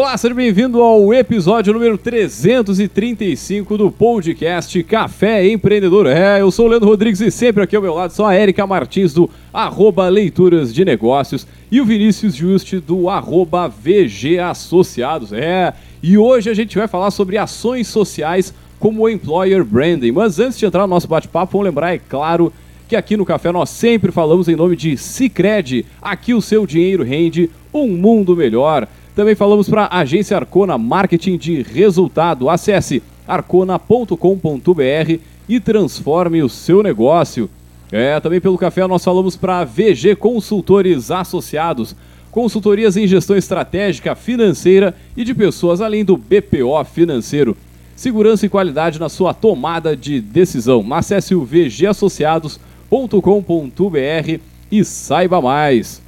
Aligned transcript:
Olá, 0.00 0.16
seja 0.16 0.32
bem-vindo 0.32 0.80
ao 0.80 1.12
episódio 1.12 1.72
número 1.72 1.98
335 1.98 3.76
do 3.76 3.90
podcast 3.90 4.80
Café 4.84 5.48
Empreendedor. 5.48 6.06
É, 6.06 6.40
eu 6.40 6.52
sou 6.52 6.66
o 6.66 6.68
Leandro 6.68 6.88
Rodrigues 6.88 7.20
e 7.20 7.32
sempre 7.32 7.64
aqui 7.64 7.74
ao 7.74 7.82
meu 7.82 7.92
lado 7.94 8.12
só 8.12 8.26
a 8.26 8.36
Erika 8.36 8.64
Martins 8.64 9.12
do 9.12 9.28
arroba 9.52 10.08
Leituras 10.08 10.72
de 10.72 10.84
Negócios 10.84 11.48
e 11.68 11.80
o 11.80 11.84
Vinícius 11.84 12.36
Juste 12.36 12.78
do 12.78 13.10
arroba 13.10 13.66
VG 13.66 14.38
Associados. 14.38 15.32
É, 15.32 15.74
e 16.00 16.16
hoje 16.16 16.48
a 16.48 16.54
gente 16.54 16.78
vai 16.78 16.86
falar 16.86 17.10
sobre 17.10 17.36
ações 17.36 17.88
sociais 17.88 18.54
como 18.78 19.08
Employer 19.08 19.64
Branding. 19.64 20.12
Mas 20.12 20.38
antes 20.38 20.60
de 20.60 20.64
entrar 20.64 20.82
no 20.82 20.94
nosso 20.94 21.08
bate-papo, 21.08 21.54
vamos 21.54 21.66
lembrar, 21.66 21.92
é 21.92 21.98
claro, 21.98 22.52
que 22.86 22.94
aqui 22.94 23.16
no 23.16 23.26
Café 23.26 23.50
nós 23.50 23.68
sempre 23.68 24.12
falamos 24.12 24.48
em 24.48 24.54
nome 24.54 24.76
de 24.76 24.96
Cicred. 24.96 25.84
Aqui 26.00 26.34
o 26.34 26.40
seu 26.40 26.64
dinheiro 26.68 27.02
rende 27.02 27.50
um 27.74 27.88
mundo 27.88 28.36
melhor. 28.36 28.86
Também 29.18 29.34
falamos 29.34 29.68
para 29.68 29.86
a 29.86 29.98
agência 29.98 30.36
Arcona 30.36 30.78
Marketing 30.78 31.36
de 31.36 31.60
Resultado. 31.60 32.48
Acesse 32.48 33.02
arcona.com.br 33.26 35.18
e 35.48 35.58
transforme 35.58 36.40
o 36.40 36.48
seu 36.48 36.84
negócio. 36.84 37.50
É, 37.90 38.20
também 38.20 38.40
pelo 38.40 38.56
café 38.56 38.86
nós 38.86 39.02
falamos 39.02 39.34
para 39.34 39.64
VG 39.64 40.14
Consultores 40.14 41.10
Associados, 41.10 41.96
consultorias 42.30 42.96
em 42.96 43.08
gestão 43.08 43.36
estratégica, 43.36 44.14
financeira 44.14 44.94
e 45.16 45.24
de 45.24 45.34
pessoas 45.34 45.80
além 45.80 46.04
do 46.04 46.16
BPO 46.16 46.84
financeiro. 46.84 47.56
Segurança 47.96 48.46
e 48.46 48.48
qualidade 48.48 49.00
na 49.00 49.08
sua 49.08 49.34
tomada 49.34 49.96
de 49.96 50.20
decisão. 50.20 50.86
Acesse 50.94 51.34
o 51.34 51.44
vgassociados.com.br 51.44 54.40
e 54.70 54.84
saiba 54.84 55.42
mais. 55.42 56.06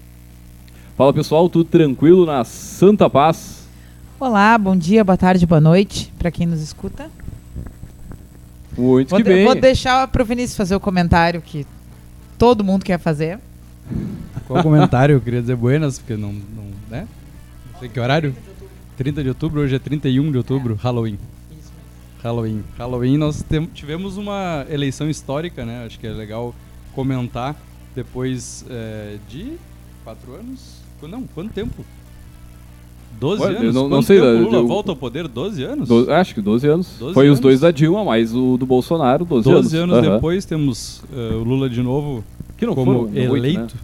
Fala 1.01 1.15
pessoal, 1.15 1.49
tudo 1.49 1.65
tranquilo 1.65 2.27
na 2.27 2.45
Santa 2.45 3.09
Paz? 3.09 3.67
Olá, 4.21 4.59
bom 4.59 4.77
dia, 4.77 5.03
boa 5.03 5.17
tarde, 5.17 5.47
boa 5.47 5.59
noite 5.59 6.13
para 6.19 6.31
quem 6.31 6.47
nos 6.47 6.61
escuta. 6.61 7.11
Muito 8.77 9.09
vou 9.09 9.19
que 9.19 9.25
bem. 9.25 9.47
Vou 9.47 9.55
deixar 9.55 10.07
para 10.09 10.23
o 10.23 10.27
Vinícius 10.27 10.59
fazer 10.59 10.75
o 10.75 10.79
comentário 10.79 11.41
que 11.41 11.67
todo 12.37 12.63
mundo 12.63 12.85
quer 12.85 12.99
fazer. 12.99 13.39
Qual 14.47 14.63
comentário? 14.63 15.15
Eu 15.15 15.23
queria 15.23 15.41
dizer 15.41 15.57
buenas, 15.57 15.99
porque 15.99 16.19
não, 16.19 16.35
não, 16.35 16.65
né? 16.91 17.09
Não 17.73 17.81
sei 17.81 17.89
que 17.89 17.99
horário. 17.99 18.37
30 18.99 19.23
de 19.23 19.31
outubro, 19.31 19.63
hoje 19.63 19.77
é 19.77 19.79
31 19.79 20.31
de 20.31 20.37
outubro, 20.37 20.75
Halloween. 20.75 21.19
Halloween. 22.23 22.63
Halloween 22.77 23.17
nós 23.17 23.43
tivemos 23.73 24.19
uma 24.19 24.67
eleição 24.69 25.09
histórica, 25.09 25.65
né? 25.65 25.87
Acho 25.87 25.99
que 25.99 26.07
é 26.07 26.11
legal 26.11 26.55
comentar 26.95 27.57
depois 27.95 28.67
é, 28.69 29.17
de 29.31 29.57
quatro 30.05 30.35
anos, 30.35 30.80
não, 31.09 31.23
quanto 31.35 31.53
tempo? 31.53 31.85
12 33.21 33.43
Ué, 33.43 33.49
anos? 33.51 33.75
Não, 33.75 33.89
não 33.89 34.03
sei. 34.03 34.19
Tempo 34.19 34.45
Lula 34.45 34.57
eu, 34.57 34.67
volta 34.67 34.93
ao 34.93 34.97
poder? 34.97 35.29
12 35.29 35.63
anos? 35.63 35.89
Do, 35.89 36.11
acho 36.13 36.35
que 36.35 36.41
12 36.41 36.67
anos. 36.67 36.97
12 36.99 37.15
Foi 37.15 37.27
anos. 37.27 37.39
os 37.39 37.41
dois 37.41 37.61
da 37.61 37.71
Dilma, 37.71 38.03
mais 38.03 38.35
o 38.35 38.57
do 38.57 38.65
Bolsonaro, 38.65 39.25
12, 39.27 39.45
12 39.45 39.51
anos. 39.51 39.71
12 39.71 39.77
anos 39.77 40.07
uhum. 40.07 40.15
depois 40.15 40.45
temos 40.47 41.03
uh, 41.13 41.37
o 41.37 41.45
Lula 41.45 41.69
de 41.69 41.83
novo 41.83 42.25
que 42.57 42.65
não 42.65 42.75
como 42.75 43.09
foram, 43.09 43.17
eleito. 43.17 43.61
8, 43.61 43.75
né? 43.75 43.81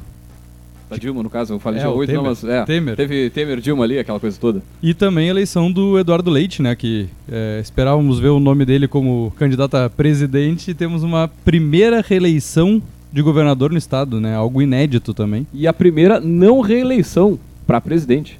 Da 0.89 0.97
Dilma, 0.97 1.21
no 1.21 1.29
caso, 1.29 1.53
eu 1.53 1.59
falei 1.59 1.81
é, 1.81 1.83
de 1.83 1.89
8, 1.89 2.07
Temer. 2.07 2.23
não, 2.23 2.31
mas 2.31 2.45
é, 2.45 2.65
Temer. 2.65 2.97
teve 2.97 3.29
Temer, 3.31 3.61
Dilma 3.61 3.83
ali, 3.83 3.99
aquela 3.99 4.21
coisa 4.21 4.39
toda. 4.41 4.63
E 4.81 4.95
também 4.95 5.27
a 5.27 5.31
eleição 5.31 5.71
do 5.71 5.99
Eduardo 5.99 6.31
Leite, 6.31 6.63
né, 6.63 6.77
que 6.77 7.09
é, 7.29 7.59
esperávamos 7.61 8.21
ver 8.21 8.29
o 8.29 8.39
nome 8.39 8.65
dele 8.65 8.87
como 8.87 9.33
candidato 9.37 9.75
a 9.75 9.91
presidente 9.91 10.71
e 10.71 10.75
temos 10.75 11.03
uma 11.03 11.29
primeira 11.45 12.01
reeleição 12.01 12.81
de 13.13 13.23
governador 13.23 13.71
no 13.71 13.79
estado, 13.79 14.21
né? 14.21 14.35
Algo 14.35 14.61
inédito 14.61 15.15
também. 15.15 15.47
E 15.53 15.67
a 15.67 15.73
primeira 15.73 16.21
não 16.21 16.61
reeleição 16.61 17.39
para 17.67 17.81
presidente. 17.81 18.39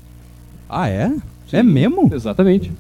Ah, 0.69 0.89
é? 0.89 1.09
Sim, 1.49 1.57
é 1.57 1.63
mesmo? 1.63 2.11
Exatamente. 2.13 2.73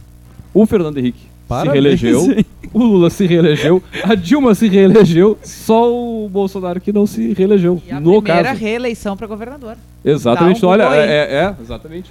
O 0.52 0.66
Fernando 0.66 0.98
Henrique 0.98 1.26
Parabéns, 1.48 2.00
se 2.00 2.06
reelegeu, 2.06 2.32
hein? 2.38 2.46
o 2.72 2.78
Lula 2.78 3.08
se 3.08 3.24
reelegeu, 3.24 3.82
a 4.02 4.14
Dilma 4.14 4.54
se 4.54 4.68
reelegeu, 4.68 5.38
só 5.42 5.92
o 5.92 6.28
Bolsonaro 6.28 6.80
que 6.80 6.92
não 6.92 7.06
se 7.06 7.32
reelegeu. 7.32 7.80
E 7.86 7.92
a 7.92 8.00
no 8.00 8.20
primeira 8.20 8.48
caso. 8.48 8.60
reeleição 8.60 9.16
para 9.16 9.26
governador. 9.26 9.76
Exatamente. 10.04 10.64
Um 10.64 10.68
Olha, 10.68 10.82
é, 10.94 10.98
é, 10.98 11.34
é, 11.34 11.54
exatamente. 11.60 12.10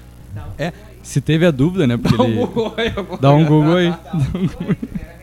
É, 0.57 0.71
se 1.03 1.19
teve 1.19 1.45
a 1.45 1.51
dúvida, 1.51 1.85
né? 1.85 1.97
Porque 1.97 2.16
Dá 2.16 2.23
um 2.23 2.27
ele... 2.27 2.35
Google 2.38 2.73
aí. 2.77 2.94
Dá 3.19 3.31
um 3.31 3.45
Google 3.45 3.75
aí. 3.75 3.89
Dá 3.89 4.11
um 4.13 4.21
Google 4.23 4.67
aí. 4.69 4.77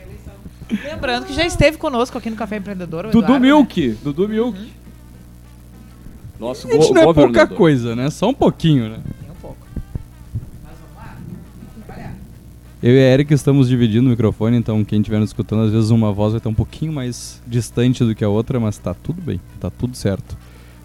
Lembrando 0.84 1.26
que 1.26 1.34
já 1.34 1.44
esteve 1.44 1.76
conosco 1.76 2.16
aqui 2.16 2.30
no 2.30 2.36
Café 2.36 2.56
Empreendedor. 2.56 3.04
Dudu 3.04 3.18
Eduardo, 3.18 3.40
Milk. 3.40 3.88
Né? 3.88 3.96
Dudu 4.02 4.28
Milk. 4.28 4.58
Uhum. 4.58 4.68
Nosso 6.40 6.66
a 6.66 6.72
gente 6.72 6.92
não 6.92 7.02
é 7.02 7.14
pouca 7.14 7.46
coisa, 7.46 7.94
né? 7.94 8.10
Só 8.10 8.28
um 8.28 8.34
pouquinho, 8.34 8.88
né? 8.88 8.98
um 9.30 9.40
pouco. 9.40 9.58
Mas 10.64 10.72
vamos 10.80 10.96
lá. 10.96 11.16
Trabalhar. 11.86 12.14
Eu 12.82 12.94
e 12.94 12.98
a 12.98 13.12
Erika 13.12 13.32
estamos 13.32 13.68
dividindo 13.68 14.06
o 14.06 14.10
microfone, 14.10 14.56
então 14.56 14.84
quem 14.84 14.98
estiver 15.00 15.20
nos 15.20 15.30
escutando, 15.30 15.62
às 15.62 15.70
vezes 15.70 15.90
uma 15.90 16.12
voz 16.12 16.32
vai 16.32 16.38
estar 16.38 16.50
um 16.50 16.54
pouquinho 16.54 16.92
mais 16.92 17.40
distante 17.46 18.02
do 18.04 18.14
que 18.14 18.24
a 18.24 18.28
outra, 18.28 18.58
mas 18.58 18.76
tá 18.76 18.92
tudo 18.92 19.22
bem, 19.22 19.40
tá 19.60 19.70
tudo 19.70 19.96
certo. 19.96 20.36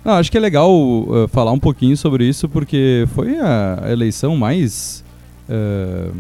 Não, 0.06 0.14
acho 0.14 0.32
que 0.32 0.38
é 0.38 0.40
legal 0.40 0.72
uh, 0.72 1.28
falar 1.28 1.52
um 1.52 1.60
pouquinho 1.60 1.98
sobre 1.98 2.24
isso, 2.24 2.48
porque 2.48 3.08
foi 3.16 3.38
a, 3.40 3.80
a 3.84 3.92
eleição 3.92 4.38
mais. 4.38 5.04
Uh, 5.50 6.16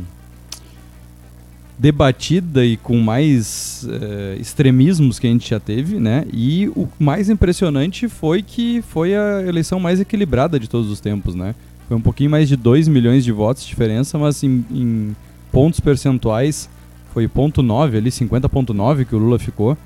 debatida 1.77 2.65
e 2.65 2.75
com 2.75 2.97
mais 2.97 3.87
uh, 3.87 4.41
extremismos 4.41 5.19
que 5.19 5.27
a 5.27 5.29
gente 5.29 5.49
já 5.49 5.59
teve, 5.59 5.99
né? 5.99 6.25
E 6.33 6.67
o 6.69 6.87
mais 6.99 7.29
impressionante 7.29 8.09
foi 8.09 8.41
que 8.41 8.81
foi 8.81 9.15
a 9.15 9.43
eleição 9.45 9.79
mais 9.79 9.99
equilibrada 9.99 10.59
de 10.59 10.67
todos 10.67 10.89
os 10.89 10.99
tempos, 10.99 11.35
né? 11.35 11.53
Foi 11.87 11.95
um 11.95 12.01
pouquinho 12.01 12.31
mais 12.31 12.49
de 12.49 12.55
2 12.55 12.87
milhões 12.87 13.23
de 13.23 13.31
votos 13.31 13.63
de 13.63 13.69
diferença, 13.69 14.17
mas 14.17 14.43
em, 14.43 14.65
em 14.71 15.15
pontos 15.51 15.79
percentuais 15.79 16.67
foi 17.13 17.27
ponto 17.27 17.61
.9 17.61 17.97
ali, 17.97 18.09
50.9 18.09 19.05
que 19.05 19.15
o 19.15 19.19
Lula 19.19 19.39
ficou, 19.39 19.77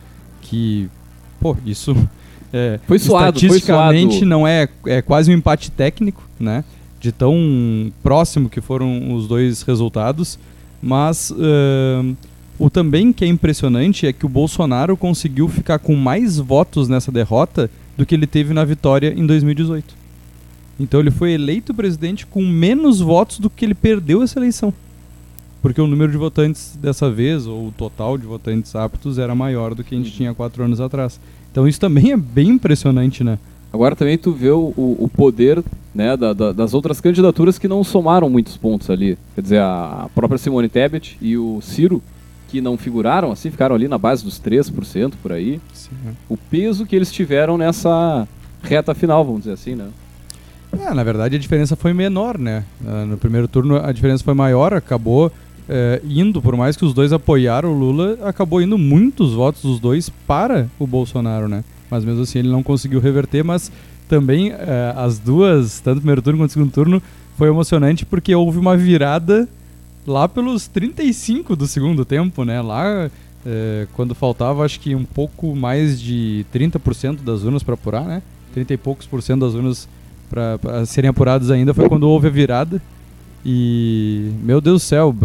que, 0.42 0.90
pô, 1.40 1.56
isso 1.66 1.96
é, 2.54 2.80
foi 2.88 3.00
suado, 3.00 3.38
estatisticamente 3.38 4.08
foi 4.08 4.18
suado. 4.20 4.30
não 4.30 4.48
é, 4.48 4.68
é 4.86 5.02
quase 5.02 5.30
um 5.30 5.34
empate 5.34 5.70
técnico, 5.70 6.24
né? 6.40 6.64
De 7.00 7.12
tão 7.12 7.92
próximo 8.02 8.50
que 8.50 8.62
foram 8.62 9.14
os 9.14 9.28
dois 9.28 9.62
resultados. 9.64 10.40
Mas 10.82 11.32
uh, 11.32 12.16
o 12.58 12.70
também 12.70 13.14
que 13.14 13.24
é 13.24 13.28
impressionante 13.28 14.08
é 14.08 14.14
que 14.14 14.26
o 14.26 14.30
Bolsonaro 14.30 14.98
conseguiu 14.98 15.48
ficar 15.48 15.80
com 15.80 15.96
mais 15.96 16.38
votos 16.38 16.88
nessa 16.88 17.12
derrota 17.12 17.70
do 17.98 18.06
que 18.06 18.16
ele 18.16 18.28
teve 18.28 18.54
na 18.54 18.66
vitória 18.66 19.14
em 19.16 19.26
2018. 19.26 19.96
Então 20.80 21.00
ele 21.00 21.12
foi 21.12 21.34
eleito 21.34 21.74
presidente 21.74 22.26
com 22.26 22.46
menos 22.46 23.00
votos 23.00 23.40
do 23.40 23.50
que 23.50 23.66
ele 23.66 23.76
perdeu 23.76 24.24
essa 24.24 24.40
eleição. 24.40 24.74
Porque 25.62 25.80
o 25.80 25.86
número 25.86 26.12
de 26.12 26.18
votantes 26.18 26.76
dessa 26.82 27.10
vez, 27.12 27.46
ou 27.46 27.68
o 27.68 27.72
total 27.72 28.18
de 28.18 28.26
votantes 28.26 28.76
aptos, 28.76 29.20
era 29.20 29.36
maior 29.36 29.76
do 29.76 29.84
que 29.84 29.94
a 29.94 29.98
gente 29.98 30.12
tinha 30.12 30.34
quatro 30.34 30.64
anos 30.64 30.82
atrás. 30.82 31.20
Então 31.52 31.68
isso 31.68 31.80
também 31.80 32.12
é 32.12 32.18
bem 32.18 32.50
impressionante, 32.50 33.24
né? 33.24 33.38
Agora 33.74 33.96
também 33.96 34.18
tu 34.18 34.32
vê 34.32 34.50
o, 34.50 34.74
o 34.76 35.10
poder 35.16 35.64
né, 35.94 36.16
da, 36.18 36.34
da, 36.34 36.52
das 36.52 36.74
outras 36.74 37.00
candidaturas 37.00 37.58
que 37.58 37.68
não 37.68 37.84
somaram 37.84 38.30
muitos 38.30 38.58
pontos 38.58 38.90
ali. 38.90 39.18
Quer 39.36 39.42
dizer, 39.42 39.60
a 39.62 40.10
própria 40.14 40.38
Simone 40.38 40.70
Tebet 40.70 41.18
e 41.22 41.38
o 41.38 41.60
Ciro, 41.62 42.02
que 42.50 42.60
não 42.60 42.78
figuraram 42.78 43.32
assim, 43.32 43.50
ficaram 43.50 43.76
ali 43.76 43.88
na 43.88 43.98
base 43.98 44.24
dos 44.24 44.40
3% 44.40 45.14
por 45.22 45.32
aí. 45.32 45.62
Sim. 45.74 45.92
O 46.28 46.36
peso 46.36 46.86
que 46.86 46.96
eles 46.96 47.12
tiveram 47.12 47.58
nessa 47.58 48.28
reta 48.62 48.94
final, 48.94 49.24
vamos 49.24 49.42
dizer 49.42 49.54
assim, 49.54 49.76
né? 49.76 49.88
É, 50.80 50.94
na 50.94 51.04
verdade 51.04 51.36
a 51.36 51.40
diferença 51.40 51.76
foi 51.76 51.94
menor, 51.94 52.38
né? 52.38 52.64
Uh, 52.82 53.06
no 53.06 53.18
primeiro 53.18 53.48
turno 53.48 53.78
a 53.78 53.92
diferença 53.92 54.24
foi 54.24 54.34
maior, 54.34 54.74
acabou 54.74 55.28
uh, 55.28 55.32
indo, 56.08 56.42
por 56.42 56.56
mais 56.56 56.78
que 56.78 56.86
os 56.86 56.94
dois 56.94 57.12
apoiaram 57.12 57.74
o 57.74 57.78
Lula, 57.78 58.18
acabou 58.24 58.62
indo 58.62 58.78
muitos 58.78 59.34
votos 59.34 59.62
dos 59.62 59.80
dois 59.80 60.10
para 60.26 60.70
o 60.80 60.88
Bolsonaro, 60.88 61.50
né? 61.50 61.64
Mas 61.92 62.06
mesmo 62.06 62.24
assim 62.24 62.40
ele 62.40 62.50
não 62.50 62.64
conseguiu 62.64 63.02
reverter, 63.02 63.44
mas 63.44 63.72
também 64.08 64.52
é, 64.52 64.94
as 64.96 65.20
duas, 65.20 65.80
tanto 65.82 65.98
o 65.98 66.02
primeiro 66.02 66.22
turno 66.22 66.40
quanto 66.40 66.50
o 66.50 66.54
segundo 66.54 66.72
turno, 66.72 67.04
foi 67.38 67.50
emocionante 67.50 68.06
porque 68.06 68.34
houve 68.34 68.58
uma 68.58 68.76
virada 68.78 69.48
lá 70.08 70.28
pelos 70.28 70.68
35 70.68 71.56
do 71.56 71.68
segundo 71.68 72.06
tempo, 72.06 72.44
né? 72.44 72.62
Lá 72.62 73.12
é, 73.46 73.88
quando 73.94 74.16
faltava 74.16 74.64
acho 74.64 74.80
que 74.80 74.96
um 74.96 75.04
pouco 75.04 75.56
mais 75.56 76.00
de 76.02 76.46
30% 76.54 77.24
das 77.24 77.44
urnas 77.44 77.64
para 77.64 77.74
apurar, 77.74 78.06
né? 78.06 78.22
30 78.54 78.74
e 78.74 78.78
poucos 78.78 79.06
por 79.06 79.22
cento 79.22 79.42
das 79.42 79.54
urnas 79.54 79.88
para 80.30 80.86
serem 80.86 81.10
apuradas 81.10 81.52
ainda 81.52 81.74
foi 81.74 81.90
quando 81.90 82.04
houve 82.04 82.28
a 82.28 82.32
virada. 82.32 82.82
E 83.46 84.32
meu 84.44 84.62
Deus 84.62 84.84
do 84.84 84.86
céu, 84.86 85.16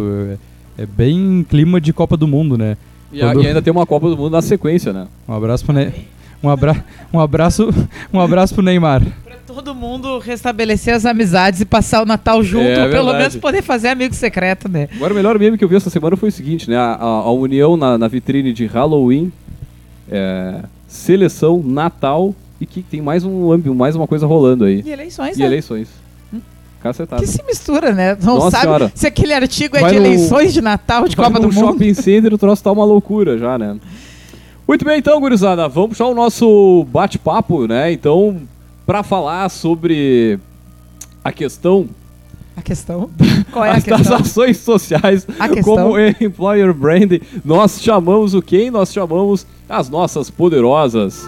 é 0.76 0.86
bem 0.86 1.44
clima 1.48 1.80
de 1.80 1.92
Copa 1.92 2.16
do 2.16 2.26
Mundo, 2.26 2.56
né? 2.56 2.76
E, 3.12 3.22
a, 3.22 3.34
e 3.34 3.46
ainda 3.46 3.62
tem 3.62 3.72
uma 3.72 3.86
Copa 3.86 4.08
do 4.08 4.16
Mundo 4.16 4.30
na 4.30 4.42
sequência, 4.42 4.92
né? 4.92 5.06
Um 5.28 5.34
abraço 5.34 5.64
para. 5.64 5.92
Um, 6.46 6.50
abra... 6.50 6.84
um 7.12 7.18
abraço, 7.20 7.68
um 8.12 8.20
abraço 8.20 8.54
pro 8.54 8.62
Neymar. 8.62 9.02
Pra 9.24 9.36
todo 9.46 9.74
mundo 9.74 10.18
restabelecer 10.18 10.94
as 10.94 11.04
amizades 11.04 11.60
e 11.60 11.64
passar 11.64 12.02
o 12.02 12.06
Natal 12.06 12.42
junto, 12.42 12.68
é, 12.68 12.84
ou 12.84 12.90
pelo 12.90 13.12
menos 13.12 13.36
poder 13.36 13.62
fazer 13.62 13.88
amigo 13.88 14.14
secreto, 14.14 14.68
né? 14.68 14.88
Agora 14.94 15.12
o 15.12 15.16
melhor 15.16 15.38
meme 15.38 15.58
que 15.58 15.64
eu 15.64 15.68
vi 15.68 15.76
essa 15.76 15.90
semana 15.90 16.16
foi 16.16 16.28
o 16.28 16.32
seguinte, 16.32 16.70
né? 16.70 16.76
A, 16.76 16.92
a, 16.94 17.04
a 17.04 17.32
união 17.32 17.76
na, 17.76 17.98
na, 17.98 18.06
vitrine 18.08 18.52
de 18.52 18.66
Halloween, 18.66 19.32
é, 20.10 20.60
seleção, 20.86 21.62
Natal 21.64 22.34
e 22.60 22.66
que 22.66 22.82
tem 22.82 23.00
mais 23.02 23.24
um 23.24 23.56
mais 23.74 23.96
uma 23.96 24.06
coisa 24.06 24.26
rolando 24.26 24.64
aí. 24.64 24.82
E 24.86 24.90
eleições, 24.90 25.36
E 25.36 25.40
né? 25.40 25.46
eleições. 25.46 25.88
cacetada. 26.80 27.20
Que 27.22 27.28
se 27.28 27.42
mistura, 27.44 27.92
né? 27.92 28.16
Não 28.22 28.36
Nossa 28.36 28.50
sabe 28.52 28.62
senhora. 28.64 28.92
se 28.94 29.06
aquele 29.06 29.32
artigo 29.32 29.76
é 29.76 29.80
Vai 29.80 29.90
de 29.92 29.98
no- 29.98 30.06
eleições, 30.06 30.54
de 30.54 30.60
Natal, 30.60 31.08
de 31.08 31.16
Vai 31.16 31.26
Copa 31.26 31.40
do 31.40 31.52
Mundo. 31.52 31.58
shopping 31.58 31.94
center, 31.94 32.32
o 32.32 32.38
troço 32.38 32.62
tá 32.62 32.70
uma 32.70 32.84
loucura 32.84 33.36
já, 33.36 33.58
né? 33.58 33.76
Muito 34.66 34.84
bem, 34.84 34.98
então, 34.98 35.20
gurizada, 35.20 35.68
vamos 35.68 35.90
puxar 35.90 36.06
o 36.06 36.14
nosso 36.14 36.84
bate-papo, 36.90 37.66
né? 37.68 37.92
Então, 37.92 38.40
pra 38.84 39.02
falar 39.02 39.48
sobre 39.48 40.38
a 41.22 41.30
questão 41.32 41.88
A 42.56 42.62
questão? 42.62 43.08
Qual 43.52 43.64
é 43.64 43.70
a 43.70 43.74
das 43.74 43.84
questão? 43.84 44.16
ações 44.16 44.56
sociais 44.58 45.26
A 45.38 45.48
questão? 45.48 45.76
como 45.76 45.98
employer 46.20 46.74
branding, 46.74 47.20
nós 47.44 47.80
chamamos 47.80 48.34
o 48.34 48.42
quem? 48.42 48.70
Nós 48.70 48.92
chamamos 48.92 49.46
as 49.68 49.88
nossas 49.88 50.30
poderosas. 50.30 51.24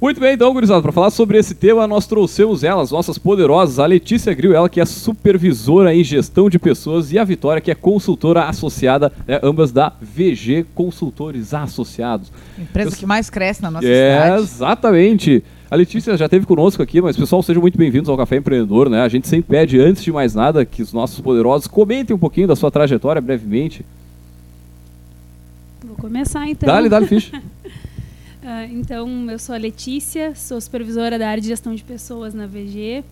Muito 0.00 0.18
bem, 0.18 0.32
então, 0.32 0.50
gurizada, 0.54 0.80
para 0.80 0.92
falar 0.92 1.10
sobre 1.10 1.36
esse 1.36 1.54
tema, 1.54 1.86
nós 1.86 2.06
trouxemos 2.06 2.64
elas, 2.64 2.90
nossas 2.90 3.18
poderosas, 3.18 3.78
a 3.78 3.84
Letícia 3.84 4.32
Gril, 4.32 4.54
ela 4.54 4.66
que 4.66 4.80
é 4.80 4.84
supervisora 4.86 5.94
em 5.94 6.02
gestão 6.02 6.48
de 6.48 6.58
pessoas, 6.58 7.12
e 7.12 7.18
a 7.18 7.24
Vitória, 7.24 7.60
que 7.60 7.70
é 7.70 7.74
consultora 7.74 8.44
associada, 8.44 9.12
né, 9.28 9.38
ambas 9.42 9.70
da 9.72 9.92
VG 10.00 10.64
Consultores 10.74 11.52
Associados. 11.52 12.32
Empresa 12.58 12.96
que 12.96 13.04
mais 13.04 13.28
cresce 13.28 13.60
na 13.60 13.70
nossa 13.70 13.86
É, 13.86 14.22
cidade. 14.22 14.42
exatamente. 14.42 15.44
A 15.70 15.76
Letícia 15.76 16.16
já 16.16 16.24
esteve 16.24 16.46
conosco 16.46 16.82
aqui, 16.82 17.02
mas 17.02 17.14
pessoal, 17.14 17.42
sejam 17.42 17.60
muito 17.60 17.76
bem-vindos 17.76 18.08
ao 18.08 18.16
Café 18.16 18.36
Empreendedor, 18.36 18.88
né? 18.88 19.02
A 19.02 19.08
gente 19.08 19.28
sempre 19.28 19.50
pede, 19.50 19.78
antes 19.78 20.02
de 20.02 20.10
mais 20.10 20.34
nada, 20.34 20.64
que 20.64 20.80
os 20.80 20.94
nossos 20.94 21.20
poderosos 21.20 21.66
comentem 21.66 22.16
um 22.16 22.18
pouquinho 22.18 22.48
da 22.48 22.56
sua 22.56 22.70
trajetória 22.70 23.20
brevemente. 23.20 23.84
Vou 25.84 25.94
começar 25.96 26.48
então. 26.48 26.66
Dá-lhe, 26.66 26.88
dá-lhe, 26.88 27.06
ficha. 27.06 27.40
Ah, 28.42 28.64
então, 28.64 29.30
eu 29.30 29.38
sou 29.38 29.54
a 29.54 29.58
Letícia, 29.58 30.34
sou 30.34 30.58
supervisora 30.60 31.18
da 31.18 31.28
área 31.28 31.42
de 31.42 31.48
gestão 31.48 31.74
de 31.74 31.84
pessoas 31.84 32.32
na 32.32 32.46
VG. 32.46 33.04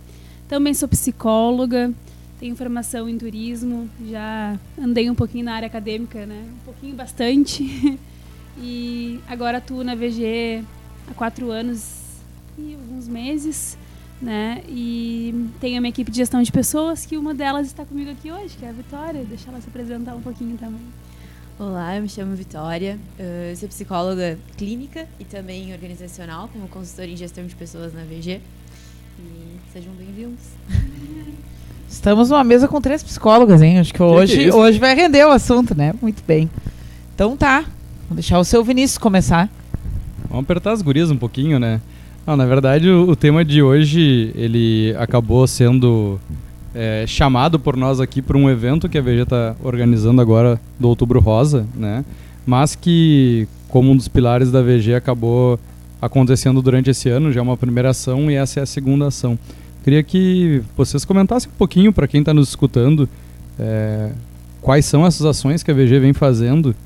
Também 0.49 0.73
sou 0.73 0.89
psicóloga, 0.89 1.93
tenho 2.41 2.57
formação 2.57 3.07
em 3.09 3.19
turismo, 3.19 3.91
já 4.09 4.59
andei 4.81 5.11
um 5.11 5.15
pouquinho 5.15 5.45
na 5.45 5.55
área 5.55 5.67
acadêmica, 5.67 6.25
né? 6.25 6.47
Um 6.51 6.65
pouquinho 6.65 6.95
bastante. 6.95 7.99
E 8.61 9.21
agora 9.29 9.59
atuo 9.59 9.85
na 9.85 9.95
VG 9.95 10.65
há 11.09 11.15
quatro 11.15 11.49
anos 11.53 11.95
e 12.59 12.75
alguns 12.75 13.07
meses, 13.07 13.79
né? 14.21 14.65
E 14.69 15.49
tenho 15.61 15.79
a 15.79 15.81
minha 15.81 15.91
equipe 15.91 16.11
de 16.11 16.17
gestão 16.17 16.43
de 16.43 16.51
pessoas, 16.51 17.07
que 17.07 17.17
uma 17.17 17.33
delas 17.33 17.69
está 17.69 17.85
comigo 17.85 18.11
aqui 18.11 18.33
hoje, 18.33 18.57
que 18.59 18.65
é 18.65 18.71
a 18.71 18.73
Vitória. 18.73 19.25
Deixa 19.25 19.49
ela 19.49 19.61
se 19.61 19.69
apresentar 19.69 20.17
um 20.17 20.21
pouquinho 20.21 20.59
também. 20.59 20.81
Olá, 21.61 21.97
eu 21.97 22.03
me 22.03 22.09
chamo 22.09 22.37
Vitória, 22.37 22.97
eu 23.19 23.57
sou 23.57 23.69
psicóloga 23.69 24.39
clínica 24.57 25.09
e 25.19 25.25
também 25.25 25.73
organizacional, 25.73 26.49
como 26.53 26.69
consultora 26.69 27.09
em 27.09 27.17
gestão 27.17 27.45
de 27.45 27.57
pessoas 27.57 27.93
na 27.93 28.03
VG. 28.03 28.41
E 29.19 29.59
sejam 29.73 29.93
bem-vindos. 29.95 30.39
Estamos 31.91 32.31
numa 32.31 32.45
mesa 32.45 32.69
com 32.69 32.81
três 32.81 33.03
psicólogas, 33.03 33.61
hein? 33.61 33.81
Acho 33.81 33.91
que, 33.91 33.97
que 33.97 34.03
hoje, 34.05 34.47
isso? 34.47 34.57
hoje 34.57 34.79
vai 34.79 34.95
render 34.95 35.25
o 35.25 35.31
assunto, 35.31 35.77
né? 35.77 35.93
Muito 36.01 36.23
bem. 36.25 36.49
Então 37.13 37.37
tá. 37.37 37.65
Vou 38.09 38.15
deixar 38.15 38.39
o 38.39 38.45
seu 38.45 38.63
Vinícius 38.63 38.97
começar. 38.97 39.51
Vamos 40.29 40.45
apertar 40.45 40.71
as 40.71 40.81
gurias 40.81 41.11
um 41.11 41.17
pouquinho, 41.17 41.59
né? 41.59 41.81
Não, 42.25 42.37
na 42.37 42.47
verdade, 42.47 42.89
o, 42.89 43.11
o 43.11 43.17
tema 43.17 43.45
de 43.45 43.65
hoje, 43.65 44.31
ele 44.37 44.95
acabou 44.97 45.45
sendo 45.45 46.21
é, 46.81 47.05
chamado 47.09 47.59
por 47.59 47.77
nós 47.77 47.99
aqui 47.99 48.23
para 48.23 48.39
um 48.39 48.49
evento 48.49 48.89
que 48.89 48.97
a 48.97 49.03
VG 49.03 49.23
está 49.23 49.57
organizando 49.65 50.23
agora 50.23 50.61
do 50.79 50.87
Outubro 50.87 51.19
Rosa, 51.19 51.67
né? 51.75 52.05
Mas 52.47 52.77
que, 52.77 53.49
como 53.69 53.91
um 53.91 53.97
dos 53.97 54.07
pilares 54.07 54.53
da 54.53 54.63
VG, 54.63 54.95
acabou 54.95 55.59
acontecendo 56.01 56.63
durante 56.63 56.89
esse 56.89 57.09
ano, 57.09 57.33
já 57.33 57.41
é 57.41 57.43
uma 57.43 57.57
primeira 57.57 57.91
ação 57.91 58.31
e 58.31 58.37
essa 58.37 58.61
é 58.61 58.63
a 58.63 58.67
segunda 58.67 59.09
ação. 59.09 59.37
Queria 59.83 60.05
que 60.05 60.63
vocês 60.77 61.05
comentassem 61.05 61.51
um 61.51 61.59
pouquinho 61.59 61.93
para 61.93 62.07
quem 62.07 62.21
está 62.21 62.33
nos 62.33 62.51
escutando 62.51 63.09
é, 63.59 64.13
quais 64.63 64.85
são 64.85 65.05
essas 65.05 65.27
ações 65.27 65.65
que 65.65 65.73
a 65.73 65.75
VG 65.75 65.99
vem 65.99 66.13
fazendo 66.13 66.77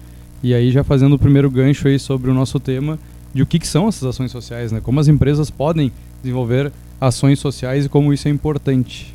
e 0.43 0.55
aí 0.55 0.73
já 0.73 0.83
fazendo 0.83 1.17
o 1.17 1.19
primeiro 1.19 1.50
gancho 1.50 1.87
aí 1.87 1.99
sobre 1.99 2.31
o 2.31 2.35
nosso 2.35 2.59
tema 2.59 2.99
de 3.35 3.43
o 3.43 3.47
que, 3.47 3.59
que 3.59 3.69
são 3.69 3.89
essas 3.89 4.05
ações 4.05 4.31
sociais, 4.31 4.73
né? 4.73 4.81
Como 4.81 4.99
as 4.99 5.06
empresas 5.06 5.50
podem 5.50 5.93
desenvolver 6.23 6.73
ações 6.99 7.39
sociais 7.39 7.85
e 7.85 7.91
como 7.91 8.11
isso 8.11 8.27
é 8.27 8.31
importante. 8.31 9.15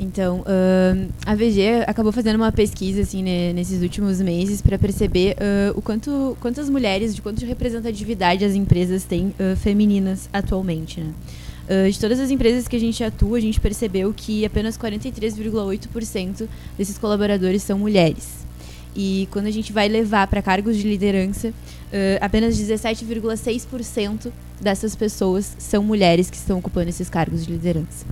Então, 0.00 0.42
ahn, 0.46 1.08
a 1.24 1.34
VG 1.34 1.84
acabou 1.86 2.10
fazendo 2.12 2.36
uma 2.36 2.50
pesquisa 2.50 3.02
assim 3.02 3.22
ne- 3.22 3.52
nesses 3.52 3.82
últimos 3.82 4.20
meses 4.20 4.60
para 4.60 4.78
perceber 4.78 5.36
ah, 5.38 5.72
o 5.76 5.82
quanto 5.82 6.36
quantas 6.40 6.68
mulheres, 6.68 7.14
de 7.14 7.22
quanto 7.22 7.38
de 7.38 7.46
representatividade 7.46 8.44
as 8.44 8.54
empresas 8.54 9.04
têm 9.04 9.32
ah, 9.38 9.54
femininas 9.56 10.28
atualmente, 10.32 11.00
né? 11.00 11.12
De 11.90 11.98
todas 11.98 12.20
as 12.20 12.30
empresas 12.30 12.68
que 12.68 12.76
a 12.76 12.78
gente 12.78 13.02
atua, 13.02 13.38
a 13.38 13.40
gente 13.40 13.58
percebeu 13.58 14.12
que 14.14 14.44
apenas 14.44 14.76
43,8% 14.76 16.46
desses 16.76 16.98
colaboradores 16.98 17.62
são 17.62 17.78
mulheres. 17.78 18.44
E 18.94 19.26
quando 19.30 19.46
a 19.46 19.50
gente 19.50 19.72
vai 19.72 19.88
levar 19.88 20.26
para 20.26 20.42
cargos 20.42 20.76
de 20.76 20.86
liderança, 20.86 21.54
apenas 22.20 22.58
17,6% 22.58 24.30
dessas 24.60 24.94
pessoas 24.94 25.56
são 25.58 25.82
mulheres 25.82 26.28
que 26.28 26.36
estão 26.36 26.58
ocupando 26.58 26.90
esses 26.90 27.08
cargos 27.08 27.46
de 27.46 27.52
liderança. 27.52 28.04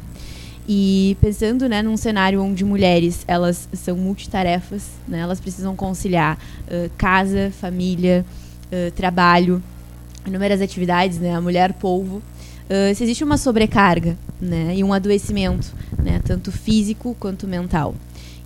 E 0.69 1.17
pensando 1.21 1.69
né, 1.69 1.83
num 1.83 1.97
cenário 1.97 2.43
onde 2.43 2.65
mulheres 2.65 3.25
elas 3.27 3.69
são 3.73 3.97
multitarefas, 3.97 4.89
né, 5.09 5.19
elas 5.19 5.41
precisam 5.41 5.75
conciliar 5.75 6.39
ah, 6.69 6.89
casa, 6.97 7.51
família, 7.61 8.25
ah, 8.71 8.91
trabalho, 8.95 9.63
inúmeras 10.27 10.61
atividades, 10.61 11.19
né, 11.19 11.35
a 11.35 11.41
mulher 11.41 11.73
polvo. 11.73 12.23
ah, 12.69 12.95
se 12.95 13.03
existe 13.03 13.25
uma 13.25 13.37
sobrecarga 13.37 14.17
né, 14.41 14.75
e 14.77 14.85
um 14.85 14.93
adoecimento, 14.93 15.75
né, 15.99 16.21
tanto 16.25 16.53
físico 16.53 17.17
quanto 17.19 17.49
mental. 17.49 17.95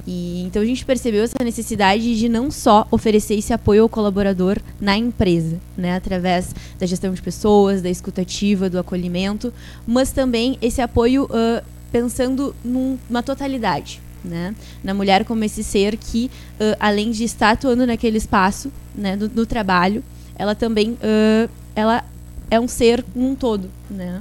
E, 0.06 0.42
então 0.42 0.60
a 0.60 0.66
gente 0.66 0.84
percebeu 0.84 1.24
essa 1.24 1.42
necessidade 1.42 2.18
de 2.18 2.28
não 2.28 2.50
só 2.50 2.86
oferecer 2.90 3.34
esse 3.34 3.52
apoio 3.52 3.82
ao 3.82 3.88
colaborador 3.88 4.58
na 4.80 4.96
empresa, 4.96 5.58
né, 5.76 5.96
através 5.96 6.54
da 6.78 6.86
gestão 6.86 7.12
de 7.12 7.22
pessoas, 7.22 7.80
da 7.80 7.88
escutativa, 7.88 8.68
do 8.68 8.78
acolhimento, 8.78 9.52
mas 9.86 10.10
também 10.12 10.58
esse 10.60 10.82
apoio 10.82 11.26
ah, 11.30 11.62
pensando 11.94 12.56
num- 12.64 12.98
numa 13.08 13.22
totalidade, 13.22 14.02
né, 14.24 14.52
na 14.82 14.92
mulher 14.92 15.24
como 15.24 15.44
esse 15.44 15.62
ser 15.62 15.96
que, 15.96 16.28
ah, 16.58 16.76
além 16.88 17.12
de 17.12 17.22
estar 17.22 17.50
atuando 17.50 17.86
naquele 17.86 18.18
espaço, 18.18 18.72
né, 18.92 19.16
do 19.16 19.46
trabalho, 19.46 20.02
ela 20.34 20.56
também 20.56 20.98
ah, 21.00 21.48
ela 21.72 22.04
é 22.50 22.58
um 22.58 22.66
ser 22.66 23.04
num 23.14 23.36
todo, 23.36 23.70
né. 23.88 24.20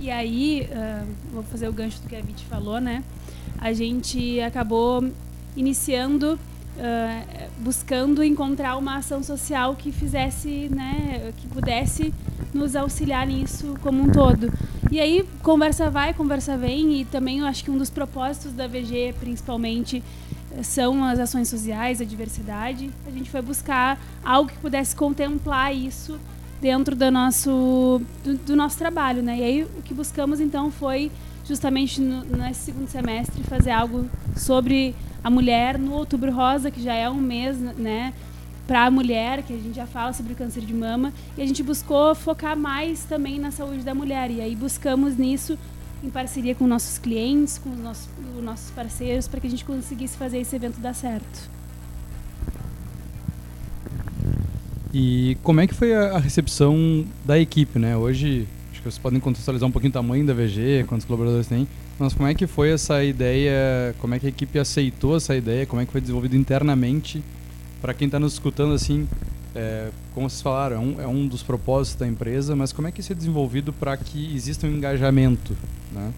E 0.00 0.10
aí, 0.10 0.66
ah, 0.72 1.04
vou 1.30 1.42
fazer 1.42 1.68
o 1.68 1.72
gancho 1.74 2.00
do 2.00 2.08
que 2.08 2.16
a 2.16 2.22
Viti 2.22 2.46
falou, 2.46 2.80
né? 2.80 3.04
A 3.58 3.74
gente 3.74 4.40
acabou 4.40 5.06
iniciando, 5.54 6.38
buscando 7.58 8.22
encontrar 8.24 8.76
uma 8.76 8.96
ação 8.96 9.22
social 9.22 9.76
que 9.76 9.92
fizesse, 9.92 10.68
né, 10.74 11.32
que 11.36 11.46
pudesse 11.48 12.12
nos 12.52 12.74
auxiliar 12.74 13.26
nisso 13.26 13.74
como 13.82 14.02
um 14.02 14.10
todo. 14.10 14.52
E 14.90 15.00
aí, 15.00 15.26
conversa 15.42 15.90
vai, 15.90 16.12
conversa 16.12 16.56
vem, 16.56 17.00
e 17.00 17.04
também 17.04 17.38
eu 17.38 17.46
acho 17.46 17.64
que 17.64 17.70
um 17.70 17.78
dos 17.78 17.88
propósitos 17.88 18.52
da 18.52 18.66
VG, 18.66 19.14
principalmente, 19.18 20.02
são 20.62 21.04
as 21.04 21.18
ações 21.18 21.48
sociais, 21.48 22.00
a 22.00 22.04
diversidade. 22.04 22.90
A 23.06 23.10
gente 23.10 23.30
foi 23.30 23.40
buscar 23.40 23.98
algo 24.24 24.50
que 24.50 24.58
pudesse 24.58 24.94
contemplar 24.94 25.74
isso 25.74 26.18
dentro 26.60 26.94
do 26.94 27.10
nosso, 27.10 28.02
do, 28.22 28.36
do 28.36 28.56
nosso 28.56 28.78
trabalho, 28.78 29.22
né? 29.22 29.38
E 29.38 29.42
aí 29.42 29.62
o 29.64 29.82
que 29.82 29.94
buscamos 29.94 30.40
então 30.40 30.70
foi 30.70 31.10
justamente 31.46 32.00
no, 32.00 32.22
nesse 32.24 32.66
segundo 32.66 32.88
semestre 32.88 33.42
fazer 33.44 33.70
algo 33.70 34.08
sobre 34.36 34.94
a 35.22 35.30
mulher 35.30 35.78
no 35.78 35.92
Outubro 35.92 36.32
Rosa, 36.32 36.70
que 36.70 36.82
já 36.82 36.94
é 36.94 37.08
um 37.08 37.20
mês, 37.20 37.58
né? 37.58 38.12
Para 38.66 38.86
a 38.86 38.90
mulher, 38.90 39.42
que 39.42 39.52
a 39.52 39.56
gente 39.56 39.74
já 39.74 39.86
fala 39.86 40.12
sobre 40.12 40.32
o 40.32 40.36
câncer 40.36 40.62
de 40.62 40.74
mama, 40.74 41.12
e 41.36 41.42
a 41.42 41.46
gente 41.46 41.62
buscou 41.62 42.14
focar 42.14 42.56
mais 42.56 43.04
também 43.04 43.38
na 43.38 43.50
saúde 43.50 43.82
da 43.82 43.94
mulher. 43.94 44.30
E 44.30 44.40
aí 44.40 44.56
buscamos 44.56 45.16
nisso 45.16 45.58
em 46.02 46.10
parceria 46.10 46.54
com 46.54 46.66
nossos 46.66 46.98
clientes, 46.98 47.58
com 47.58 47.70
os 47.70 47.78
nossos, 47.78 48.08
os 48.36 48.42
nossos 48.42 48.70
parceiros, 48.70 49.28
para 49.28 49.40
que 49.40 49.46
a 49.46 49.50
gente 49.50 49.64
conseguisse 49.64 50.16
fazer 50.16 50.38
esse 50.38 50.56
evento 50.56 50.80
dar 50.80 50.94
certo. 50.94 51.50
E 54.92 55.38
como 55.42 55.60
é 55.60 55.66
que 55.66 55.74
foi 55.74 55.94
a, 55.94 56.16
a 56.16 56.18
recepção 56.18 57.04
da 57.24 57.38
equipe, 57.38 57.78
né? 57.78 57.96
Hoje, 57.96 58.46
acho 58.70 58.82
que 58.82 58.90
vocês 58.90 58.98
podem 58.98 59.20
contextualizar 59.20 59.68
um 59.68 59.72
pouquinho 59.72 59.90
o 59.90 59.94
tamanho 59.94 60.26
da 60.26 60.34
VG, 60.34 60.84
quantos 60.86 61.06
colaboradores 61.06 61.46
tem, 61.46 61.66
mas 61.98 62.14
como 62.14 62.28
é 62.28 62.34
que 62.34 62.46
foi 62.46 62.70
essa 62.70 63.02
ideia, 63.04 63.94
como 63.98 64.14
é 64.14 64.18
que 64.18 64.26
a 64.26 64.28
equipe 64.28 64.58
aceitou 64.58 65.16
essa 65.16 65.36
ideia, 65.36 65.66
como 65.66 65.80
é 65.80 65.86
que 65.86 65.92
foi 65.92 66.00
desenvolvido 66.00 66.36
internamente, 66.36 67.22
para 67.80 67.92
quem 67.94 68.06
está 68.06 68.18
nos 68.18 68.34
escutando 68.34 68.74
assim, 68.74 69.06
é, 69.54 69.90
como 70.14 70.28
vocês 70.28 70.40
falaram, 70.40 70.76
é 70.76 70.78
um, 70.78 71.00
é 71.02 71.06
um 71.06 71.26
dos 71.26 71.42
propósitos 71.42 71.98
da 71.98 72.06
empresa, 72.06 72.56
mas 72.56 72.72
como 72.72 72.88
é 72.88 72.92
que 72.92 73.00
isso 73.00 73.12
é 73.12 73.14
desenvolvido 73.14 73.72
para 73.72 73.96
que 73.96 74.34
exista 74.34 74.66
um 74.66 74.70
engajamento, 74.70 75.56
né? 75.92 76.12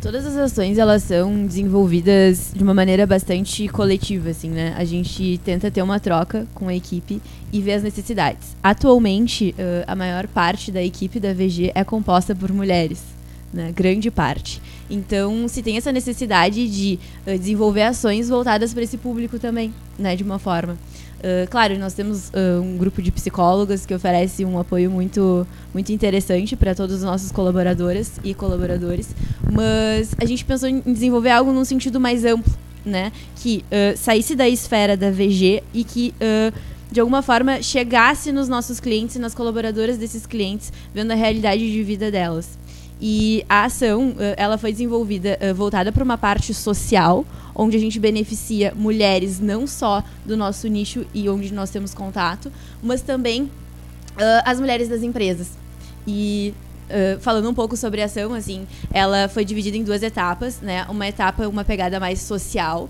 Todas 0.00 0.26
as 0.26 0.36
ações 0.36 0.78
elas 0.78 1.04
são 1.04 1.46
desenvolvidas 1.46 2.50
de 2.52 2.60
uma 2.60 2.74
maneira 2.74 3.06
bastante 3.06 3.68
coletiva, 3.68 4.30
assim, 4.30 4.50
né? 4.50 4.74
A 4.76 4.84
gente 4.84 5.40
tenta 5.44 5.70
ter 5.70 5.80
uma 5.80 6.00
troca 6.00 6.44
com 6.52 6.66
a 6.66 6.74
equipe 6.74 7.22
e 7.52 7.60
ver 7.60 7.74
as 7.74 7.84
necessidades. 7.84 8.56
Atualmente, 8.60 9.54
a 9.86 9.94
maior 9.94 10.26
parte 10.26 10.72
da 10.72 10.82
equipe 10.82 11.20
da 11.20 11.32
VG 11.32 11.70
é 11.72 11.84
composta 11.84 12.34
por 12.34 12.52
mulheres, 12.52 13.00
né? 13.52 13.72
Grande 13.74 14.10
parte. 14.10 14.60
Então, 14.88 15.46
se 15.48 15.62
tem 15.62 15.76
essa 15.76 15.92
necessidade 15.92 16.68
de 16.68 16.98
uh, 17.26 17.38
desenvolver 17.38 17.82
ações 17.82 18.28
voltadas 18.28 18.72
para 18.72 18.82
esse 18.82 18.96
público 18.96 19.38
também, 19.38 19.72
né? 19.98 20.16
De 20.16 20.22
uma 20.22 20.38
forma. 20.38 20.74
Uh, 21.18 21.48
claro, 21.50 21.78
nós 21.78 21.92
temos 21.92 22.30
uh, 22.30 22.60
um 22.60 22.76
grupo 22.76 23.00
de 23.00 23.12
psicólogas 23.12 23.86
que 23.86 23.94
oferece 23.94 24.44
um 24.44 24.58
apoio 24.58 24.90
muito, 24.90 25.46
muito 25.72 25.92
interessante 25.92 26.56
para 26.56 26.74
todos 26.74 26.96
os 26.96 27.02
nossos 27.02 27.30
colaboradoras 27.30 28.18
e 28.24 28.34
colaboradores, 28.34 29.14
mas 29.52 30.14
a 30.18 30.24
gente 30.24 30.44
pensou 30.44 30.68
em 30.68 30.80
desenvolver 30.80 31.30
algo 31.30 31.52
num 31.52 31.64
sentido 31.64 32.00
mais 32.00 32.24
amplo, 32.24 32.52
né? 32.84 33.12
Que 33.36 33.64
uh, 33.66 33.96
saísse 33.96 34.34
da 34.34 34.48
esfera 34.48 34.96
da 34.96 35.10
VG 35.10 35.62
e 35.72 35.84
que 35.84 36.12
de 36.90 37.00
alguma 37.00 37.22
forma 37.22 37.62
chegasse 37.62 38.30
nos 38.32 38.48
nossos 38.48 38.78
clientes 38.78 39.16
e 39.16 39.18
nas 39.18 39.34
colaboradoras 39.34 39.96
desses 39.96 40.26
clientes, 40.26 40.70
vendo 40.92 41.12
a 41.12 41.14
realidade 41.14 41.72
de 41.72 41.82
vida 41.82 42.10
delas. 42.10 42.58
E 43.04 43.44
a 43.48 43.64
ação, 43.64 44.14
ela 44.36 44.56
foi 44.56 44.70
desenvolvida 44.70 45.36
voltada 45.56 45.90
para 45.90 46.04
uma 46.04 46.16
parte 46.16 46.54
social, 46.54 47.26
onde 47.52 47.76
a 47.76 47.80
gente 47.80 47.98
beneficia 47.98 48.72
mulheres 48.76 49.40
não 49.40 49.66
só 49.66 50.04
do 50.24 50.36
nosso 50.36 50.68
nicho 50.68 51.04
e 51.12 51.28
onde 51.28 51.52
nós 51.52 51.70
temos 51.70 51.92
contato, 51.92 52.52
mas 52.80 53.02
também 53.02 53.42
uh, 53.42 54.42
as 54.44 54.60
mulheres 54.60 54.88
das 54.88 55.02
empresas. 55.02 55.50
E 56.06 56.54
uh, 56.88 57.20
falando 57.20 57.48
um 57.48 57.54
pouco 57.54 57.76
sobre 57.76 58.02
a 58.02 58.06
ação, 58.06 58.34
assim, 58.34 58.66
ela 58.92 59.28
foi 59.28 59.44
dividida 59.44 59.76
em 59.76 59.84
duas 59.84 60.02
etapas, 60.02 60.60
né? 60.60 60.86
Uma 60.88 61.08
etapa, 61.08 61.46
uma 61.46 61.64
pegada 61.64 61.98
mais 62.00 62.20
social, 62.20 62.88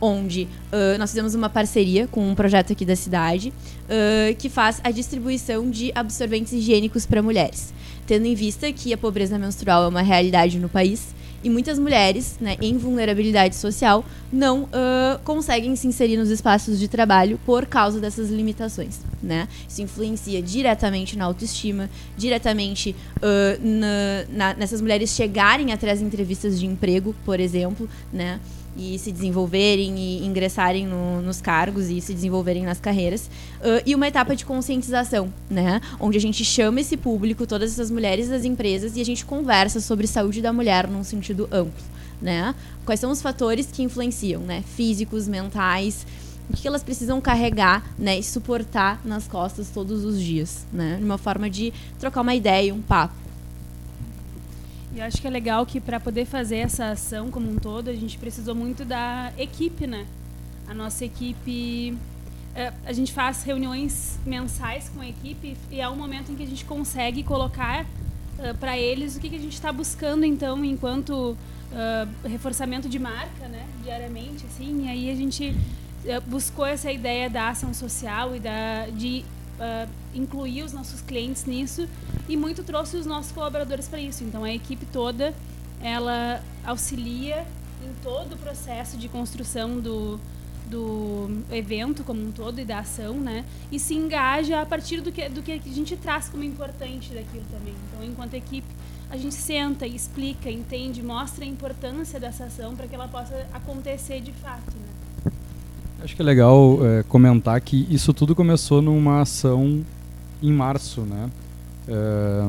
onde 0.00 0.42
uh, 0.72 0.98
nós 0.98 1.10
fizemos 1.10 1.34
uma 1.34 1.48
parceria 1.48 2.06
com 2.06 2.28
um 2.28 2.34
projeto 2.34 2.72
aqui 2.72 2.84
da 2.84 2.96
cidade 2.96 3.52
uh, 3.84 4.34
que 4.36 4.48
faz 4.48 4.80
a 4.84 4.90
distribuição 4.90 5.70
de 5.70 5.92
absorventes 5.94 6.52
higiênicos 6.52 7.06
para 7.06 7.22
mulheres. 7.22 7.72
Tendo 8.06 8.26
em 8.26 8.34
vista 8.34 8.70
que 8.72 8.92
a 8.92 8.98
pobreza 8.98 9.38
menstrual 9.38 9.84
é 9.84 9.88
uma 9.88 10.02
realidade 10.02 10.58
no 10.58 10.68
país, 10.68 11.14
e 11.44 11.50
muitas 11.50 11.78
mulheres, 11.78 12.38
né, 12.40 12.56
em 12.60 12.78
vulnerabilidade 12.78 13.54
social, 13.54 14.02
não 14.32 14.62
uh, 14.62 15.18
conseguem 15.24 15.76
se 15.76 15.86
inserir 15.86 16.16
nos 16.16 16.30
espaços 16.30 16.78
de 16.78 16.88
trabalho 16.88 17.38
por 17.44 17.66
causa 17.66 18.00
dessas 18.00 18.30
limitações. 18.30 19.00
Né? 19.22 19.46
Isso 19.68 19.82
influencia 19.82 20.40
diretamente 20.40 21.18
na 21.18 21.26
autoestima, 21.26 21.90
diretamente 22.16 22.96
uh, 23.18 23.60
na, 23.62 24.24
na, 24.30 24.54
nessas 24.54 24.80
mulheres 24.80 25.10
chegarem 25.10 25.70
até 25.70 25.90
as 25.90 26.00
entrevistas 26.00 26.58
de 26.58 26.64
emprego, 26.64 27.14
por 27.26 27.38
exemplo, 27.38 27.86
né? 28.10 28.40
E 28.76 28.98
se 28.98 29.12
desenvolverem 29.12 29.96
e 29.96 30.26
ingressarem 30.26 30.86
no, 30.86 31.22
nos 31.22 31.40
cargos 31.40 31.88
e 31.88 32.00
se 32.00 32.12
desenvolverem 32.12 32.64
nas 32.64 32.80
carreiras. 32.80 33.26
Uh, 33.60 33.82
e 33.86 33.94
uma 33.94 34.08
etapa 34.08 34.34
de 34.34 34.44
conscientização, 34.44 35.32
né? 35.48 35.80
Onde 36.00 36.18
a 36.18 36.20
gente 36.20 36.44
chama 36.44 36.80
esse 36.80 36.96
público, 36.96 37.46
todas 37.46 37.72
essas 37.72 37.90
mulheres 37.90 38.28
das 38.28 38.44
empresas, 38.44 38.96
e 38.96 39.00
a 39.00 39.04
gente 39.04 39.24
conversa 39.24 39.80
sobre 39.80 40.06
saúde 40.06 40.42
da 40.42 40.52
mulher 40.52 40.88
num 40.88 41.04
sentido 41.04 41.48
amplo, 41.52 41.84
né? 42.20 42.54
Quais 42.84 43.00
são 43.00 43.10
os 43.10 43.22
fatores 43.22 43.68
que 43.72 43.82
influenciam, 43.82 44.42
né? 44.42 44.62
Físicos, 44.74 45.28
mentais, 45.28 46.06
o 46.48 46.56
que 46.56 46.68
elas 46.68 46.82
precisam 46.82 47.20
carregar 47.20 47.82
né, 47.98 48.18
e 48.18 48.22
suportar 48.22 49.00
nas 49.04 49.26
costas 49.26 49.70
todos 49.70 50.04
os 50.04 50.20
dias, 50.20 50.66
né? 50.72 50.96
De 50.98 51.04
uma 51.04 51.18
forma 51.18 51.48
de 51.48 51.72
trocar 51.98 52.20
uma 52.20 52.34
ideia, 52.34 52.74
um 52.74 52.82
papo. 52.82 53.23
E 54.94 55.00
acho 55.00 55.20
que 55.20 55.26
é 55.26 55.30
legal 55.30 55.66
que 55.66 55.80
para 55.80 55.98
poder 55.98 56.24
fazer 56.24 56.58
essa 56.58 56.90
ação 56.90 57.28
como 57.28 57.50
um 57.50 57.56
todo, 57.56 57.90
a 57.90 57.94
gente 57.94 58.16
precisou 58.16 58.54
muito 58.54 58.84
da 58.84 59.32
equipe, 59.36 59.88
né? 59.88 60.06
A 60.68 60.74
nossa 60.74 61.04
equipe. 61.04 61.98
É, 62.54 62.72
a 62.86 62.92
gente 62.92 63.12
faz 63.12 63.42
reuniões 63.42 64.16
mensais 64.24 64.88
com 64.88 65.00
a 65.00 65.08
equipe 65.08 65.56
e 65.72 65.80
é 65.80 65.88
um 65.88 65.96
momento 65.96 66.30
em 66.30 66.36
que 66.36 66.44
a 66.44 66.46
gente 66.46 66.64
consegue 66.64 67.24
colocar 67.24 67.84
uh, 67.84 68.54
para 68.60 68.78
eles 68.78 69.16
o 69.16 69.20
que, 69.20 69.28
que 69.28 69.34
a 69.34 69.40
gente 69.40 69.54
está 69.54 69.72
buscando, 69.72 70.24
então, 70.24 70.64
enquanto 70.64 71.32
uh, 71.32 72.28
reforçamento 72.28 72.88
de 72.88 73.00
marca, 73.00 73.48
né? 73.48 73.66
Diariamente, 73.82 74.46
assim. 74.46 74.84
E 74.84 74.88
aí 74.88 75.10
a 75.10 75.16
gente 75.16 75.56
buscou 76.28 76.66
essa 76.66 76.92
ideia 76.92 77.28
da 77.28 77.48
ação 77.48 77.74
social 77.74 78.36
e 78.36 78.38
da, 78.38 78.86
de 78.92 79.24
uh, 79.58 79.90
incluir 80.14 80.62
os 80.62 80.72
nossos 80.72 81.00
clientes 81.00 81.44
nisso 81.44 81.88
e 82.28 82.36
muito 82.36 82.62
trouxe 82.62 82.96
os 82.96 83.06
nossos 83.06 83.32
colaboradores 83.32 83.88
para 83.88 84.00
isso. 84.00 84.24
Então 84.24 84.44
a 84.44 84.52
equipe 84.52 84.86
toda 84.86 85.34
ela 85.80 86.42
auxilia 86.64 87.46
em 87.84 87.92
todo 88.02 88.34
o 88.34 88.38
processo 88.38 88.96
de 88.96 89.08
construção 89.08 89.78
do, 89.78 90.18
do 90.66 91.42
evento 91.50 92.02
como 92.02 92.22
um 92.26 92.32
todo 92.32 92.58
e 92.58 92.64
da 92.64 92.78
ação, 92.78 93.14
né? 93.14 93.44
E 93.70 93.78
se 93.78 93.94
engaja 93.94 94.60
a 94.60 94.66
partir 94.66 95.00
do 95.00 95.12
que, 95.12 95.28
do 95.28 95.42
que 95.42 95.52
a 95.52 95.58
gente 95.58 95.96
traz 95.96 96.28
como 96.28 96.42
importante 96.42 97.12
daquilo 97.12 97.44
também. 97.50 97.74
Então, 97.88 98.02
enquanto 98.04 98.34
equipe, 98.34 98.66
a 99.10 99.16
gente 99.16 99.34
senta 99.34 99.86
explica, 99.86 100.50
entende, 100.50 101.02
mostra 101.02 101.44
a 101.44 101.48
importância 101.48 102.18
dessa 102.18 102.44
ação 102.44 102.74
para 102.74 102.88
que 102.88 102.94
ela 102.94 103.08
possa 103.08 103.46
acontecer 103.52 104.20
de 104.20 104.32
fato, 104.32 104.72
né? 104.76 104.83
Acho 106.04 106.14
que 106.14 106.20
é 106.20 106.24
legal 106.24 106.78
é, 106.84 107.02
comentar 107.04 107.58
que 107.62 107.86
isso 107.88 108.12
tudo 108.12 108.34
começou 108.34 108.82
numa 108.82 109.22
ação 109.22 109.82
em 110.42 110.52
março, 110.52 111.00
né? 111.00 111.30
É, 111.88 112.48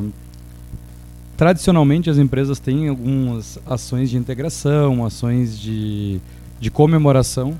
tradicionalmente 1.37 2.09
as 2.09 2.17
empresas 2.17 2.59
têm 2.59 2.89
algumas 2.89 3.57
ações 3.65 4.09
de 4.09 4.17
integração, 4.17 5.05
ações 5.05 5.57
de, 5.57 6.19
de 6.59 6.69
comemoração. 6.69 7.57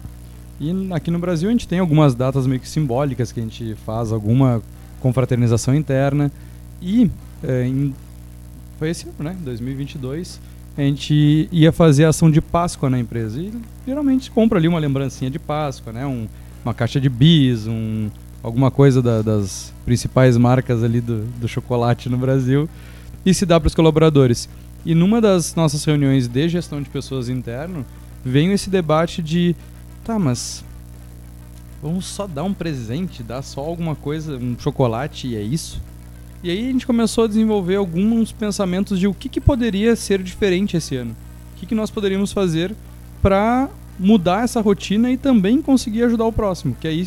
E 0.60 0.70
aqui 0.92 1.10
no 1.10 1.18
Brasil 1.18 1.48
a 1.48 1.52
gente 1.54 1.66
tem 1.66 1.80
algumas 1.80 2.14
datas 2.14 2.46
meio 2.46 2.60
que 2.60 2.68
simbólicas 2.68 3.32
que 3.32 3.40
a 3.40 3.44
gente 3.44 3.74
faz 3.86 4.12
alguma 4.12 4.62
confraternização 5.00 5.74
interna. 5.74 6.30
E 6.82 7.10
é, 7.42 7.68
em, 7.68 7.96
foi 8.78 8.90
esse 8.90 9.06
ano, 9.08 9.16
né? 9.20 9.38
2022 9.46 10.42
a 10.77 10.82
gente 10.82 11.48
ia 11.51 11.72
fazer 11.72 12.05
a 12.05 12.10
ação 12.10 12.29
de 12.29 12.41
Páscoa 12.41 12.89
na 12.89 13.00
empresa. 13.00 13.39
E 13.39 13.51
geralmente 13.86 14.29
compra 14.29 14.60
ali 14.60 14.67
uma 14.67 14.79
lembrancinha 14.79 15.32
de 15.32 15.39
Páscoa, 15.39 15.94
né? 15.94 16.05
Um, 16.05 16.27
uma 16.63 16.74
caixa 16.74 17.00
de 17.00 17.08
bis, 17.08 17.67
um, 17.67 18.10
alguma 18.44 18.70
coisa 18.70 19.01
da, 19.01 19.22
das 19.22 19.74
principais 19.86 20.38
marcas 20.38 20.84
ali 20.84 21.00
do, 21.00 21.25
do 21.39 21.48
chocolate 21.48 22.10
no 22.10 22.17
Brasil 22.17 22.70
e 23.25 23.34
se 23.34 23.46
dá 23.46 23.60
para 23.60 23.67
os 23.67 23.75
colaboradores. 23.75 24.48
E 24.86 24.94
numa 24.94 25.20
das 25.20 25.55
nossas 25.55 25.84
reuniões 25.84 26.27
de 26.27 26.48
gestão 26.48 26.82
de 26.82 26.89
pessoas 26.89 27.27
interno, 27.27 27.86
veio 28.24 28.51
esse 28.51 28.70
debate 28.70 29.22
de, 29.22 29.55
tá, 30.03 30.20
mas 30.20 30.63
vamos 31.82 32.05
só 32.05 32.27
dar 32.27 32.44
um 32.44 32.53
presente, 32.53 33.24
dar 33.24 33.41
só 33.41 33.62
alguma 33.62 33.96
coisa, 33.96 34.38
um 34.38 34.55
chocolate 34.60 35.27
e 35.27 35.36
é 35.36 35.41
isso? 35.41 35.82
E 36.46 36.52
aí 36.52 36.70
a 36.70 36.72
gente 36.72 36.86
começou 36.86 37.24
a 37.24 37.28
desenvolver 37.28 37.75
alguns 37.75 38.32
pensamentos 38.32 39.00
de 39.00 39.08
o 39.08 39.16
que, 39.16 39.28
que 39.28 39.42
poderia 39.42 39.96
ser 39.96 40.22
diferente 40.22 40.78
esse 40.78 40.96
ano. 40.96 41.16
O 41.52 41.60
que, 41.60 41.66
que 41.66 41.74
nós 41.74 41.90
poderíamos 41.90 42.32
fazer 42.32 42.75
para 43.20 43.68
mudar 44.00 44.44
essa 44.44 44.62
rotina 44.62 45.10
e 45.10 45.18
também 45.18 45.60
conseguir 45.60 46.04
ajudar 46.04 46.25
o 46.25 46.32
próximo. 46.32 46.78
Que 46.80 46.88
aí 46.88 47.04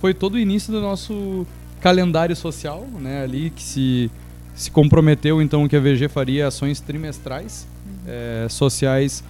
foi 0.00 0.12
todo 0.12 0.34
o 0.34 0.38
início 0.38 0.72
do 0.72 0.80
nosso 0.80 1.46
calendário 1.80 2.34
social, 2.34 2.84
né? 2.98 3.22
Ali 3.22 3.50
que 3.50 3.62
se, 3.62 4.10
se 4.52 4.68
comprometeu 4.68 5.40
então 5.40 5.68
que 5.68 5.76
a 5.76 5.80
VG 5.80 6.08
faria 6.08 6.48
ações 6.48 6.80
trimestrais 6.80 7.68
é, 8.04 8.48
sociais 8.50 9.22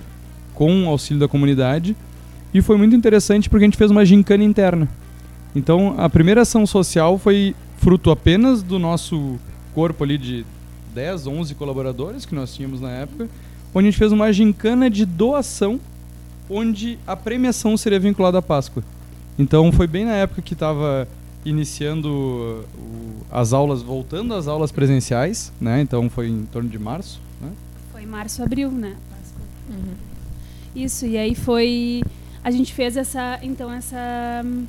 com 0.54 0.88
auxílio 0.88 1.21
da 1.21 1.28
comunidade. 1.28 1.94
E 2.54 2.62
foi 2.62 2.78
muito 2.78 2.97
interessante 2.97 3.50
porque 3.50 3.66
a 3.66 3.66
gente 3.66 3.76
fez 3.76 3.90
uma 3.90 4.06
gincana 4.06 4.44
interna. 4.44 4.88
Então 5.54 5.94
a 5.99 6.09
primeira 6.09 6.40
ação 6.40 6.66
social 6.66 7.18
foi 7.18 7.54
fruto 7.82 8.12
apenas 8.12 8.62
do 8.62 8.78
nosso 8.78 9.38
corpo 9.74 10.04
ali 10.04 10.16
de 10.16 10.46
10, 10.94 11.26
11 11.26 11.54
colaboradores 11.56 12.24
que 12.24 12.32
nós 12.32 12.54
tínhamos 12.54 12.80
na 12.80 12.90
época, 12.90 13.28
onde 13.74 13.88
a 13.88 13.90
gente 13.90 13.98
fez 13.98 14.12
uma 14.12 14.32
gincana 14.32 14.88
de 14.88 15.04
doação, 15.04 15.80
onde 16.48 16.96
a 17.04 17.16
premiação 17.16 17.76
seria 17.76 17.98
vinculada 17.98 18.38
à 18.38 18.42
Páscoa. 18.42 18.84
Então 19.36 19.72
foi 19.72 19.88
bem 19.88 20.04
na 20.04 20.14
época 20.14 20.42
que 20.42 20.52
estava 20.54 21.08
iniciando 21.44 22.08
o, 22.08 23.26
as 23.28 23.52
aulas, 23.52 23.82
voltando 23.82 24.32
às 24.32 24.46
aulas 24.46 24.70
presenciais, 24.70 25.52
né? 25.60 25.80
Então 25.80 26.08
foi 26.08 26.28
em 26.28 26.44
torno 26.44 26.68
de 26.68 26.78
março, 26.78 27.20
né? 27.40 27.50
Foi 27.90 28.06
março, 28.06 28.44
abril, 28.44 28.70
né? 28.70 28.94
Páscoa. 29.10 29.42
Uhum. 29.70 29.94
Isso, 30.76 31.04
e 31.04 31.18
aí 31.18 31.34
foi... 31.34 32.02
A 32.44 32.50
gente 32.52 32.72
fez 32.72 32.96
essa, 32.96 33.40
então, 33.42 33.72
essa 33.72 34.42
hum, 34.44 34.66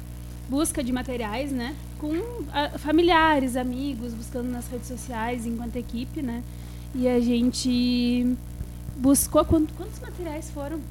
busca 0.49 0.83
de 0.83 0.91
materiais, 0.91 1.51
né? 1.51 1.75
com 2.03 2.43
a, 2.51 2.77
familiares, 2.77 3.55
amigos, 3.55 4.13
buscando 4.13 4.49
nas 4.49 4.67
redes 4.67 4.89
sociais 4.89 5.45
enquanto 5.45 5.77
equipe, 5.77 6.21
né? 6.21 6.43
E 6.93 7.07
a 7.07 7.17
gente 7.21 8.35
buscou 8.97 9.45
quantos, 9.45 9.73
quantos 9.77 10.01
materiais 10.01 10.51
foram? 10.51 10.81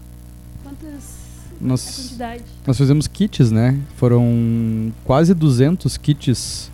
Quantas 0.63 1.21
nós, 1.61 1.85
quantidade? 1.85 2.45
Nós 2.67 2.79
fizemos 2.79 3.07
kits, 3.07 3.51
né? 3.51 3.79
Foram 3.97 4.91
quase 5.05 5.35
200 5.35 5.99
kits 5.99 6.73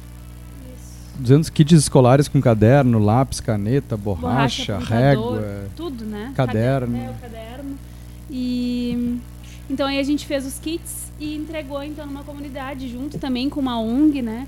200 1.18 1.50
kits 1.50 1.72
escolares 1.72 2.28
com 2.28 2.40
caderno, 2.40 3.00
lápis, 3.00 3.40
caneta, 3.40 3.96
borracha, 3.96 4.74
borracha 4.74 4.94
régua, 4.94 5.68
tudo, 5.74 6.04
né? 6.04 6.32
Caderno. 6.36 6.96
É, 6.96 7.12
caderno. 7.20 7.76
E 8.30 9.18
então 9.68 9.84
aí 9.88 9.98
a 9.98 10.02
gente 10.04 10.24
fez 10.24 10.46
os 10.46 10.60
kits 10.60 11.07
e 11.18 11.34
entregou 11.34 11.82
então 11.82 12.06
numa 12.06 12.24
comunidade 12.24 12.88
junto 12.88 13.18
também 13.18 13.48
com 13.48 13.60
uma 13.60 13.80
ONG, 13.80 14.22
né? 14.22 14.46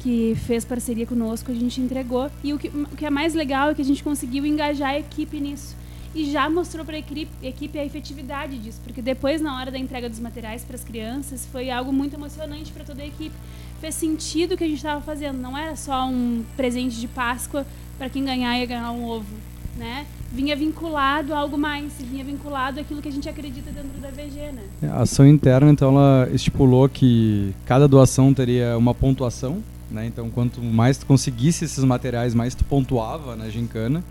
Que 0.00 0.36
fez 0.46 0.64
parceria 0.64 1.06
conosco, 1.06 1.50
a 1.50 1.54
gente 1.54 1.80
entregou. 1.80 2.30
E 2.42 2.52
o 2.52 2.58
que, 2.58 2.68
o 2.68 2.96
que 2.96 3.06
é 3.06 3.10
mais 3.10 3.34
legal 3.34 3.70
é 3.70 3.74
que 3.74 3.82
a 3.82 3.84
gente 3.84 4.02
conseguiu 4.02 4.46
engajar 4.46 4.90
a 4.90 4.98
equipe 4.98 5.40
nisso 5.40 5.76
e 6.14 6.30
já 6.30 6.48
mostrou 6.48 6.84
para 6.84 6.96
a 6.96 6.98
equipe, 6.98 7.28
equipe 7.42 7.78
a 7.78 7.84
efetividade 7.84 8.58
disso, 8.58 8.80
porque 8.82 9.02
depois, 9.02 9.40
na 9.40 9.56
hora 9.56 9.70
da 9.70 9.78
entrega 9.78 10.08
dos 10.08 10.18
materiais 10.18 10.64
para 10.64 10.74
as 10.74 10.82
crianças, 10.82 11.46
foi 11.46 11.70
algo 11.70 11.92
muito 11.92 12.14
emocionante 12.14 12.72
para 12.72 12.84
toda 12.84 13.02
a 13.02 13.06
equipe. 13.06 13.34
Fez 13.80 13.94
sentido 13.94 14.54
o 14.54 14.56
que 14.56 14.64
a 14.64 14.66
gente 14.66 14.78
estava 14.78 15.00
fazendo, 15.00 15.38
não 15.38 15.56
era 15.56 15.76
só 15.76 16.06
um 16.06 16.44
presente 16.56 16.98
de 16.98 17.06
Páscoa 17.06 17.66
para 17.96 18.08
quem 18.08 18.24
ganhar 18.24 18.58
ia 18.58 18.66
ganhar 18.66 18.90
um 18.90 19.04
ovo, 19.04 19.34
né? 19.76 20.06
Vinha 20.32 20.54
vinculado 20.54 21.32
a 21.32 21.38
algo 21.38 21.56
mais, 21.56 21.92
vinha 22.00 22.22
vinculado 22.22 22.80
àquilo 22.80 23.00
que 23.00 23.08
a 23.08 23.12
gente 23.12 23.28
acredita 23.28 23.70
dentro 23.70 23.98
da 24.00 24.08
VG, 24.08 24.52
né? 24.52 24.90
A 24.90 25.02
ação 25.02 25.26
interna, 25.26 25.70
então, 25.70 25.90
ela 25.90 26.28
estipulou 26.32 26.88
que 26.88 27.54
cada 27.64 27.88
doação 27.88 28.34
teria 28.34 28.76
uma 28.76 28.94
pontuação, 28.94 29.62
né? 29.90 30.06
Então, 30.06 30.28
quanto 30.30 30.60
mais 30.62 30.98
tu 30.98 31.06
conseguisse 31.06 31.64
esses 31.64 31.82
materiais, 31.82 32.34
mais 32.34 32.54
tu 32.54 32.64
pontuava 32.64 33.34
na 33.34 33.48
gincana 33.48 34.04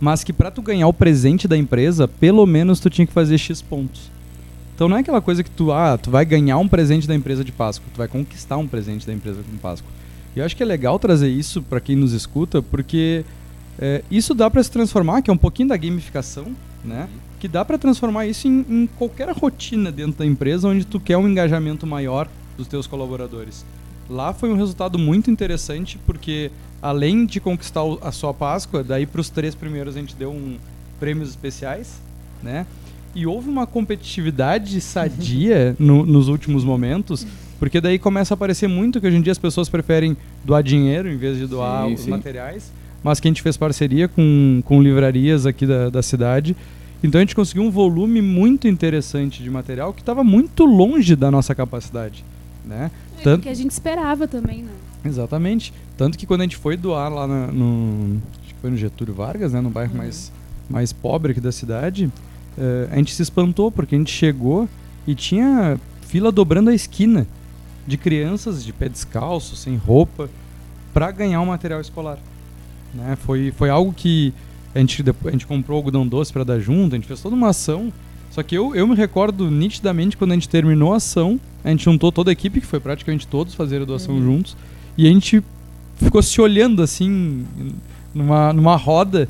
mas 0.00 0.24
que 0.24 0.32
para 0.32 0.50
tu 0.50 0.60
ganhar 0.60 0.86
o 0.86 0.92
presente 0.92 1.46
da 1.48 1.56
empresa, 1.56 2.06
pelo 2.06 2.44
menos 2.46 2.80
tu 2.80 2.90
tinha 2.90 3.06
que 3.06 3.12
fazer 3.12 3.38
X 3.38 3.62
pontos. 3.62 4.10
Então 4.74 4.88
não 4.88 4.96
é 4.96 5.00
aquela 5.00 5.20
coisa 5.20 5.42
que 5.42 5.50
tu, 5.50 5.72
ah, 5.72 5.96
tu 5.96 6.10
vai 6.10 6.24
ganhar 6.24 6.58
um 6.58 6.66
presente 6.66 7.06
da 7.06 7.14
empresa 7.14 7.44
de 7.44 7.52
Páscoa, 7.52 7.86
tu 7.94 7.98
vai 7.98 8.08
conquistar 8.08 8.56
um 8.56 8.66
presente 8.66 9.06
da 9.06 9.12
empresa 9.12 9.40
de 9.40 9.56
Páscoa. 9.58 9.90
E 10.34 10.40
eu 10.40 10.44
acho 10.44 10.56
que 10.56 10.62
é 10.62 10.66
legal 10.66 10.98
trazer 10.98 11.28
isso 11.28 11.62
para 11.62 11.80
quem 11.80 11.94
nos 11.94 12.12
escuta, 12.12 12.60
porque 12.60 13.24
é, 13.78 14.02
isso 14.10 14.34
dá 14.34 14.50
para 14.50 14.62
se 14.62 14.70
transformar, 14.70 15.22
que 15.22 15.30
é 15.30 15.32
um 15.32 15.38
pouquinho 15.38 15.68
da 15.68 15.76
gamificação, 15.76 16.54
né? 16.84 17.08
Que 17.40 17.48
dá 17.48 17.64
para 17.64 17.76
transformar 17.76 18.26
isso 18.26 18.46
em, 18.46 18.64
em 18.68 18.86
qualquer 18.86 19.28
rotina 19.30 19.90
dentro 19.90 20.18
da 20.18 20.26
empresa 20.26 20.68
onde 20.68 20.84
tu 20.84 21.00
quer 21.00 21.16
um 21.16 21.28
engajamento 21.28 21.86
maior 21.86 22.28
dos 22.56 22.66
teus 22.66 22.86
colaboradores. 22.86 23.64
Lá 24.08 24.32
foi 24.32 24.50
um 24.50 24.56
resultado 24.56 24.98
muito 24.98 25.30
interessante 25.30 25.98
porque 26.06 26.50
além 26.80 27.24
de 27.24 27.40
conquistar 27.40 27.82
a 28.02 28.12
sua 28.12 28.34
Páscoa, 28.34 28.84
daí 28.84 29.06
para 29.06 29.20
os 29.20 29.30
três 29.30 29.54
primeiros 29.54 29.96
a 29.96 30.00
gente 30.00 30.14
deu 30.14 30.30
um 30.30 30.56
prêmios 31.00 31.30
especiais, 31.30 32.00
né? 32.42 32.66
E 33.14 33.26
houve 33.26 33.48
uma 33.48 33.66
competitividade 33.66 34.80
sadia 34.80 35.74
no, 35.80 36.04
nos 36.04 36.28
últimos 36.28 36.64
momentos, 36.64 37.26
porque 37.58 37.80
daí 37.80 37.98
começa 37.98 38.34
a 38.34 38.36
aparecer 38.36 38.68
muito 38.68 39.00
que 39.00 39.06
hoje 39.06 39.16
em 39.16 39.22
dia 39.22 39.32
as 39.32 39.38
pessoas 39.38 39.68
preferem 39.68 40.16
doar 40.44 40.62
dinheiro 40.62 41.10
em 41.10 41.16
vez 41.16 41.38
de 41.38 41.46
doar 41.46 41.86
sim, 41.86 41.94
os 41.94 42.00
sim. 42.00 42.10
materiais, 42.10 42.72
mas 43.04 43.20
que 43.20 43.28
a 43.28 43.30
gente 43.30 43.42
fez 43.42 43.56
parceria 43.56 44.08
com, 44.08 44.62
com 44.64 44.82
livrarias 44.82 45.44
aqui 45.44 45.66
da, 45.66 45.90
da 45.90 46.02
cidade. 46.02 46.56
Então 47.02 47.18
a 47.18 47.22
gente 47.22 47.36
conseguiu 47.36 47.62
um 47.62 47.70
volume 47.70 48.22
muito 48.22 48.66
interessante 48.66 49.42
de 49.42 49.50
material 49.50 49.92
que 49.92 50.00
estava 50.00 50.24
muito 50.24 50.64
longe 50.64 51.14
da 51.14 51.30
nossa 51.30 51.54
capacidade, 51.54 52.24
né? 52.64 52.90
É 53.18 53.22
Tanto... 53.22 53.42
que 53.42 53.48
a 53.50 53.54
gente 53.54 53.72
esperava 53.72 54.26
também, 54.26 54.62
né? 54.62 54.72
Exatamente. 55.04 55.74
Tanto 55.98 56.16
que 56.16 56.26
quando 56.26 56.40
a 56.40 56.44
gente 56.44 56.56
foi 56.56 56.78
doar 56.78 57.12
lá 57.12 57.26
na, 57.26 57.48
no. 57.48 58.16
Acho 58.42 58.54
que 58.54 58.60
foi 58.62 58.70
no 58.70 58.76
Getúlio 58.76 59.12
Vargas, 59.12 59.52
né? 59.52 59.60
No 59.60 59.68
bairro 59.68 59.92
uhum. 59.92 59.98
mais, 59.98 60.32
mais 60.68 60.92
pobre 60.94 61.32
aqui 61.32 61.42
da 61.42 61.52
cidade. 61.52 62.10
Uh, 62.56 62.88
a 62.90 62.96
gente 62.96 63.14
se 63.14 63.20
espantou 63.20 63.70
porque 63.70 63.94
a 63.94 63.98
gente 63.98 64.10
chegou 64.10 64.66
e 65.06 65.14
tinha 65.14 65.78
fila 66.06 66.32
dobrando 66.32 66.70
a 66.70 66.74
esquina 66.74 67.26
de 67.86 67.98
crianças 67.98 68.64
de 68.64 68.72
pé 68.72 68.88
descalço, 68.88 69.56
sem 69.56 69.76
roupa, 69.76 70.30
para 70.94 71.10
ganhar 71.10 71.42
um 71.42 71.46
material 71.46 71.82
escolar. 71.82 72.18
Né? 72.94 73.16
Foi, 73.16 73.52
foi 73.56 73.70
algo 73.70 73.92
que 73.92 74.32
a 74.74 74.78
gente, 74.78 75.04
a 75.26 75.30
gente 75.30 75.46
comprou 75.46 75.76
algodão 75.76 76.06
doce 76.06 76.32
para 76.32 76.44
dar 76.44 76.58
junto, 76.58 76.94
a 76.94 76.98
gente 76.98 77.06
fez 77.06 77.20
toda 77.20 77.34
uma 77.34 77.48
ação. 77.48 77.92
Só 78.30 78.42
que 78.42 78.56
eu, 78.56 78.74
eu 78.74 78.86
me 78.88 78.96
recordo 78.96 79.50
nitidamente 79.50 80.16
quando 80.16 80.32
a 80.32 80.34
gente 80.34 80.48
terminou 80.48 80.92
a 80.92 80.96
ação, 80.96 81.38
a 81.62 81.70
gente 81.70 81.84
juntou 81.84 82.10
toda 82.10 82.30
a 82.30 82.32
equipe, 82.32 82.60
que 82.60 82.66
foi 82.66 82.80
praticamente 82.80 83.26
todos 83.26 83.54
fazer 83.54 83.82
a 83.82 83.84
doação 83.84 84.16
uhum. 84.16 84.22
juntos, 84.22 84.56
e 84.98 85.06
a 85.06 85.10
gente 85.10 85.42
ficou 85.96 86.20
se 86.22 86.40
olhando 86.40 86.82
assim, 86.82 87.46
numa, 88.12 88.52
numa 88.52 88.76
roda. 88.76 89.28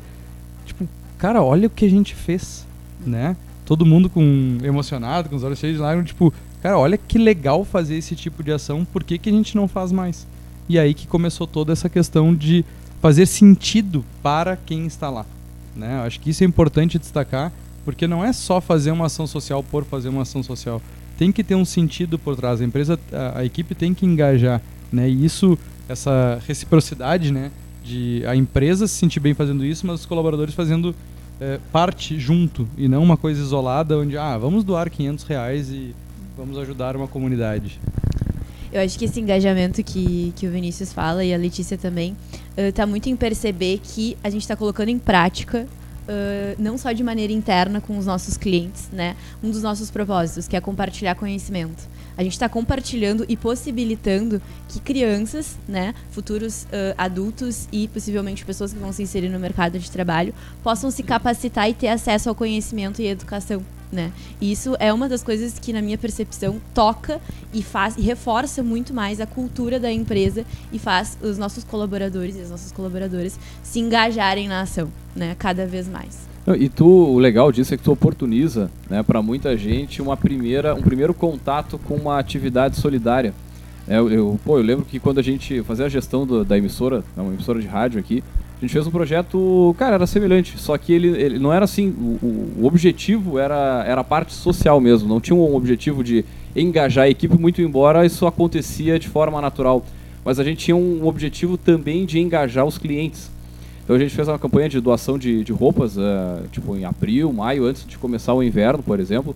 Tipo, 0.65 0.87
cara, 1.17 1.43
olha 1.43 1.67
o 1.67 1.69
que 1.69 1.85
a 1.85 1.89
gente 1.89 2.15
fez, 2.15 2.65
né? 3.05 3.37
Todo 3.63 3.85
mundo 3.85 4.09
com 4.09 4.57
emocionado, 4.63 5.29
com 5.29 5.35
os 5.35 5.43
olhos 5.43 5.59
cheios 5.59 5.75
de 5.75 5.81
lágrimas, 5.81 6.07
tipo, 6.07 6.33
cara, 6.61 6.77
olha 6.77 6.97
que 6.97 7.19
legal 7.19 7.63
fazer 7.63 7.95
esse 7.95 8.15
tipo 8.15 8.43
de 8.43 8.51
ação, 8.51 8.85
por 8.85 9.03
que, 9.03 9.19
que 9.19 9.29
a 9.29 9.33
gente 9.33 9.55
não 9.55 9.67
faz 9.67 9.91
mais? 9.91 10.25
E 10.67 10.79
aí 10.79 10.95
que 10.95 11.05
começou 11.05 11.45
toda 11.45 11.71
essa 11.71 11.87
questão 11.87 12.33
de 12.33 12.65
fazer 13.05 13.27
sentido 13.27 14.03
para 14.23 14.57
quem 14.57 14.87
está 14.87 15.11
lá. 15.11 15.27
Né? 15.75 16.01
Acho 16.01 16.19
que 16.19 16.31
isso 16.31 16.43
é 16.43 16.47
importante 16.47 16.97
destacar, 16.97 17.51
porque 17.83 18.07
não 18.07 18.25
é 18.25 18.33
só 18.33 18.59
fazer 18.59 18.89
uma 18.89 19.05
ação 19.05 19.27
social 19.27 19.61
por 19.61 19.85
fazer 19.85 20.09
uma 20.09 20.23
ação 20.23 20.41
social. 20.41 20.81
Tem 21.15 21.31
que 21.31 21.43
ter 21.43 21.53
um 21.53 21.65
sentido 21.65 22.17
por 22.17 22.35
trás. 22.35 22.61
A 22.61 22.65
empresa, 22.65 22.99
a, 23.13 23.39
a 23.39 23.45
equipe 23.45 23.75
tem 23.75 23.93
que 23.93 24.07
engajar 24.07 24.59
né? 24.91 25.07
E 25.07 25.23
isso, 25.25 25.55
essa 25.87 26.41
reciprocidade, 26.47 27.31
né? 27.31 27.51
De 27.83 28.23
a 28.25 28.35
empresa 28.35 28.87
se 28.87 28.95
sentir 28.95 29.19
bem 29.19 29.35
fazendo 29.35 29.63
isso, 29.63 29.85
mas 29.85 29.99
os 29.99 30.05
colaboradores 30.07 30.55
fazendo 30.55 30.95
é, 31.39 31.59
parte 31.71 32.19
junto 32.19 32.67
e 32.75 32.87
não 32.87 33.03
uma 33.03 33.17
coisa 33.17 33.39
isolada 33.39 33.99
onde, 33.99 34.17
ah, 34.17 34.35
vamos 34.37 34.63
doar 34.63 34.89
500 34.89 35.25
reais 35.25 35.69
e 35.69 35.93
vamos 36.35 36.57
ajudar 36.57 36.95
uma 36.95 37.07
comunidade. 37.07 37.79
Eu 38.73 38.81
acho 38.81 38.97
que 38.97 39.05
esse 39.05 39.19
engajamento 39.19 39.83
que, 39.83 40.33
que 40.35 40.47
o 40.47 40.51
Vinícius 40.51 40.91
fala 40.91 41.23
e 41.23 41.33
a 41.33 41.37
Letícia 41.37 41.77
também 41.77 42.15
está 42.57 42.85
uh, 42.85 42.87
muito 42.87 43.09
em 43.09 43.15
perceber 43.15 43.79
que 43.83 44.17
a 44.23 44.29
gente 44.29 44.41
está 44.41 44.55
colocando 44.55 44.89
em 44.89 44.99
prática 44.99 45.67
Uh, 46.05 46.53
não 46.59 46.77
só 46.77 46.91
de 46.91 47.03
maneira 47.03 47.33
interna 47.33 47.81
com 47.81 47.97
os 47.97 48.05
nossos 48.05 48.37
clientes, 48.37 48.89
né? 48.91 49.15
Um 49.41 49.49
dos 49.49 49.63
nossos 49.63 49.89
propósitos, 49.89 50.47
que 50.47 50.55
é 50.55 50.61
compartilhar 50.61 51.15
conhecimento 51.15 51.89
a 52.17 52.23
gente 52.23 52.33
está 52.33 52.47
compartilhando 52.47 53.25
e 53.27 53.35
possibilitando 53.35 54.41
que 54.69 54.79
crianças, 54.79 55.57
né, 55.67 55.93
futuros 56.11 56.63
uh, 56.63 56.95
adultos 56.97 57.67
e 57.71 57.87
possivelmente 57.87 58.45
pessoas 58.45 58.73
que 58.73 58.79
vão 58.79 58.91
se 58.91 59.03
inserir 59.03 59.29
no 59.29 59.39
mercado 59.39 59.77
de 59.77 59.91
trabalho, 59.91 60.33
possam 60.63 60.89
se 60.89 61.03
capacitar 61.03 61.69
e 61.69 61.73
ter 61.73 61.89
acesso 61.89 62.29
ao 62.29 62.35
conhecimento 62.35 63.01
e 63.01 63.07
educação. 63.07 63.63
Né? 63.95 64.11
E 64.41 64.51
isso 64.51 64.75
é 64.77 64.91
uma 64.91 65.07
das 65.07 65.23
coisas 65.23 65.57
que, 65.57 65.71
na 65.71 65.81
minha 65.81 65.97
percepção, 65.97 66.59
toca 66.73 67.21
e 67.53 67.63
faz 67.63 67.95
e 67.97 68.01
reforça 68.01 68.61
muito 68.61 68.93
mais 68.93 69.21
a 69.21 69.25
cultura 69.25 69.79
da 69.79 69.89
empresa 69.89 70.45
e 70.73 70.77
faz 70.77 71.17
os 71.21 71.37
nossos 71.37 71.63
colaboradores 71.63 72.35
e 72.35 72.41
as 72.41 72.49
nossas 72.49 72.73
colaboradoras 72.73 73.39
se 73.63 73.79
engajarem 73.79 74.49
na 74.49 74.61
ação, 74.61 74.89
né? 75.15 75.33
Cada 75.39 75.65
vez 75.65 75.87
mais. 75.87 76.27
E 76.59 76.67
tu, 76.67 76.85
o 76.85 77.17
legal 77.17 77.51
disso 77.51 77.73
é 77.73 77.77
que 77.77 77.83
tu 77.83 77.91
oportuniza, 77.91 78.69
né, 78.87 79.01
para 79.01 79.19
muita 79.19 79.57
gente 79.57 79.99
uma 79.99 80.15
primeira, 80.15 80.75
um 80.75 80.81
primeiro 80.81 81.11
contato 81.11 81.79
com 81.79 81.95
uma 81.95 82.19
atividade 82.19 82.75
solidária. 82.75 83.33
É, 83.87 83.97
eu, 83.97 84.11
eu, 84.11 84.39
pô, 84.43 84.59
eu 84.59 84.63
lembro 84.63 84.85
que 84.85 84.99
quando 84.99 85.19
a 85.19 85.23
gente 85.23 85.63
fazia 85.63 85.85
a 85.85 85.89
gestão 85.89 86.25
do, 86.25 86.43
da 86.43 86.57
emissora, 86.57 86.97
né, 87.15 87.23
uma 87.23 87.33
emissora 87.33 87.59
de 87.59 87.65
rádio 87.65 87.99
aqui, 87.99 88.23
gente 88.65 88.73
fez 88.73 88.87
um 88.87 88.91
projeto, 88.91 89.75
cara, 89.77 89.95
era 89.95 90.07
semelhante, 90.07 90.57
só 90.57 90.77
que 90.77 90.91
ele, 90.91 91.09
ele 91.09 91.39
não 91.39 91.53
era 91.53 91.65
assim, 91.65 91.89
o, 91.89 92.61
o, 92.61 92.65
objetivo 92.65 93.37
era, 93.37 93.83
era 93.87 94.01
a 94.01 94.03
parte 94.03 94.33
social 94.33 94.81
mesmo, 94.81 95.07
não 95.07 95.21
tinha 95.21 95.35
um 95.35 95.55
objetivo 95.55 96.03
de 96.03 96.25
engajar 96.55 97.05
a 97.05 97.09
equipe, 97.09 97.37
muito 97.37 97.61
embora 97.61 98.05
isso 98.05 98.25
acontecia 98.25 98.97
de 98.97 99.07
forma 99.07 99.39
natural. 99.39 99.85
Mas 100.23 100.39
a 100.39 100.43
gente 100.43 100.65
tinha 100.65 100.75
um 100.75 101.05
objetivo 101.05 101.55
também 101.55 102.05
de 102.05 102.19
engajar 102.19 102.65
os 102.65 102.79
clientes. 102.79 103.29
Então 103.83 103.95
a 103.95 103.99
gente 103.99 104.15
fez 104.15 104.27
uma 104.27 104.39
campanha 104.39 104.67
de 104.67 104.81
doação 104.81 105.19
de, 105.19 105.43
de 105.43 105.51
roupas, 105.51 105.95
uh, 105.95 106.47
tipo 106.51 106.75
em 106.75 106.85
abril, 106.85 107.31
maio, 107.31 107.65
antes 107.65 107.85
de 107.85 107.99
começar 107.99 108.33
o 108.33 108.41
inverno, 108.41 108.81
por 108.81 108.99
exemplo. 108.99 109.35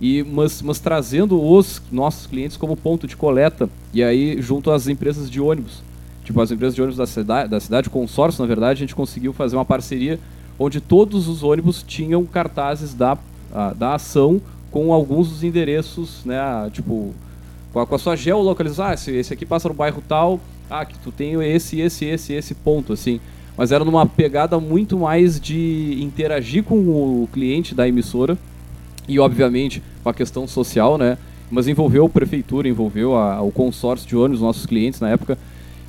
E, 0.00 0.22
mas, 0.22 0.62
mas 0.62 0.78
trazendo 0.78 1.42
os 1.42 1.82
nossos 1.92 2.26
clientes 2.26 2.56
como 2.56 2.76
ponto 2.76 3.06
de 3.06 3.14
coleta, 3.14 3.68
e 3.92 4.02
aí 4.02 4.40
junto 4.40 4.70
às 4.70 4.88
empresas 4.88 5.30
de 5.30 5.38
ônibus. 5.40 5.82
Tipo, 6.24 6.40
as 6.40 6.50
empresas 6.50 6.74
de 6.74 6.80
ônibus 6.80 6.96
da 6.96 7.06
cidade, 7.06 7.50
da 7.50 7.60
cidade 7.60 7.90
consórcio, 7.90 8.42
na 8.42 8.48
verdade, 8.48 8.78
a 8.78 8.80
gente 8.80 8.94
conseguiu 8.94 9.32
fazer 9.32 9.56
uma 9.56 9.64
parceria 9.64 10.18
onde 10.58 10.80
todos 10.80 11.28
os 11.28 11.42
ônibus 11.42 11.82
tinham 11.82 12.24
cartazes 12.24 12.94
da, 12.94 13.14
uh, 13.14 13.74
da 13.76 13.94
ação 13.94 14.40
com 14.70 14.92
alguns 14.92 15.28
dos 15.28 15.44
endereços, 15.44 16.24
né, 16.24 16.38
tipo, 16.72 17.14
com 17.72 17.80
a, 17.80 17.86
com 17.86 17.94
a 17.94 17.98
sua 17.98 18.16
geolocalização. 18.16 18.86
Ah, 18.86 18.94
esse, 18.94 19.10
esse 19.12 19.32
aqui 19.32 19.44
passa 19.44 19.68
no 19.68 19.74
bairro 19.74 20.02
tal, 20.08 20.40
ah, 20.70 20.84
que 20.84 20.98
tu 20.98 21.12
tem 21.12 21.34
esse, 21.44 21.80
esse, 21.80 22.06
esse, 22.06 22.32
esse 22.32 22.54
ponto, 22.54 22.92
assim 22.92 23.20
mas 23.56 23.72
era 23.72 23.84
numa 23.84 24.04
pegada 24.06 24.58
muito 24.58 24.98
mais 24.98 25.40
de 25.40 25.98
interagir 26.00 26.64
com 26.64 26.76
o 26.76 27.28
cliente 27.32 27.74
da 27.74 27.86
emissora 27.86 28.36
e, 29.08 29.18
obviamente, 29.18 29.82
com 30.02 30.08
a 30.08 30.14
questão 30.14 30.46
social, 30.46 30.98
né? 30.98 31.16
Mas 31.50 31.68
envolveu 31.68 32.06
a 32.06 32.08
prefeitura, 32.08 32.68
envolveu 32.68 33.16
a, 33.16 33.40
o 33.42 33.52
consórcio 33.52 34.08
de 34.08 34.16
ônibus, 34.16 34.40
nossos 34.40 34.66
clientes 34.66 34.98
na 34.98 35.10
época. 35.10 35.38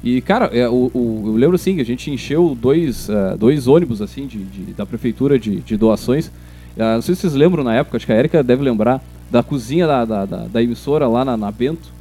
E, 0.06 0.22
cara, 0.22 0.46
é, 0.54 0.70
o, 0.70 0.92
o, 0.94 1.24
eu 1.26 1.34
lembro 1.34 1.56
assim, 1.56 1.82
a 1.82 1.84
gente 1.84 2.12
encheu 2.12 2.56
dois, 2.60 3.10
uh, 3.10 3.36
dois 3.38 3.68
ônibus, 3.68 4.02
assim, 4.02 4.28
de, 4.28 4.44
de 4.44 4.74
da 4.74 4.86
prefeitura 4.86 5.38
de, 5.38 5.58
de 5.62 5.76
doações. 5.76 6.28
Uh, 6.28 6.96
não 6.96 7.02
sei 7.02 7.16
se 7.16 7.22
vocês 7.22 7.34
lembram 7.34 7.64
na 7.64 7.74
época, 7.74 7.98
acho 7.98 8.06
que 8.06 8.14
a 8.14 8.18
Erika 8.18 8.44
deve 8.44 8.64
lembrar, 8.64 9.04
da 9.32 9.42
cozinha 9.42 9.88
da, 9.88 10.06
da, 10.06 10.26
da, 10.26 10.38
da 10.46 10.64
emissora 10.64 11.08
lá 11.08 11.26
na, 11.26 11.36
na 11.36 11.52
Bento 11.52 11.96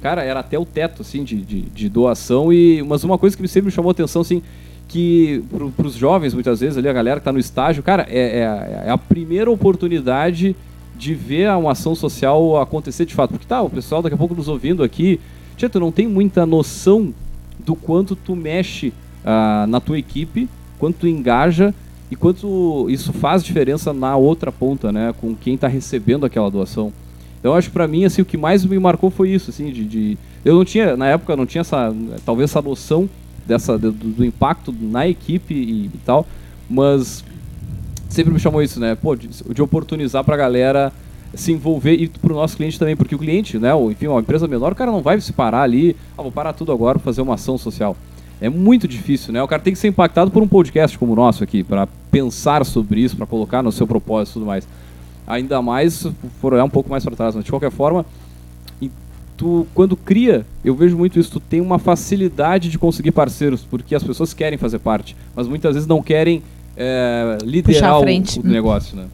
cara, 0.00 0.22
era 0.22 0.40
até 0.40 0.58
o 0.58 0.64
teto, 0.64 1.02
assim, 1.02 1.22
de, 1.22 1.36
de, 1.42 1.60
de 1.62 1.88
doação. 1.88 2.52
E, 2.52 2.82
mas 2.82 3.04
uma 3.04 3.18
coisa 3.18 3.36
que 3.36 3.46
sempre 3.46 3.66
me 3.66 3.72
chamou 3.72 3.90
atenção, 3.90 4.22
assim, 4.22 4.42
que 4.88 5.44
para 5.76 5.86
os 5.86 5.94
jovens, 5.94 6.34
muitas 6.34 6.60
vezes, 6.60 6.76
ali, 6.76 6.88
a 6.88 6.92
galera 6.92 7.20
que 7.20 7.22
está 7.22 7.32
no 7.32 7.38
estágio, 7.38 7.82
cara, 7.82 8.06
é, 8.08 8.18
é, 8.18 8.86
é, 8.86 8.90
a 8.90 8.98
primeira 8.98 9.50
oportunidade 9.50 10.56
de 10.96 11.14
ver 11.14 11.50
uma 11.50 11.72
ação 11.72 11.94
social 11.94 12.60
acontecer 12.60 13.04
de 13.06 13.14
fato. 13.14 13.30
Porque 13.30 13.46
tá, 13.46 13.62
o 13.62 13.70
pessoal 13.70 14.02
daqui 14.02 14.14
a 14.14 14.18
pouco 14.18 14.34
nos 14.34 14.48
ouvindo 14.48 14.82
aqui, 14.82 15.20
tia, 15.56 15.68
tu 15.68 15.78
não 15.78 15.92
tem 15.92 16.08
muita 16.08 16.44
noção 16.44 17.14
do 17.64 17.74
quanto 17.74 18.14
tu 18.16 18.34
mexe 18.34 18.88
uh, 19.24 19.66
na 19.66 19.80
tua 19.80 19.98
equipe, 19.98 20.48
quanto 20.78 21.00
tu 21.00 21.08
engaja 21.08 21.74
e 22.10 22.16
quanto 22.16 22.88
isso 22.90 23.12
faz 23.12 23.44
diferença 23.44 23.92
na 23.92 24.16
outra 24.16 24.50
ponta, 24.50 24.90
né, 24.90 25.14
com 25.20 25.34
quem 25.34 25.54
está 25.54 25.68
recebendo 25.68 26.26
aquela 26.26 26.50
doação. 26.50 26.92
Então, 27.38 27.54
acho 27.54 27.68
que 27.68 27.72
para 27.72 27.86
mim, 27.86 28.04
assim, 28.04 28.20
o 28.20 28.24
que 28.24 28.36
mais 28.36 28.64
me 28.64 28.78
marcou 28.78 29.10
foi 29.10 29.30
isso, 29.30 29.50
assim, 29.50 29.72
de, 29.72 29.84
de, 29.84 30.18
eu 30.44 30.54
não 30.54 30.64
tinha, 30.64 30.96
na 30.96 31.06
época, 31.06 31.36
não 31.36 31.46
tinha 31.46 31.60
essa, 31.60 31.94
talvez 32.24 32.50
essa 32.50 32.60
noção 32.60 33.08
dessa, 33.46 33.78
do, 33.78 33.92
do 33.92 34.24
impacto 34.24 34.74
na 34.78 35.06
equipe 35.08 35.54
e, 35.54 35.86
e, 35.86 35.98
tal, 36.04 36.26
mas 36.68 37.24
sempre 38.08 38.32
me 38.32 38.40
chamou 38.40 38.62
isso, 38.62 38.78
né, 38.80 38.94
pô, 38.94 39.14
de, 39.14 39.28
de 39.28 39.62
oportunizar 39.62 40.24
para 40.24 40.34
a 40.34 40.38
galera 40.38 40.92
se 41.34 41.52
envolver 41.52 41.94
e 41.94 42.08
para 42.08 42.32
o 42.32 42.36
nosso 42.36 42.56
cliente 42.56 42.78
também, 42.78 42.96
porque 42.96 43.14
o 43.14 43.18
cliente, 43.18 43.58
né, 43.58 43.72
ou, 43.74 43.90
enfim, 43.90 44.06
uma 44.06 44.20
empresa 44.20 44.48
menor, 44.48 44.72
o 44.72 44.74
cara 44.74 44.90
não 44.90 45.00
vai 45.00 45.20
se 45.20 45.32
parar 45.32 45.62
ali, 45.62 45.96
ah, 46.16 46.22
vou 46.22 46.32
parar 46.32 46.52
tudo 46.52 46.72
agora 46.72 46.98
para 46.98 47.04
fazer 47.04 47.22
uma 47.22 47.34
ação 47.34 47.56
social. 47.56 47.96
É 48.40 48.48
muito 48.48 48.88
difícil, 48.88 49.32
né? 49.32 49.42
O 49.42 49.46
cara 49.46 49.60
tem 49.60 49.72
que 49.72 49.78
ser 49.78 49.88
impactado 49.88 50.30
por 50.30 50.42
um 50.42 50.48
podcast 50.48 50.98
como 50.98 51.12
o 51.12 51.16
nosso 51.16 51.44
aqui, 51.44 51.62
para 51.62 51.86
pensar 52.10 52.64
sobre 52.64 53.00
isso, 53.00 53.16
para 53.16 53.26
colocar 53.26 53.62
no 53.62 53.70
seu 53.70 53.86
propósito 53.86 54.30
e 54.30 54.34
tudo 54.34 54.46
mais 54.46 54.66
ainda 55.30 55.62
mais 55.62 56.06
for 56.40 56.52
olhar 56.52 56.64
um 56.64 56.70
pouco 56.70 56.90
mais 56.90 57.04
para 57.04 57.14
trás. 57.14 57.34
Mas 57.34 57.44
de 57.44 57.50
qualquer 57.50 57.70
forma, 57.70 58.04
tu, 59.36 59.66
quando 59.74 59.96
cria, 59.96 60.44
eu 60.64 60.74
vejo 60.74 60.96
muito 60.96 61.18
isso, 61.18 61.30
tu 61.30 61.40
tem 61.40 61.60
uma 61.60 61.78
facilidade 61.78 62.68
de 62.68 62.78
conseguir 62.78 63.12
parceiros, 63.12 63.64
porque 63.68 63.94
as 63.94 64.02
pessoas 64.02 64.34
querem 64.34 64.58
fazer 64.58 64.80
parte, 64.80 65.16
mas 65.34 65.46
muitas 65.46 65.74
vezes 65.74 65.88
não 65.88 66.02
querem 66.02 66.42
é, 66.76 67.38
liderar 67.44 68.00
o, 68.00 68.02
o, 68.02 68.48
negócio, 68.48 68.96
né? 68.96 69.06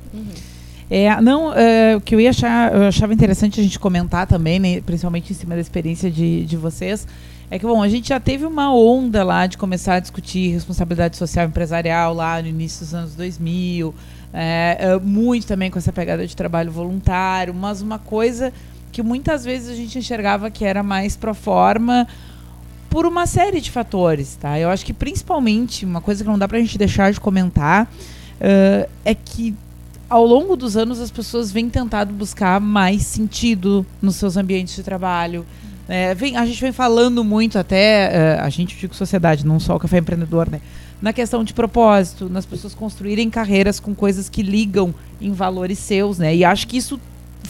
É, 0.90 1.20
não, 1.20 1.52
é, 1.52 1.96
o 1.96 2.00
que 2.00 2.14
eu 2.14 2.20
ia 2.20 2.30
achar, 2.30 2.72
eu 2.72 2.82
achava 2.84 3.12
interessante 3.12 3.60
a 3.60 3.62
gente 3.62 3.78
comentar 3.78 4.26
também, 4.26 4.58
né, 4.60 4.80
principalmente 4.80 5.32
em 5.32 5.36
cima 5.36 5.54
da 5.54 5.60
experiência 5.60 6.10
de, 6.10 6.44
de 6.44 6.56
vocês, 6.56 7.06
é 7.50 7.58
que, 7.58 7.66
bom, 7.66 7.82
a 7.82 7.88
gente 7.88 8.08
já 8.08 8.20
teve 8.20 8.44
uma 8.44 8.72
onda 8.72 9.24
lá 9.24 9.46
de 9.46 9.58
começar 9.58 9.94
a 9.94 10.00
discutir 10.00 10.52
responsabilidade 10.52 11.16
social 11.16 11.46
empresarial 11.46 12.14
lá 12.14 12.40
no 12.40 12.48
início 12.48 12.80
dos 12.80 12.94
anos 12.94 13.14
2000, 13.14 13.94
é, 14.32 14.76
é, 14.78 14.98
muito 14.98 15.46
também 15.46 15.70
com 15.70 15.78
essa 15.78 15.92
pegada 15.92 16.26
de 16.26 16.36
trabalho 16.36 16.70
voluntário, 16.70 17.54
mas 17.54 17.80
uma 17.80 17.98
coisa 17.98 18.52
que 18.92 19.02
muitas 19.02 19.44
vezes 19.44 19.68
a 19.68 19.74
gente 19.74 19.98
enxergava 19.98 20.50
que 20.50 20.64
era 20.64 20.82
mais 20.82 21.16
pro 21.16 21.34
forma 21.34 22.06
por 22.88 23.04
uma 23.04 23.26
série 23.26 23.60
de 23.60 23.70
fatores, 23.70 24.36
tá? 24.36 24.58
Eu 24.58 24.70
acho 24.70 24.84
que 24.86 24.92
principalmente 24.92 25.84
uma 25.84 26.00
coisa 26.00 26.24
que 26.24 26.30
não 26.30 26.38
dá 26.38 26.48
pra 26.48 26.58
gente 26.58 26.78
deixar 26.78 27.12
de 27.12 27.20
comentar 27.20 27.84
uh, 27.84 28.88
é 29.04 29.14
que 29.14 29.54
ao 30.08 30.24
longo 30.24 30.56
dos 30.56 30.76
anos 30.76 31.00
as 31.00 31.10
pessoas 31.10 31.50
vêm 31.50 31.68
tentado 31.68 32.12
buscar 32.12 32.60
mais 32.60 33.02
sentido 33.02 33.84
nos 34.00 34.16
seus 34.16 34.36
ambientes 34.36 34.74
de 34.76 34.82
trabalho. 34.82 35.44
É, 35.88 36.14
vem, 36.14 36.36
a 36.36 36.44
gente 36.44 36.60
vem 36.60 36.72
falando 36.72 37.22
muito 37.22 37.58
até, 37.58 38.38
uh, 38.40 38.44
a 38.44 38.48
gente 38.48 38.76
digo 38.76 38.94
sociedade, 38.94 39.46
não 39.46 39.60
só 39.60 39.76
o 39.76 39.78
café 39.78 39.98
empreendedor, 39.98 40.50
né? 40.50 40.60
na 41.00 41.12
questão 41.12 41.44
de 41.44 41.52
propósito, 41.52 42.28
nas 42.28 42.46
pessoas 42.46 42.74
construírem 42.74 43.28
carreiras 43.28 43.78
com 43.78 43.94
coisas 43.94 44.28
que 44.28 44.42
ligam 44.42 44.94
em 45.20 45.32
valores 45.32 45.78
seus, 45.78 46.18
né? 46.18 46.34
E 46.34 46.44
acho 46.44 46.66
que 46.66 46.76
isso 46.76 46.98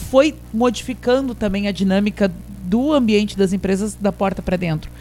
foi 0.09 0.35
modificando 0.53 1.33
também 1.33 1.67
a 1.67 1.71
dinâmica 1.71 2.31
do 2.65 2.91
ambiente 2.91 3.37
das 3.37 3.53
empresas 3.53 3.95
da 3.95 4.11
porta 4.11 4.41
para 4.41 4.57
dentro. 4.57 4.91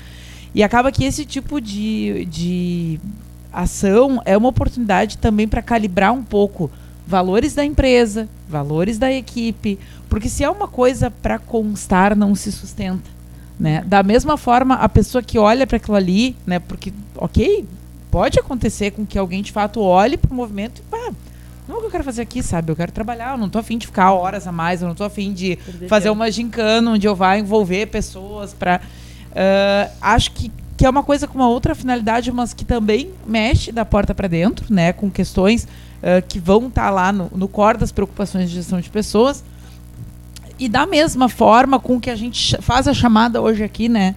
E 0.54 0.62
acaba 0.62 0.92
que 0.92 1.04
esse 1.04 1.24
tipo 1.24 1.60
de, 1.60 2.24
de 2.26 3.00
ação 3.52 4.22
é 4.24 4.36
uma 4.36 4.48
oportunidade 4.48 5.18
também 5.18 5.48
para 5.48 5.60
calibrar 5.60 6.12
um 6.12 6.22
pouco 6.22 6.70
valores 7.06 7.54
da 7.54 7.64
empresa, 7.64 8.28
valores 8.48 8.98
da 8.98 9.12
equipe, 9.12 9.78
porque 10.08 10.28
se 10.28 10.42
é 10.42 10.50
uma 10.50 10.66
coisa 10.66 11.10
para 11.10 11.38
constar, 11.38 12.16
não 12.16 12.34
se 12.34 12.50
sustenta. 12.50 13.08
Né? 13.58 13.82
Da 13.86 14.02
mesma 14.02 14.36
forma, 14.36 14.74
a 14.74 14.88
pessoa 14.88 15.22
que 15.22 15.38
olha 15.38 15.66
para 15.66 15.76
aquilo 15.76 15.96
ali, 15.96 16.36
né, 16.46 16.58
porque, 16.58 16.92
ok, 17.16 17.66
pode 18.10 18.38
acontecer 18.38 18.90
com 18.90 19.06
que 19.06 19.18
alguém 19.18 19.42
de 19.42 19.52
fato 19.52 19.80
olhe 19.80 20.16
para 20.16 20.30
o 20.30 20.34
movimento 20.34 20.80
e 20.80 20.90
pá, 20.90 21.10
não 21.66 21.76
é 21.76 21.78
o 21.78 21.80
que 21.80 21.86
eu 21.86 21.90
quero 21.90 22.04
fazer 22.04 22.22
aqui, 22.22 22.42
sabe? 22.42 22.70
Eu 22.70 22.76
quero 22.76 22.92
trabalhar, 22.92 23.32
eu 23.32 23.38
não 23.38 23.48
tô 23.48 23.58
afim 23.58 23.76
de 23.76 23.86
ficar 23.86 24.12
horas 24.12 24.46
a 24.46 24.52
mais, 24.52 24.82
eu 24.82 24.88
não 24.88 24.94
tô 24.94 25.04
afim 25.04 25.32
de 25.32 25.56
Perder 25.56 25.88
fazer 25.88 26.04
tempo. 26.04 26.14
uma 26.14 26.30
gincana 26.30 26.92
onde 26.92 27.06
eu 27.06 27.14
vá 27.14 27.36
envolver 27.36 27.86
pessoas 27.86 28.54
para 28.54 28.76
uh, 28.76 28.80
ah, 29.34 29.90
acho 30.00 30.30
que, 30.30 30.52
que 30.76 30.86
é 30.86 30.90
uma 30.90 31.02
coisa 31.02 31.26
com 31.26 31.34
uma 31.36 31.48
outra 31.48 31.74
finalidade, 31.74 32.30
mas 32.30 32.54
que 32.54 32.64
também 32.64 33.10
mexe 33.26 33.72
da 33.72 33.84
porta 33.84 34.14
para 34.14 34.28
dentro, 34.28 34.72
né? 34.72 34.92
Com 34.92 35.10
questões 35.10 35.66
que 36.28 36.38
vão 36.38 36.68
estar 36.68 36.84
tá 36.84 36.90
lá 36.90 37.12
no, 37.12 37.30
no 37.34 37.48
core 37.48 37.78
das 37.78 37.90
preocupações 37.90 38.48
de 38.48 38.56
gestão 38.56 38.80
de 38.80 38.90
pessoas. 38.90 39.42
E 40.58 40.68
da 40.68 40.86
mesma 40.86 41.28
forma 41.28 41.78
com 41.78 42.00
que 42.00 42.08
a 42.08 42.16
gente 42.16 42.56
faz 42.62 42.88
a 42.88 42.94
chamada 42.94 43.42
hoje 43.42 43.62
aqui, 43.62 43.88
né? 43.88 44.14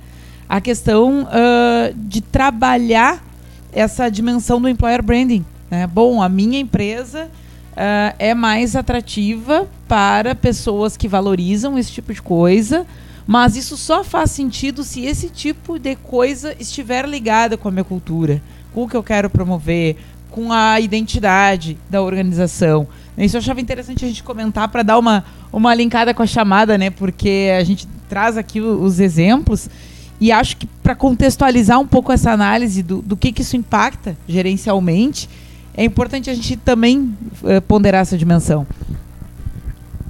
A 0.47 0.61
questão 0.61 1.23
uh, 1.23 1.93
de 1.95 2.21
trabalhar 2.21 3.23
essa 3.71 4.09
dimensão 4.09 4.61
do 4.61 4.67
employer 4.67 5.03
branding. 5.03 5.45
Né? 5.69 5.85
Bom, 5.85 6.21
a 6.21 6.29
minha 6.29 6.59
empresa 6.59 7.25
uh, 7.25 8.15
é 8.17 8.33
mais 8.33 8.75
atrativa 8.75 9.67
para 9.87 10.33
pessoas 10.33 10.97
que 10.97 11.07
valorizam 11.07 11.77
esse 11.77 11.91
tipo 11.91 12.13
de 12.13 12.21
coisa, 12.21 12.85
mas 13.27 13.55
isso 13.55 13.77
só 13.77 14.03
faz 14.03 14.31
sentido 14.31 14.83
se 14.83 15.05
esse 15.05 15.29
tipo 15.29 15.77
de 15.77 15.95
coisa 15.95 16.55
estiver 16.59 17.07
ligada 17.07 17.57
com 17.57 17.67
a 17.67 17.71
minha 17.71 17.83
cultura, 17.83 18.41
com 18.73 18.83
o 18.83 18.89
que 18.89 18.97
eu 18.97 19.03
quero 19.03 19.29
promover, 19.29 19.97
com 20.39 20.53
a 20.53 20.79
identidade 20.79 21.77
da 21.89 22.01
organização. 22.01 22.87
Isso 23.17 23.35
eu 23.35 23.39
achava 23.39 23.59
interessante 23.59 24.05
a 24.05 24.07
gente 24.07 24.23
comentar 24.23 24.69
para 24.69 24.83
dar 24.83 24.97
uma, 24.97 25.25
uma 25.51 25.75
linkada 25.75 26.13
com 26.13 26.23
a 26.23 26.25
chamada, 26.25 26.77
né? 26.77 26.89
Porque 26.89 27.51
a 27.59 27.63
gente 27.65 27.85
traz 28.07 28.37
aqui 28.37 28.61
os 28.61 29.01
exemplos 29.01 29.69
e 30.21 30.31
acho 30.31 30.55
que 30.55 30.65
para 30.81 30.95
contextualizar 30.95 31.77
um 31.77 31.85
pouco 31.85 32.13
essa 32.13 32.31
análise 32.31 32.81
do, 32.81 33.01
do 33.01 33.17
que, 33.17 33.33
que 33.33 33.41
isso 33.41 33.57
impacta 33.57 34.15
gerencialmente, 34.29 35.29
é 35.75 35.83
importante 35.83 36.29
a 36.29 36.33
gente 36.33 36.55
também 36.55 37.13
uh, 37.43 37.61
ponderar 37.67 38.01
essa 38.01 38.17
dimensão. 38.17 38.65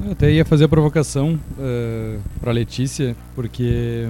Eu 0.05 0.11
até 0.11 0.31
ia 0.31 0.45
fazer 0.45 0.65
a 0.65 0.69
provocação 0.69 1.33
uh, 1.33 1.39
eh, 1.59 2.17
para 2.39 2.51
Letícia, 2.51 3.15
porque 3.35 4.07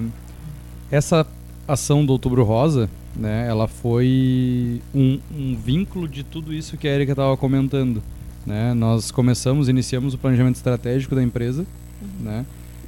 essa 0.91 1.25
ação 1.65 2.05
do 2.05 2.11
Outubro 2.11 2.43
Rosa, 2.43 2.89
né, 3.19 3.47
ela 3.47 3.67
foi 3.67 4.81
um, 4.95 5.19
um 5.35 5.55
vínculo 5.55 6.07
de 6.07 6.23
tudo 6.23 6.53
isso 6.53 6.77
que 6.77 6.87
a 6.87 6.91
Erika 6.91 7.11
estava 7.11 7.35
comentando. 7.35 8.01
Né? 8.45 8.73
Nós 8.73 9.11
começamos, 9.11 9.67
iniciamos 9.67 10.13
o 10.13 10.17
planejamento 10.17 10.55
estratégico 10.55 11.13
da 11.13 11.21
empresa, 11.21 11.65
uhum. 12.01 12.23
né? 12.23 12.45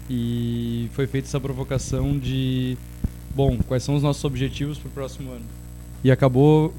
e 0.10 0.89
foi 0.94 1.06
feita 1.06 1.28
essa 1.28 1.39
provocação 1.39 2.17
de 2.17 2.78
bom, 3.36 3.58
quais 3.67 3.84
são 3.84 3.96
os 3.96 4.04
nossos 4.04 4.24
objetivos 4.24 4.78
para 4.78 4.89
o 4.89 4.91
próximo 4.91 5.32
ano? 5.32 5.46
E 6.04 6.12
acabou 6.12 6.74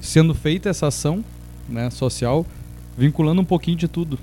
sendo 0.00 0.34
feita 0.34 0.68
essa 0.68 0.86
ação 0.86 1.24
né, 1.68 1.90
social, 1.90 2.46
vinculando 2.96 3.40
um 3.40 3.44
pouquinho 3.44 3.76
de 3.76 3.88
tudo. 3.88 4.18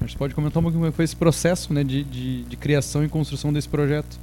A 0.00 0.04
gente 0.04 0.16
pode 0.16 0.34
comentar 0.34 0.60
um 0.60 0.62
pouquinho 0.62 0.82
como 0.82 0.92
foi 0.92 1.04
esse 1.04 1.16
processo 1.16 1.72
né, 1.72 1.84
de, 1.84 2.04
de, 2.04 2.44
de 2.44 2.56
criação 2.56 3.04
e 3.04 3.08
construção 3.08 3.52
desse 3.52 3.68
projeto, 3.68 4.18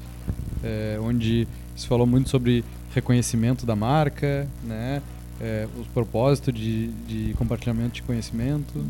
é, 0.63 0.99
onde 1.01 1.47
se 1.75 1.87
falou 1.87 2.05
muito 2.05 2.29
sobre 2.29 2.63
reconhecimento 2.95 3.65
da 3.65 3.75
marca, 3.75 4.47
né, 4.63 5.01
é, 5.39 5.67
os 5.79 5.85
propósitos 5.87 6.53
de, 6.53 6.87
de 6.87 7.33
compartilhamento 7.35 7.95
de 7.95 8.01
conhecimento. 8.01 8.77
Uhum. 8.77 8.89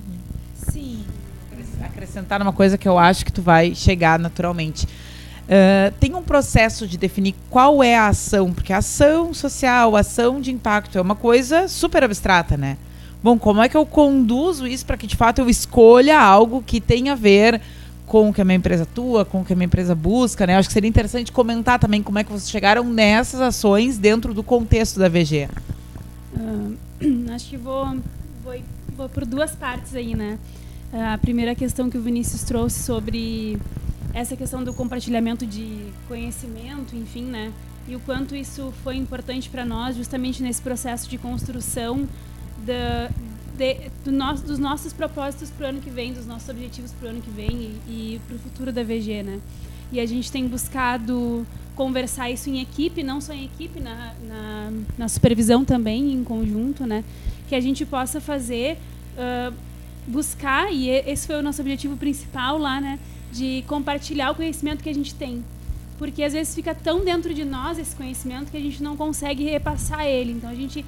Sim, 0.56 1.04
acrescentar 1.84 2.42
uma 2.42 2.54
coisa 2.54 2.78
que 2.78 2.88
eu 2.88 2.98
acho 2.98 3.26
que 3.26 3.32
tu 3.32 3.42
vai 3.42 3.76
chegar 3.76 4.20
naturalmente. 4.20 4.86
Uh, 4.86 5.94
tem 6.00 6.16
um 6.16 6.24
processo 6.24 6.88
de 6.88 6.98
definir 6.98 7.36
qual 7.50 7.84
é 7.84 7.96
a 7.96 8.08
ação, 8.08 8.52
porque 8.52 8.74
a 8.74 8.78
ação 8.78 9.32
social, 9.34 9.96
ação 9.96 10.42
de 10.42 10.52
impacto 10.52 10.98
é 10.98 11.02
uma 11.02 11.16
coisa 11.16 11.68
super 11.68 12.04
abstrata, 12.04 12.58
né? 12.58 12.78
Bom, 13.22 13.38
como 13.38 13.62
é 13.62 13.70
que 13.70 13.78
eu 13.78 13.86
conduzo 13.86 14.68
isso 14.68 14.86
para 14.86 14.98
que 14.98 15.08
de 15.08 15.16
fato 15.16 15.40
eu 15.40 15.50
escolha 15.50 16.20
algo 16.20 16.64
que 16.66 16.82
tenha 16.82 17.14
a 17.14 17.16
ver 17.16 17.62
com 18.06 18.30
o 18.30 18.34
que 18.34 18.42
a 18.42 18.46
minha 18.46 18.58
empresa 18.58 18.84
atua, 18.84 19.26
com 19.26 19.42
o 19.42 19.46
que 19.46 19.54
a 19.54 19.56
minha 19.56 19.66
empresa 19.66 19.96
busca, 19.96 20.46
né? 20.46 20.56
Acho 20.56 20.70
que 20.70 20.74
seria 20.74 20.90
interessante 20.90 21.32
comentar 21.32 21.80
também 21.80 22.04
como 22.04 22.20
é 22.20 22.24
que 22.24 22.32
vocês 22.32 22.50
chegaram 22.50 22.84
nessas 22.84 23.42
ações 23.42 23.98
dentro 23.98 24.34
do 24.34 24.44
contexto 24.44 25.00
da 25.00 25.10
VG. 25.10 25.50
Uh, 26.36 26.76
ah, 27.30 27.34
acho 27.34 27.50
que 27.50 27.58
vou, 27.58 27.98
vou, 28.44 28.54
vou 28.96 29.10
por 29.10 29.26
duas 29.26 29.56
partes 29.56 29.96
aí, 29.96 30.14
né? 30.16 30.38
Uh, 30.94 31.14
a 31.14 31.18
primeira 31.18 31.56
questão 31.56 31.90
que 31.90 31.98
o 31.98 32.02
Vinícius 32.02 32.44
trouxe 32.44 32.84
sobre 32.84 33.58
essa 34.14 34.36
questão 34.36 34.64
do 34.64 34.74
compartilhamento 34.74 35.46
de 35.46 35.88
conhecimento, 36.08 36.96
enfim, 36.96 37.26
né? 37.26 37.52
E 37.88 37.96
o 37.96 38.00
quanto 38.00 38.36
isso 38.36 38.74
foi 38.84 38.96
importante 38.96 39.50
para 39.50 39.66
nós, 39.66 39.96
justamente 39.96 40.42
nesse 40.42 40.62
processo 40.62 41.10
de 41.10 41.18
construção 41.18 42.08
da, 42.66 43.10
de, 43.58 43.90
do 44.04 44.12
nosso, 44.12 44.44
dos 44.44 44.60
nossos 44.60 44.94
propósitos 44.94 45.50
para 45.50 45.68
o 45.68 45.70
ano 45.70 45.82
que 45.82 45.90
vem, 45.90 46.14
dos 46.14 46.26
nossos 46.26 46.48
objetivos 46.50 46.92
para 46.92 47.08
o 47.08 47.10
ano 47.12 47.22
que 47.22 47.30
vem 47.32 47.80
e, 47.88 48.16
e 48.16 48.22
para 48.28 48.36
o 48.36 48.40
futuro 48.40 48.72
da 48.72 48.84
VG, 48.84 49.24
né? 49.24 49.40
e 49.92 50.00
a 50.00 50.06
gente 50.06 50.32
tem 50.32 50.48
buscado 50.48 51.46
conversar 51.76 52.30
isso 52.30 52.50
em 52.50 52.62
equipe, 52.62 53.04
não 53.04 53.20
só 53.20 53.34
em 53.34 53.46
equipe, 53.46 53.80
na, 53.80 54.14
na, 54.28 54.72
na 54.98 55.08
supervisão 55.08 55.66
também, 55.66 56.14
em 56.14 56.24
conjunto, 56.24 56.86
né? 56.86 57.04
Que 57.48 57.56
a 57.56 57.62
gente 57.62 57.86
possa 57.86 58.22
fazer, 58.22 58.78
uh, 59.18 59.54
buscar, 60.08 60.72
e 60.72 60.90
esse 60.90 61.28
foi 61.28 61.36
o 61.36 61.42
nosso 61.42 61.62
objetivo 61.62 61.98
principal 61.98 62.58
lá, 62.58 62.80
né? 62.80 63.00
De 63.32 63.64
compartilhar 63.68 64.32
o 64.32 64.36
conhecimento 64.36 64.84
que 64.84 64.90
a 64.90 64.94
gente 64.94 65.14
tem. 65.14 65.44
Porque 65.98 66.24
às 66.24 66.34
vezes 66.34 66.56
fica 66.56 66.74
tão 66.74 67.04
dentro 67.04 67.34
de 67.34 67.46
nós 67.46 67.78
esse 67.78 67.96
conhecimento 67.96 68.52
que 68.52 68.58
a 68.58 68.62
gente 68.62 68.82
não 68.82 68.98
consegue 68.98 69.44
repassar 69.44 70.06
ele. 70.06 70.32
Então 70.32 70.50
a 70.50 70.56
gente 70.56 70.86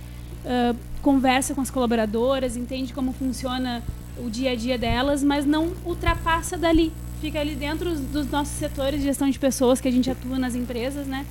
conversa 1.01 1.53
com 1.53 1.62
as 1.62 1.69
colaboradoras, 1.69 2.55
entende 2.55 2.93
como 2.93 3.13
funciona 3.13 3.83
o 4.17 4.29
dia 4.29 4.51
a 4.51 4.55
dia 4.55 4.77
delas, 4.77 5.23
mas 5.23 5.45
não 5.45 5.71
ultrapassa 5.86 6.57
dali 6.57 6.91
fica 7.21 7.39
ali 7.39 7.55
dentro 7.55 7.93
dos 7.95 8.29
nossos 8.29 8.53
setores 8.57 8.99
de 8.99 9.05
gestão 9.05 9.29
de 9.29 9.39
pessoas 9.39 9.81
que 9.81 9.88
a 9.88 9.91
gente 9.91 10.10
atua 10.10 10.38
nas 10.38 10.55
empresas, 10.55 11.07
né? 11.07 11.25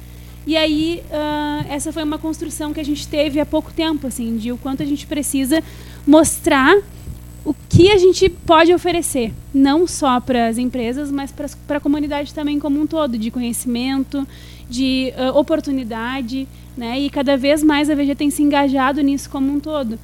E 0.47 0.57
aí, 0.57 1.03
uh, 1.11 1.67
essa 1.73 1.93
foi 1.93 2.05
uma 2.05 2.19
construção 2.19 2.73
que 2.73 2.81
a 2.81 2.85
gente 2.85 3.07
teve 3.09 3.41
há 3.41 3.47
pouco 3.47 3.73
tempo, 3.73 4.07
assim, 4.07 4.37
de 4.37 4.53
o 4.53 4.57
quanto 4.57 4.83
a 4.83 4.87
gente 4.87 5.07
precisa 5.07 5.63
mostrar 6.07 6.77
o 7.45 7.55
que 7.69 7.91
a 7.91 7.97
gente 7.97 8.29
pode 8.29 8.73
oferecer, 8.73 9.33
não 9.55 9.87
só 9.87 10.21
para 10.21 10.49
as 10.49 10.59
empresas, 10.59 11.11
mas 11.11 11.33
para 11.33 11.79
a 11.79 11.81
comunidade 11.81 12.33
também 12.33 12.59
como 12.59 12.81
um 12.81 12.87
todo, 12.87 13.19
de 13.19 13.31
conhecimento, 13.31 14.27
de 14.69 15.13
uh, 15.17 15.37
oportunidade, 15.37 16.47
né? 16.77 17.01
E 17.01 17.11
cada 17.11 17.37
vez 17.37 17.63
mais 17.63 17.89
a 17.89 17.95
VG 17.95 18.15
tem 18.15 18.31
se 18.31 18.43
engajado 18.43 19.01
nisso 19.01 19.31
como 19.31 19.53
um 19.53 19.61
todo, 19.61 19.99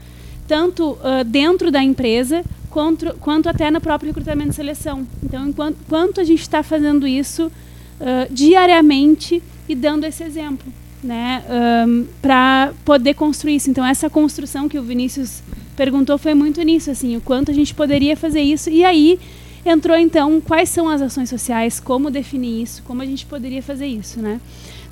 tanto 0.47 0.93
uh, 0.93 1.25
dentro 1.27 1.71
da 1.71 1.83
empresa 1.83 2.45
quanto, 2.71 3.15
quanto 3.21 3.49
até 3.49 3.71
no 3.71 3.81
próprio 3.81 4.09
recrutamento 4.09 4.51
e 4.51 4.55
seleção. 4.55 5.07
Então, 5.23 5.49
enquanto, 5.49 5.77
quanto 5.89 6.21
a 6.21 6.25
gente 6.25 6.41
está 6.41 6.63
fazendo 6.63 7.07
isso 7.07 7.47
uh, 7.47 8.33
diariamente 8.33 9.43
e 9.69 9.75
dando 9.75 10.05
esse 10.05 10.23
exemplo, 10.23 10.73
né, 11.03 11.43
um, 11.87 12.07
para 12.21 12.73
poder 12.85 13.15
construir 13.15 13.57
isso. 13.57 13.71
Então, 13.71 13.85
essa 13.85 14.09
construção 14.09 14.69
que 14.69 14.79
o 14.79 14.83
Vinícius 14.83 15.43
perguntou 15.77 16.17
foi 16.17 16.35
muito 16.35 16.63
nisso, 16.63 16.91
assim, 16.91 17.17
o 17.17 17.21
quanto 17.21 17.51
a 17.51 17.55
gente 17.55 17.75
poderia 17.75 18.17
fazer 18.17 18.41
isso. 18.41 18.71
E 18.71 18.85
aí 18.85 19.19
entrou 19.65 19.97
então 19.97 20.41
quais 20.41 20.69
são 20.69 20.89
as 20.89 21.01
ações 21.01 21.29
sociais, 21.29 21.81
como 21.81 22.11
definir 22.11 22.63
isso, 22.63 22.83
como 22.83 23.03
a 23.03 23.07
gente 23.07 23.27
poderia 23.27 23.63
fazer 23.63 23.87
isso, 23.87 24.21
né? 24.21 24.41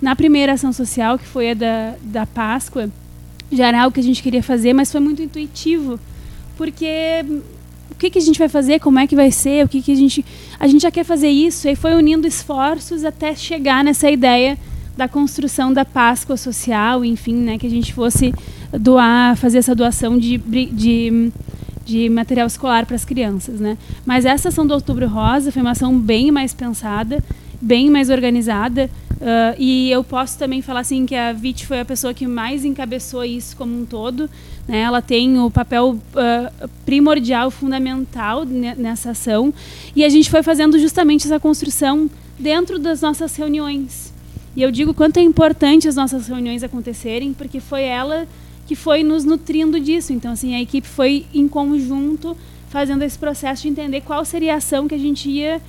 Na 0.01 0.17
primeira 0.17 0.53
ação 0.53 0.73
social, 0.73 1.19
que 1.19 1.27
foi 1.27 1.51
a 1.51 1.55
da, 1.55 1.95
da 2.03 2.27
Páscoa, 2.27 2.89
já 3.53 3.67
era 3.67 3.83
algo 3.83 3.93
que 3.93 4.01
a 4.01 4.03
gente 4.03 4.23
queria 4.23 4.43
fazer, 4.43 4.73
mas 4.73 4.91
foi 4.91 5.01
muito 5.01 5.23
intuitivo, 5.23 5.99
porque 6.57 7.25
o 7.91 7.95
que, 7.97 8.09
que 8.11 8.19
a 8.19 8.23
gente 8.23 8.39
vai 8.39 8.49
fazer, 8.49 8.81
como 8.81 8.99
é 8.99 9.07
que 9.07 9.17
vai 9.17 9.31
ser, 9.31 9.65
o 9.65 9.69
que, 9.69 9.83
que 9.83 9.93
a 9.93 9.97
gente. 9.97 10.25
A 10.59 10.67
gente 10.67 10.83
já 10.83 10.91
quer 10.91 11.05
fazer 11.05 11.29
isso, 11.29 11.69
e 11.69 11.75
foi 11.75 11.95
unindo 11.95 12.27
esforços 12.27 13.05
até 13.05 13.35
chegar 13.35 13.85
nessa 13.85 14.11
ideia 14.11 14.57
da 14.97 15.09
construção 15.09 15.73
da 15.73 15.85
Páscoa 15.85 16.37
social, 16.37 17.05
enfim, 17.05 17.35
né, 17.35 17.59
que 17.59 17.67
a 17.67 17.71
gente 17.71 17.93
fosse 17.93 18.33
doar, 18.73 19.37
fazer 19.37 19.59
essa 19.59 19.75
doação 19.75 20.19
de, 20.19 20.39
de, 20.39 21.33
de 21.91 22.09
material 22.09 22.47
escolar 22.47 22.87
para 22.87 22.97
as 22.97 23.05
crianças, 23.05 23.59
né? 23.59 23.77
Mas 24.07 24.25
essa 24.25 24.49
ação 24.49 24.67
do 24.67 24.73
Outubro 24.73 25.09
Rosa 25.09 25.51
foi 25.51 25.61
uma 25.61 25.73
ação 25.73 25.99
bem 25.99 26.31
mais 26.31 26.55
pensada, 26.55 27.23
bem 27.61 27.91
mais 27.91 28.09
organizada, 28.09 28.89
Uh, 29.21 29.53
e 29.59 29.91
eu 29.91 30.03
posso 30.03 30.39
também 30.39 30.63
falar 30.63 30.81
assim 30.81 31.05
que 31.05 31.15
a 31.15 31.31
Vit 31.31 31.67
foi 31.67 31.79
a 31.79 31.85
pessoa 31.85 32.15
que 32.15 32.27
mais 32.27 32.65
encabeçou 32.65 33.23
isso 33.23 33.55
como 33.55 33.79
um 33.79 33.85
todo. 33.85 34.31
Né? 34.67 34.81
Ela 34.81 35.03
tem 35.03 35.39
o 35.39 35.51
papel 35.51 35.91
uh, 35.91 36.69
primordial, 36.87 37.51
fundamental 37.51 38.47
nessa 38.47 39.11
ação. 39.11 39.53
E 39.95 40.05
a 40.05 40.09
gente 40.09 40.31
foi 40.31 40.43
fazendo 40.43 40.79
justamente 40.79 41.27
essa 41.27 41.39
construção 41.39 42.09
dentro 42.39 42.79
das 42.79 43.03
nossas 43.03 43.37
reuniões. 43.37 44.11
E 44.57 44.63
eu 44.63 44.71
digo 44.71 44.95
quanto 44.95 45.19
é 45.19 45.23
importante 45.23 45.87
as 45.87 45.97
nossas 45.97 46.27
reuniões 46.27 46.63
acontecerem, 46.63 47.35
porque 47.35 47.61
foi 47.61 47.83
ela 47.83 48.27
que 48.71 48.77
foi 48.77 49.03
nos 49.03 49.25
nutrindo 49.25 49.81
disso. 49.81 50.13
Então, 50.13 50.31
assim, 50.31 50.55
a 50.55 50.61
equipe 50.61 50.87
foi 50.87 51.27
em 51.35 51.49
conjunto 51.49 52.37
fazendo 52.69 53.03
esse 53.03 53.19
processo 53.19 53.63
de 53.63 53.69
entender 53.69 54.01
qual 54.03 54.25
seria 54.25 54.55
a 54.55 54.59
ação 54.59 54.87
que 54.87 54.95
a 54.95 54.99
gente 54.99 55.29
ia 55.29 55.61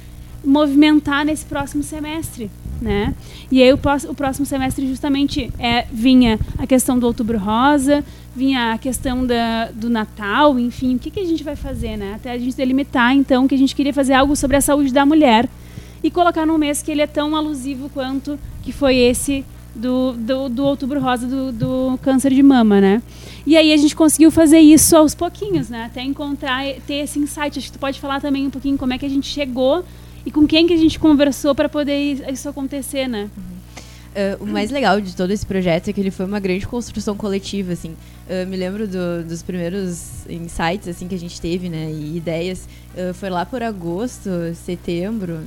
movimentar 0.45 1.25
nesse 1.25 1.43
próximo 1.45 1.81
semestre 1.81 2.47
né? 2.79 3.13
E 3.51 3.61
aí 3.61 3.73
o, 3.73 3.79
o 4.09 4.15
próximo 4.15 4.45
semestre 4.45 4.87
justamente 4.87 5.51
é, 5.59 5.85
vinha 5.91 6.39
a 6.57 6.65
questão 6.67 6.97
do 6.97 7.05
Outubro 7.07 7.37
Rosa, 7.37 8.03
vinha 8.35 8.73
a 8.73 8.77
questão 8.77 9.25
da, 9.25 9.71
do 9.71 9.87
Natal, 9.89 10.59
enfim, 10.59 10.95
o 10.95 10.99
que, 10.99 11.11
que 11.11 11.19
a 11.19 11.25
gente 11.25 11.43
vai 11.43 11.55
fazer, 11.55 11.95
né? 11.95 12.13
Até 12.15 12.31
a 12.31 12.37
gente 12.39 12.55
delimitar, 12.55 13.15
então, 13.15 13.47
que 13.47 13.53
a 13.53 13.57
gente 13.57 13.75
queria 13.75 13.93
fazer 13.93 14.13
algo 14.13 14.35
sobre 14.35 14.57
a 14.57 14.61
saúde 14.61 14.91
da 14.91 15.05
mulher 15.05 15.47
e 16.03 16.09
colocar 16.09 16.45
num 16.45 16.57
mês 16.57 16.81
que 16.81 16.91
ele 16.91 17.01
é 17.01 17.07
tão 17.07 17.35
alusivo 17.35 17.87
quanto 17.89 18.39
que 18.63 18.71
foi 18.71 18.97
esse 18.97 19.45
do, 19.75 20.13
do, 20.13 20.49
do 20.49 20.65
Outubro 20.65 20.99
Rosa 20.99 21.27
do, 21.27 21.51
do 21.51 21.99
câncer 22.01 22.33
de 22.33 22.43
mama, 22.43 22.81
né? 22.81 23.01
E 23.45 23.57
aí 23.57 23.73
a 23.73 23.77
gente 23.77 23.95
conseguiu 23.95 24.29
fazer 24.29 24.59
isso 24.59 24.95
aos 24.95 25.15
pouquinhos, 25.15 25.69
né? 25.69 25.85
Até 25.85 26.01
encontrar, 26.01 26.63
ter 26.85 26.95
esse 26.95 27.19
insight. 27.19 27.57
Acho 27.57 27.67
que 27.67 27.73
tu 27.73 27.79
pode 27.79 27.99
falar 27.99 28.21
também 28.21 28.45
um 28.45 28.51
pouquinho 28.51 28.77
como 28.77 28.93
é 28.93 28.97
que 28.97 29.05
a 29.05 29.09
gente 29.09 29.27
chegou 29.27 29.83
e 30.25 30.31
com 30.31 30.45
quem 30.45 30.67
que 30.67 30.73
a 30.73 30.77
gente 30.77 30.99
conversou 30.99 31.55
para 31.55 31.67
poder 31.67 31.97
isso 32.31 32.47
acontecer, 32.47 33.07
né? 33.07 33.29
Uh, 34.11 34.43
o 34.43 34.45
mais 34.45 34.69
legal 34.69 34.99
de 34.99 35.15
todo 35.15 35.31
esse 35.31 35.45
projeto 35.45 35.87
é 35.87 35.93
que 35.93 36.01
ele 36.01 36.11
foi 36.11 36.25
uma 36.25 36.39
grande 36.39 36.67
construção 36.67 37.15
coletiva, 37.15 37.71
assim. 37.71 37.95
Uh, 38.27 38.45
me 38.45 38.57
lembro 38.57 38.85
do, 38.85 39.23
dos 39.23 39.41
primeiros 39.41 40.27
insights, 40.29 40.89
assim, 40.89 41.07
que 41.07 41.15
a 41.15 41.19
gente 41.19 41.39
teve, 41.39 41.69
né, 41.69 41.89
e 41.89 42.17
ideias. 42.17 42.67
Uh, 42.93 43.13
foi 43.13 43.29
lá 43.29 43.45
por 43.45 43.63
agosto, 43.63 44.29
setembro. 44.53 45.39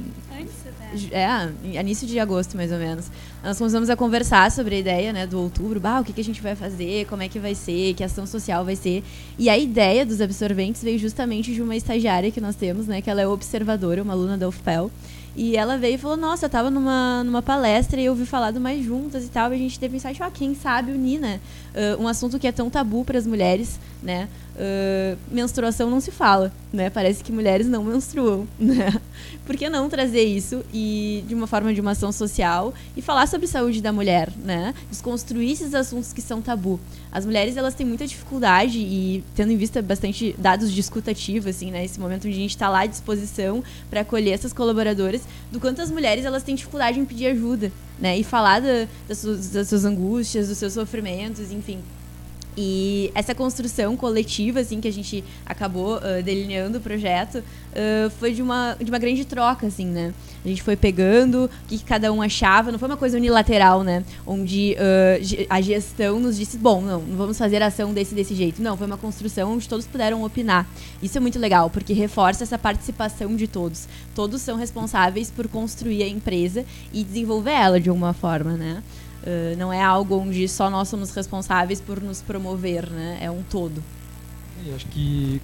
É, 1.10 1.78
início 1.80 2.06
de 2.06 2.18
agosto, 2.18 2.56
mais 2.56 2.72
ou 2.72 2.78
menos. 2.78 3.10
Nós 3.42 3.58
começamos 3.58 3.90
a 3.90 3.96
conversar 3.96 4.50
sobre 4.50 4.76
a 4.76 4.78
ideia 4.78 5.12
né, 5.12 5.26
do 5.26 5.40
outubro, 5.40 5.78
bah, 5.78 6.00
o 6.00 6.04
que, 6.04 6.12
que 6.12 6.20
a 6.20 6.24
gente 6.24 6.40
vai 6.40 6.54
fazer, 6.54 7.06
como 7.06 7.22
é 7.22 7.28
que 7.28 7.38
vai 7.38 7.54
ser, 7.54 7.94
que 7.94 8.02
ação 8.02 8.26
social 8.26 8.64
vai 8.64 8.76
ser. 8.76 9.02
E 9.38 9.48
a 9.48 9.58
ideia 9.58 10.06
dos 10.06 10.20
absorventes 10.20 10.82
veio 10.82 10.98
justamente 10.98 11.52
de 11.52 11.60
uma 11.60 11.76
estagiária 11.76 12.30
que 12.30 12.40
nós 12.40 12.56
temos, 12.56 12.86
né, 12.86 13.00
que 13.02 13.10
ela 13.10 13.20
é 13.20 13.26
observadora, 13.26 14.02
uma 14.02 14.12
aluna 14.12 14.38
da 14.38 14.48
UFPEL. 14.48 14.90
E 15.36 15.56
ela 15.56 15.76
veio 15.76 15.94
e 15.94 15.98
falou: 15.98 16.16
Nossa, 16.16 16.46
eu 16.46 16.50
tava 16.50 16.70
numa, 16.70 17.24
numa 17.24 17.42
palestra 17.42 18.00
e 18.00 18.04
eu 18.04 18.12
ouvi 18.12 18.24
falar 18.24 18.52
do 18.52 18.60
Mais 18.60 18.84
Juntas 18.84 19.24
e 19.24 19.28
tal. 19.28 19.52
E 19.52 19.56
a 19.56 19.58
gente 19.58 19.78
teve 19.80 19.94
um 19.94 19.96
insight: 19.96 20.22
ah, 20.22 20.30
quem 20.30 20.54
sabe 20.54 20.92
unir, 20.92 21.18
né? 21.18 21.40
Uh, 21.74 22.02
um 22.02 22.08
assunto 22.08 22.38
que 22.38 22.46
é 22.46 22.52
tão 22.52 22.70
tabu 22.70 23.04
para 23.04 23.18
as 23.18 23.26
mulheres, 23.26 23.80
né? 24.04 24.28
Uh, 24.54 25.18
menstruação 25.32 25.90
não 25.90 25.98
se 25.98 26.12
fala, 26.12 26.52
né? 26.72 26.88
Parece 26.88 27.24
que 27.24 27.32
mulheres 27.32 27.66
não 27.66 27.82
menstruam, 27.82 28.46
né? 28.60 29.00
Por 29.44 29.56
que 29.56 29.68
não 29.68 29.88
trazer 29.88 30.22
isso 30.22 30.62
e 30.72 31.24
de 31.26 31.34
uma 31.34 31.46
forma 31.46 31.74
de 31.74 31.80
uma 31.80 31.92
ação 31.92 32.12
social 32.12 32.72
e 32.96 33.02
falar 33.02 33.26
sobre 33.26 33.48
saúde 33.48 33.80
da 33.80 33.92
mulher, 33.92 34.30
né? 34.44 34.72
Desconstruir 34.90 35.50
esses 35.50 35.74
assuntos 35.74 36.12
que 36.12 36.20
são 36.20 36.40
tabu. 36.40 36.78
As 37.10 37.24
mulheres 37.24 37.56
elas 37.56 37.74
têm 37.74 37.86
muita 37.86 38.06
dificuldade 38.06 38.78
e 38.78 39.24
tendo 39.34 39.50
em 39.50 39.56
vista 39.56 39.82
bastante 39.82 40.36
dados 40.38 40.70
de 40.70 40.78
escutativa, 40.78 41.50
assim, 41.50 41.70
né? 41.70 41.84
Esse 41.84 41.98
momento 41.98 42.28
onde 42.28 42.36
a 42.36 42.40
gente 42.40 42.50
está 42.50 42.68
lá 42.68 42.80
à 42.80 42.86
disposição 42.86 43.64
para 43.90 44.02
acolher 44.02 44.32
essas 44.32 44.52
colaboradoras, 44.52 45.22
do 45.50 45.58
quanto 45.58 45.80
as 45.80 45.90
mulheres 45.90 46.24
elas 46.24 46.42
têm 46.42 46.54
dificuldade 46.54 47.00
em 47.00 47.04
pedir 47.04 47.26
ajuda, 47.28 47.72
né? 47.98 48.16
E 48.18 48.22
falar 48.22 48.60
da, 48.60 48.86
das, 49.08 49.18
suas, 49.18 49.48
das 49.50 49.68
suas 49.68 49.84
angústias, 49.84 50.48
dos 50.48 50.58
seus 50.58 50.74
sofrimentos, 50.74 51.50
enfim. 51.50 51.80
E 52.56 53.10
essa 53.14 53.34
construção 53.34 53.96
coletiva, 53.96 54.60
assim, 54.60 54.80
que 54.80 54.86
a 54.86 54.92
gente 54.92 55.24
acabou 55.44 55.96
uh, 55.96 56.22
delineando 56.22 56.78
o 56.78 56.80
projeto, 56.80 57.38
uh, 57.38 58.10
foi 58.18 58.32
de 58.32 58.40
uma, 58.40 58.76
de 58.80 58.90
uma 58.90 58.98
grande 58.98 59.24
troca, 59.24 59.66
assim, 59.66 59.86
né? 59.86 60.14
A 60.44 60.48
gente 60.48 60.62
foi 60.62 60.76
pegando 60.76 61.46
o 61.46 61.50
que, 61.66 61.82
cada 61.82 62.12
um 62.12 62.22
achava, 62.22 62.70
não 62.70 62.78
foi 62.78 62.88
uma 62.88 62.96
coisa 62.96 63.16
unilateral, 63.16 63.82
né? 63.82 64.04
Onde 64.24 64.76
uh, 64.78 65.46
a 65.50 65.60
gestão 65.60 66.20
nos 66.20 66.36
disse, 66.36 66.56
bom, 66.56 66.80
não, 66.80 67.00
não 67.00 67.16
vamos 67.16 67.36
fazer 67.36 67.60
ação 67.62 67.92
desse 67.92 68.14
desse 68.14 68.34
jeito. 68.34 68.62
Não, 68.62 68.76
foi 68.76 68.86
uma 68.86 68.98
construção 68.98 69.52
onde 69.52 69.68
todos 69.68 69.86
puderam 69.86 70.22
opinar. 70.22 70.68
Isso 71.02 71.18
é 71.18 71.20
muito 71.20 71.38
legal, 71.38 71.68
porque 71.70 71.92
reforça 71.92 72.44
essa 72.44 72.58
participação 72.58 73.34
de 73.34 73.48
todos. 73.48 73.88
Todos 74.14 74.42
são 74.42 74.56
responsáveis 74.56 75.30
por 75.30 75.48
construir 75.48 76.02
a 76.04 76.08
empresa 76.08 76.64
e 76.92 77.02
desenvolver 77.02 77.52
ela 77.52 77.80
de 77.80 77.88
alguma 77.88 78.12
forma, 78.12 78.52
né? 78.52 78.82
Uh, 79.24 79.56
não 79.56 79.72
é 79.72 79.82
algo 79.82 80.18
onde 80.18 80.46
só 80.46 80.68
nós 80.68 80.88
somos 80.88 81.10
responsáveis 81.14 81.80
por 81.80 82.02
nos 82.02 82.20
promover, 82.20 82.90
né? 82.90 83.16
É 83.22 83.30
um 83.30 83.42
todo. 83.42 83.82
E 84.66 84.74
acho 84.74 84.84
que 84.86 85.40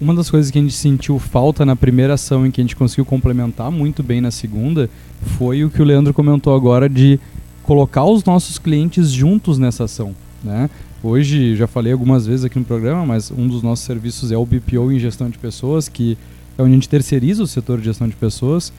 uma 0.00 0.14
das 0.14 0.30
coisas 0.30 0.50
que 0.52 0.58
a 0.58 0.62
gente 0.62 0.74
sentiu 0.74 1.18
falta 1.18 1.66
na 1.66 1.74
primeira 1.74 2.14
ação 2.14 2.46
e 2.46 2.52
que 2.52 2.60
a 2.60 2.64
gente 2.64 2.76
conseguiu 2.76 3.04
complementar 3.04 3.72
muito 3.72 4.02
bem 4.02 4.20
na 4.20 4.30
segunda 4.30 4.88
foi 5.36 5.64
o 5.64 5.70
que 5.70 5.82
o 5.82 5.84
Leandro 5.84 6.14
comentou 6.14 6.54
agora 6.54 6.88
de 6.88 7.18
colocar 7.64 8.04
os 8.04 8.24
nossos 8.24 8.58
clientes 8.58 9.10
juntos 9.10 9.58
nessa 9.58 9.84
ação, 9.84 10.14
né? 10.42 10.70
Hoje, 11.02 11.54
já 11.54 11.66
falei 11.66 11.92
algumas 11.92 12.26
vezes 12.26 12.44
aqui 12.44 12.58
no 12.58 12.64
programa, 12.64 13.06
mas 13.06 13.30
um 13.30 13.46
dos 13.46 13.62
nossos 13.62 13.84
serviços 13.84 14.32
é 14.32 14.36
o 14.36 14.44
BPO 14.44 14.90
em 14.90 14.98
gestão 14.98 15.28
de 15.28 15.38
pessoas, 15.38 15.88
que 15.88 16.18
é 16.56 16.62
onde 16.62 16.72
a 16.72 16.74
gente 16.74 16.88
terceiriza 16.88 17.42
o 17.42 17.46
setor 17.46 17.78
de 17.78 17.84
gestão 17.84 18.08
de 18.08 18.16
pessoas. 18.16 18.72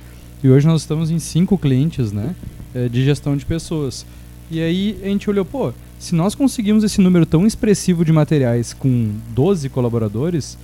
E 0.43 0.49
hoje 0.49 0.67
nós 0.67 0.81
estamos 0.81 1.11
em 1.11 1.19
cinco 1.19 1.57
clientes 1.57 2.11
né, 2.11 2.35
eh, 2.75 2.89
de 2.89 3.05
gestão 3.05 3.37
de 3.37 3.45
pessoas. 3.45 4.05
E 4.51 4.61
aí 4.61 4.97
a 5.03 5.07
gente 5.07 5.29
olhou, 5.29 5.45
pô, 5.45 5.71
se 5.99 6.15
nós 6.15 6.33
conseguimos 6.33 6.83
esse 6.83 7.01
número 7.01 7.25
tão 7.25 7.45
expressivo 7.45 8.05
de 8.05 8.11
materiais 8.11 8.73
com 8.73 9.11
12 9.29 9.69
colaboradores, 9.69 10.57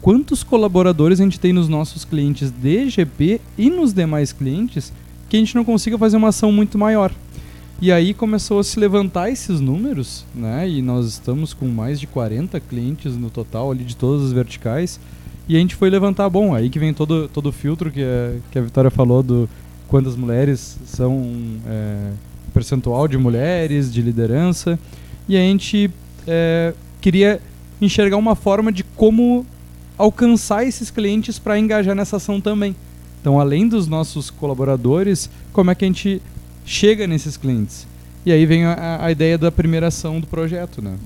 quantos 0.00 0.42
colaboradores 0.42 1.20
a 1.20 1.24
gente 1.24 1.40
tem 1.40 1.52
nos 1.52 1.68
nossos 1.68 2.04
clientes 2.04 2.50
de 2.50 2.90
GP 2.90 3.40
e 3.56 3.70
nos 3.70 3.92
demais 3.92 4.32
clientes 4.32 4.92
que 5.28 5.36
a 5.36 5.40
gente 5.40 5.54
não 5.54 5.64
consiga 5.64 5.98
fazer 5.98 6.16
uma 6.16 6.28
ação 6.28 6.52
muito 6.52 6.78
maior. 6.78 7.12
E 7.80 7.90
aí 7.90 8.14
começou 8.14 8.60
a 8.60 8.64
se 8.64 8.78
levantar 8.78 9.30
esses 9.30 9.60
números, 9.60 10.24
né? 10.34 10.68
E 10.68 10.80
nós 10.80 11.06
estamos 11.06 11.52
com 11.52 11.66
mais 11.66 11.98
de 11.98 12.06
40 12.06 12.60
clientes 12.60 13.16
no 13.16 13.30
total 13.30 13.70
ali 13.70 13.84
de 13.84 13.96
todas 13.96 14.26
as 14.26 14.32
verticais. 14.32 15.00
E 15.48 15.56
a 15.56 15.58
gente 15.58 15.74
foi 15.74 15.90
levantar, 15.90 16.28
bom, 16.30 16.54
aí 16.54 16.70
que 16.70 16.78
vem 16.78 16.94
todo, 16.94 17.28
todo 17.28 17.48
o 17.48 17.52
filtro 17.52 17.90
que 17.90 18.02
a, 18.02 18.36
que 18.50 18.58
a 18.58 18.62
Vitória 18.62 18.90
falou 18.90 19.22
do 19.22 19.48
quantas 19.88 20.16
mulheres 20.16 20.78
são 20.86 21.22
é, 21.66 22.12
percentual 22.54 23.08
de 23.08 23.18
mulheres, 23.18 23.92
de 23.92 24.00
liderança. 24.00 24.78
E 25.28 25.36
a 25.36 25.40
gente 25.40 25.90
é, 26.26 26.72
queria 27.00 27.40
enxergar 27.80 28.16
uma 28.16 28.36
forma 28.36 28.70
de 28.70 28.84
como 28.84 29.44
alcançar 29.98 30.64
esses 30.64 30.90
clientes 30.90 31.38
para 31.38 31.58
engajar 31.58 31.94
nessa 31.94 32.16
ação 32.16 32.40
também. 32.40 32.74
Então, 33.20 33.40
além 33.40 33.66
dos 33.66 33.88
nossos 33.88 34.30
colaboradores, 34.30 35.28
como 35.52 35.70
é 35.70 35.74
que 35.74 35.84
a 35.84 35.88
gente 35.88 36.22
chega 36.64 37.06
nesses 37.06 37.36
clientes? 37.36 37.86
E 38.24 38.32
aí 38.32 38.46
vem 38.46 38.64
a, 38.64 39.04
a 39.04 39.10
ideia 39.10 39.36
da 39.36 39.50
primeira 39.50 39.88
ação 39.88 40.20
do 40.20 40.26
projeto, 40.26 40.80
né? 40.80 40.96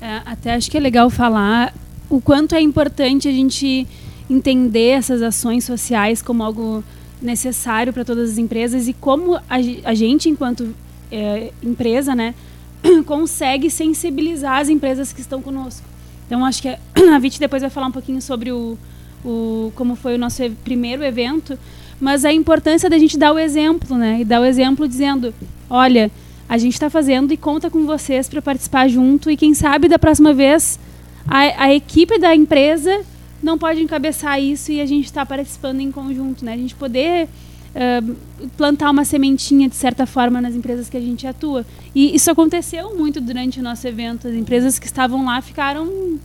É, 0.00 0.22
até 0.24 0.54
acho 0.54 0.70
que 0.70 0.76
é 0.76 0.80
legal 0.80 1.10
falar 1.10 1.74
o 2.08 2.20
quanto 2.20 2.54
é 2.54 2.60
importante 2.60 3.28
a 3.28 3.32
gente 3.32 3.86
entender 4.30 4.90
essas 4.90 5.22
ações 5.22 5.64
sociais 5.64 6.22
como 6.22 6.42
algo 6.42 6.84
necessário 7.20 7.92
para 7.92 8.04
todas 8.04 8.30
as 8.32 8.38
empresas 8.38 8.88
e 8.88 8.92
como 8.92 9.36
a, 9.36 9.42
a 9.84 9.94
gente, 9.94 10.28
enquanto 10.28 10.74
é, 11.10 11.52
empresa, 11.62 12.14
né, 12.14 12.34
consegue 13.06 13.70
sensibilizar 13.70 14.58
as 14.58 14.68
empresas 14.68 15.12
que 15.12 15.20
estão 15.20 15.42
conosco. 15.42 15.86
Então, 16.26 16.44
acho 16.44 16.62
que 16.62 16.68
a 16.68 17.18
Vit 17.20 17.40
depois 17.40 17.62
vai 17.62 17.70
falar 17.70 17.86
um 17.86 17.92
pouquinho 17.92 18.20
sobre 18.20 18.52
o, 18.52 18.76
o 19.24 19.72
como 19.74 19.96
foi 19.96 20.14
o 20.14 20.18
nosso 20.18 20.42
primeiro 20.64 21.02
evento, 21.02 21.58
mas 22.00 22.24
a 22.24 22.32
importância 22.32 22.88
da 22.88 22.98
gente 22.98 23.18
dar 23.18 23.32
o 23.32 23.38
exemplo, 23.38 23.96
né? 23.96 24.20
E 24.20 24.24
dar 24.24 24.40
o 24.40 24.44
exemplo 24.44 24.86
dizendo, 24.86 25.34
olha, 25.68 26.10
a 26.48 26.56
gente 26.56 26.74
está 26.74 26.88
fazendo 26.88 27.32
e 27.32 27.36
conta 27.36 27.68
com 27.68 27.84
vocês 27.84 28.28
para 28.28 28.40
participar 28.40 28.88
junto 28.88 29.30
e 29.30 29.36
quem 29.36 29.54
sabe 29.54 29.88
da 29.88 29.98
próxima 29.98 30.32
vez 30.32 30.78
a, 31.26 31.64
a 31.64 31.74
equipe 31.74 32.18
da 32.18 32.34
empresa 32.34 33.00
não 33.42 33.56
pode 33.58 33.80
encabeçar 33.80 34.40
isso 34.40 34.72
e 34.72 34.80
a 34.80 34.86
gente 34.86 35.06
está 35.06 35.24
participando 35.24 35.80
em 35.80 35.90
conjunto, 35.90 36.44
né? 36.44 36.54
A 36.54 36.56
gente 36.56 36.74
poder 36.74 37.28
uh, 37.74 38.48
plantar 38.56 38.90
uma 38.90 39.04
sementinha 39.04 39.68
de 39.68 39.76
certa 39.76 40.06
forma 40.06 40.40
nas 40.40 40.54
empresas 40.54 40.88
que 40.88 40.96
a 40.96 41.00
gente 41.00 41.26
atua. 41.26 41.64
E 41.94 42.14
isso 42.14 42.30
aconteceu 42.30 42.96
muito 42.96 43.20
durante 43.20 43.60
o 43.60 43.62
nosso 43.62 43.86
evento. 43.86 44.28
As 44.28 44.34
empresas 44.34 44.78
que 44.78 44.86
estavam 44.86 45.24
lá 45.24 45.40
ficaram 45.40 46.18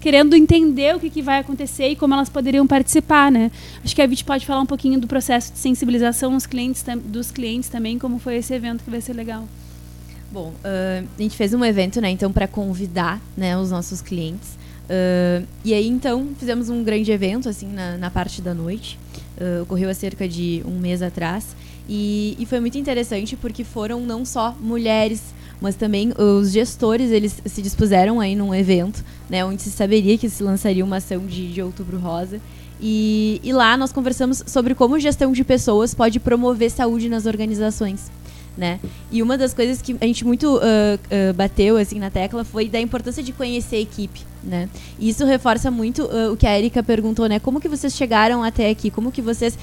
querendo 0.00 0.36
entender 0.36 0.94
o 0.94 1.00
que, 1.00 1.08
que, 1.08 1.22
vai 1.22 1.38
acontecer 1.38 1.88
e 1.88 1.96
como 1.96 2.12
elas 2.12 2.28
poderiam 2.28 2.66
participar, 2.66 3.32
né? 3.32 3.50
Acho 3.82 3.96
que 3.96 4.02
a 4.02 4.06
Vit 4.06 4.22
pode 4.22 4.44
falar 4.44 4.60
um 4.60 4.66
pouquinho 4.66 5.00
do 5.00 5.06
processo 5.06 5.50
de 5.50 5.58
sensibilização 5.58 6.34
dos 6.34 6.44
clientes, 6.44 6.84
dos 7.06 7.30
clientes 7.30 7.70
também, 7.70 7.98
como 7.98 8.18
foi 8.18 8.36
esse 8.36 8.52
evento 8.52 8.84
que 8.84 8.90
vai 8.90 9.00
ser 9.00 9.14
legal. 9.14 9.48
Bom, 10.30 10.48
uh, 10.48 11.08
a 11.18 11.22
gente 11.22 11.34
fez 11.34 11.54
um 11.54 11.64
evento, 11.64 12.02
né, 12.02 12.10
então, 12.10 12.30
para 12.30 12.46
convidar, 12.46 13.18
né, 13.34 13.56
os 13.56 13.70
nossos 13.70 14.02
clientes. 14.02 14.58
Uh, 14.84 15.46
e 15.64 15.72
aí, 15.72 15.88
então, 15.88 16.28
fizemos 16.38 16.68
um 16.68 16.84
grande 16.84 17.10
evento, 17.10 17.48
assim, 17.48 17.68
na, 17.68 17.96
na 17.96 18.10
parte 18.10 18.42
da 18.42 18.52
noite. 18.52 18.98
Uh, 19.38 19.62
ocorreu 19.62 19.88
há 19.88 19.94
cerca 19.94 20.28
de 20.28 20.62
um 20.66 20.78
mês 20.78 21.02
atrás. 21.02 21.56
E, 21.88 22.36
e, 22.38 22.46
foi 22.46 22.60
muito 22.60 22.78
interessante 22.78 23.36
porque 23.36 23.62
foram 23.62 24.00
não 24.00 24.24
só 24.24 24.56
mulheres, 24.60 25.22
mas 25.60 25.74
também 25.74 26.12
os 26.16 26.50
gestores, 26.50 27.10
eles 27.10 27.42
se 27.44 27.60
dispuseram 27.60 28.20
aí 28.20 28.34
num 28.34 28.54
evento, 28.54 29.04
né, 29.28 29.44
onde 29.44 29.60
se 29.60 29.70
saberia 29.70 30.16
que 30.16 30.30
se 30.30 30.42
lançaria 30.42 30.82
uma 30.82 30.96
ação 30.96 31.26
de, 31.26 31.52
de 31.52 31.60
Outubro 31.60 31.98
Rosa. 31.98 32.40
E, 32.80 33.38
e 33.44 33.52
lá 33.52 33.76
nós 33.76 33.92
conversamos 33.92 34.42
sobre 34.46 34.74
como 34.74 34.98
gestão 34.98 35.32
de 35.32 35.44
pessoas 35.44 35.94
pode 35.94 36.18
promover 36.18 36.70
saúde 36.70 37.08
nas 37.08 37.26
organizações 37.26 38.10
né? 38.56 38.78
E 39.10 39.22
uma 39.22 39.36
das 39.36 39.52
coisas 39.52 39.82
que 39.82 39.96
a 40.00 40.06
gente 40.06 40.24
muito 40.24 40.56
uh, 40.56 40.60
uh, 40.60 41.34
bateu 41.34 41.76
assim 41.76 41.98
na 41.98 42.10
tecla 42.10 42.44
foi 42.44 42.68
da 42.68 42.80
importância 42.80 43.22
de 43.22 43.32
conhecer 43.32 43.76
a 43.76 43.80
equipe, 43.80 44.20
né? 44.42 44.68
E 44.98 45.08
isso 45.08 45.24
reforça 45.24 45.70
muito 45.70 46.04
uh, 46.04 46.32
o 46.32 46.36
que 46.36 46.46
a 46.46 46.56
Erika 46.56 46.82
perguntou, 46.82 47.28
né? 47.28 47.38
Como 47.38 47.60
que 47.60 47.68
vocês 47.68 47.94
chegaram 47.94 48.42
até 48.42 48.70
aqui? 48.70 48.90
Como 48.90 49.10
que 49.10 49.22
vocês 49.22 49.58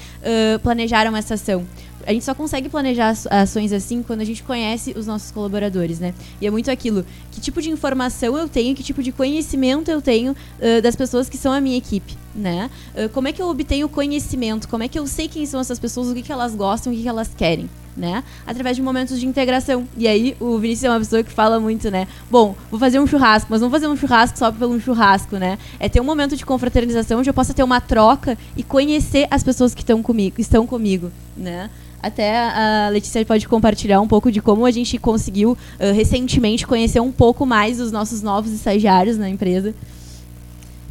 planejaram 0.62 1.16
essa 1.16 1.34
ação? 1.34 1.64
A 2.06 2.12
gente 2.12 2.24
só 2.24 2.34
consegue 2.34 2.68
planejar 2.68 3.14
ações 3.30 3.72
assim 3.72 4.02
quando 4.02 4.20
a 4.20 4.24
gente 4.24 4.42
conhece 4.42 4.92
os 4.96 5.06
nossos 5.06 5.30
colaboradores, 5.30 5.98
né? 5.98 6.14
E 6.40 6.46
é 6.46 6.50
muito 6.50 6.70
aquilo, 6.70 7.04
que 7.30 7.40
tipo 7.40 7.60
de 7.60 7.70
informação 7.70 8.36
eu 8.36 8.48
tenho, 8.48 8.74
que 8.74 8.82
tipo 8.82 9.02
de 9.02 9.12
conhecimento 9.12 9.90
eu 9.90 10.00
tenho 10.00 10.32
uh, 10.32 10.82
das 10.82 10.96
pessoas 10.96 11.28
que 11.28 11.36
são 11.36 11.52
a 11.52 11.60
minha 11.60 11.76
equipe, 11.76 12.16
né? 12.34 12.70
Uh, 12.94 13.08
como 13.10 13.28
é 13.28 13.32
que 13.32 13.40
eu 13.40 13.48
obtenho 13.48 13.88
conhecimento? 13.88 14.68
Como 14.68 14.82
é 14.82 14.88
que 14.88 14.98
eu 14.98 15.06
sei 15.06 15.28
quem 15.28 15.46
são 15.46 15.60
essas 15.60 15.78
pessoas, 15.78 16.08
o 16.08 16.14
que, 16.14 16.22
que 16.22 16.32
elas 16.32 16.54
gostam, 16.54 16.92
o 16.92 16.96
que, 16.96 17.02
que 17.02 17.08
elas 17.08 17.30
querem? 17.36 17.68
Né? 17.94 18.24
Através 18.46 18.74
de 18.74 18.82
momentos 18.82 19.20
de 19.20 19.26
integração. 19.26 19.86
E 19.98 20.08
aí, 20.08 20.34
o 20.40 20.56
Vinícius 20.56 20.84
é 20.84 20.88
uma 20.88 20.98
pessoa 20.98 21.22
que 21.22 21.30
fala 21.30 21.60
muito, 21.60 21.90
né? 21.90 22.08
Bom, 22.30 22.56
vou 22.70 22.80
fazer 22.80 22.98
um 22.98 23.06
churrasco, 23.06 23.48
mas 23.50 23.60
não 23.60 23.68
fazer 23.70 23.86
um 23.86 23.94
churrasco 23.94 24.38
só 24.38 24.50
pelo 24.50 24.72
um 24.72 24.80
churrasco, 24.80 25.36
né? 25.36 25.58
É 25.78 25.90
ter 25.90 26.00
um 26.00 26.04
momento 26.04 26.34
de 26.34 26.42
confraternização 26.42 27.18
onde 27.18 27.28
eu 27.28 27.34
possa 27.34 27.52
ter 27.52 27.62
uma 27.62 27.82
troca 27.82 28.38
e 28.56 28.62
conhecer 28.62 29.28
as 29.30 29.42
pessoas 29.42 29.74
que 29.74 29.82
estão 29.82 30.02
comigo, 30.02 31.12
né? 31.36 31.70
Até 32.02 32.36
a 32.36 32.88
Letícia 32.90 33.24
pode 33.24 33.46
compartilhar 33.46 34.00
um 34.00 34.08
pouco 34.08 34.30
de 34.32 34.42
como 34.42 34.66
a 34.66 34.70
gente 34.72 34.98
conseguiu 34.98 35.52
uh, 35.52 35.92
recentemente 35.94 36.66
conhecer 36.66 36.98
um 36.98 37.12
pouco 37.12 37.46
mais 37.46 37.80
os 37.80 37.92
nossos 37.92 38.22
novos 38.22 38.52
estagiários 38.52 39.16
na 39.16 39.28
empresa. 39.28 39.72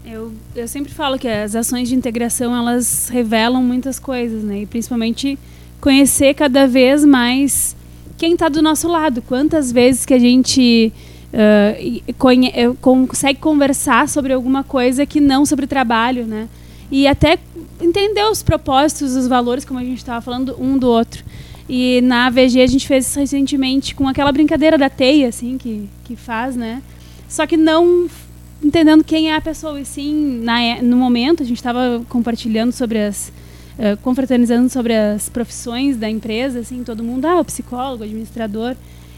Eu, 0.05 0.31
eu 0.55 0.67
sempre 0.67 0.91
falo 0.91 1.19
que 1.19 1.27
as 1.27 1.53
ações 1.53 1.89
de 1.89 1.95
integração 1.95 2.55
elas 2.55 3.09
revelam 3.09 3.61
muitas 3.61 3.99
coisas, 3.99 4.43
né? 4.43 4.61
E 4.61 4.65
principalmente 4.65 5.37
conhecer 5.81 6.33
cada 6.33 6.65
vez 6.65 7.03
mais 7.03 7.75
quem 8.17 8.33
está 8.33 8.47
do 8.47 8.61
nosso 8.61 8.87
lado. 8.87 9.21
Quantas 9.21 9.71
vezes 9.71 10.05
que 10.05 10.13
a 10.13 10.19
gente 10.19 10.93
uh, 11.33 12.77
consegue 12.79 13.39
conversar 13.39 14.07
sobre 14.07 14.31
alguma 14.31 14.63
coisa 14.63 15.05
que 15.05 15.19
não 15.19 15.45
sobre 15.45 15.67
trabalho, 15.67 16.25
né? 16.25 16.47
E 16.91 17.07
até 17.07 17.39
entender 17.79 18.23
os 18.25 18.43
propósitos, 18.43 19.15
os 19.15 19.27
valores, 19.27 19.63
como 19.63 19.79
a 19.79 19.83
gente 19.83 19.97
estava 19.97 20.21
falando, 20.21 20.55
um 20.59 20.77
do 20.77 20.87
outro. 20.87 21.23
E 21.69 22.01
na 22.01 22.25
AVG 22.25 22.61
a 22.61 22.67
gente 22.67 22.85
fez 22.85 23.15
recentemente 23.15 23.95
com 23.95 24.07
aquela 24.07 24.31
brincadeira 24.31 24.77
da 24.77 24.89
teia, 24.89 25.29
assim, 25.29 25.57
que, 25.57 25.87
que 26.03 26.17
faz, 26.17 26.55
né? 26.55 26.83
Só 27.29 27.47
que 27.47 27.55
não 27.55 28.09
entendendo 28.61 29.03
quem 29.03 29.31
é 29.31 29.35
a 29.35 29.41
pessoa, 29.41 29.79
e 29.79 29.85
sim, 29.85 30.41
na, 30.43 30.61
é, 30.61 30.81
no 30.81 30.97
momento, 30.97 31.41
a 31.41 31.45
gente 31.45 31.57
estava 31.57 32.03
compartilhando 32.09 32.71
sobre 32.71 32.99
as. 32.99 33.31
Uh, 33.71 33.97
confraternizando 34.03 34.69
sobre 34.69 34.93
as 34.93 35.29
profissões 35.29 35.95
da 35.95 36.07
empresa, 36.07 36.59
assim, 36.59 36.83
todo 36.83 37.01
mundo, 37.01 37.25
ah, 37.25 37.39
o 37.39 37.45
psicólogo, 37.45 38.03
o 38.03 38.05
administrador. 38.05 38.75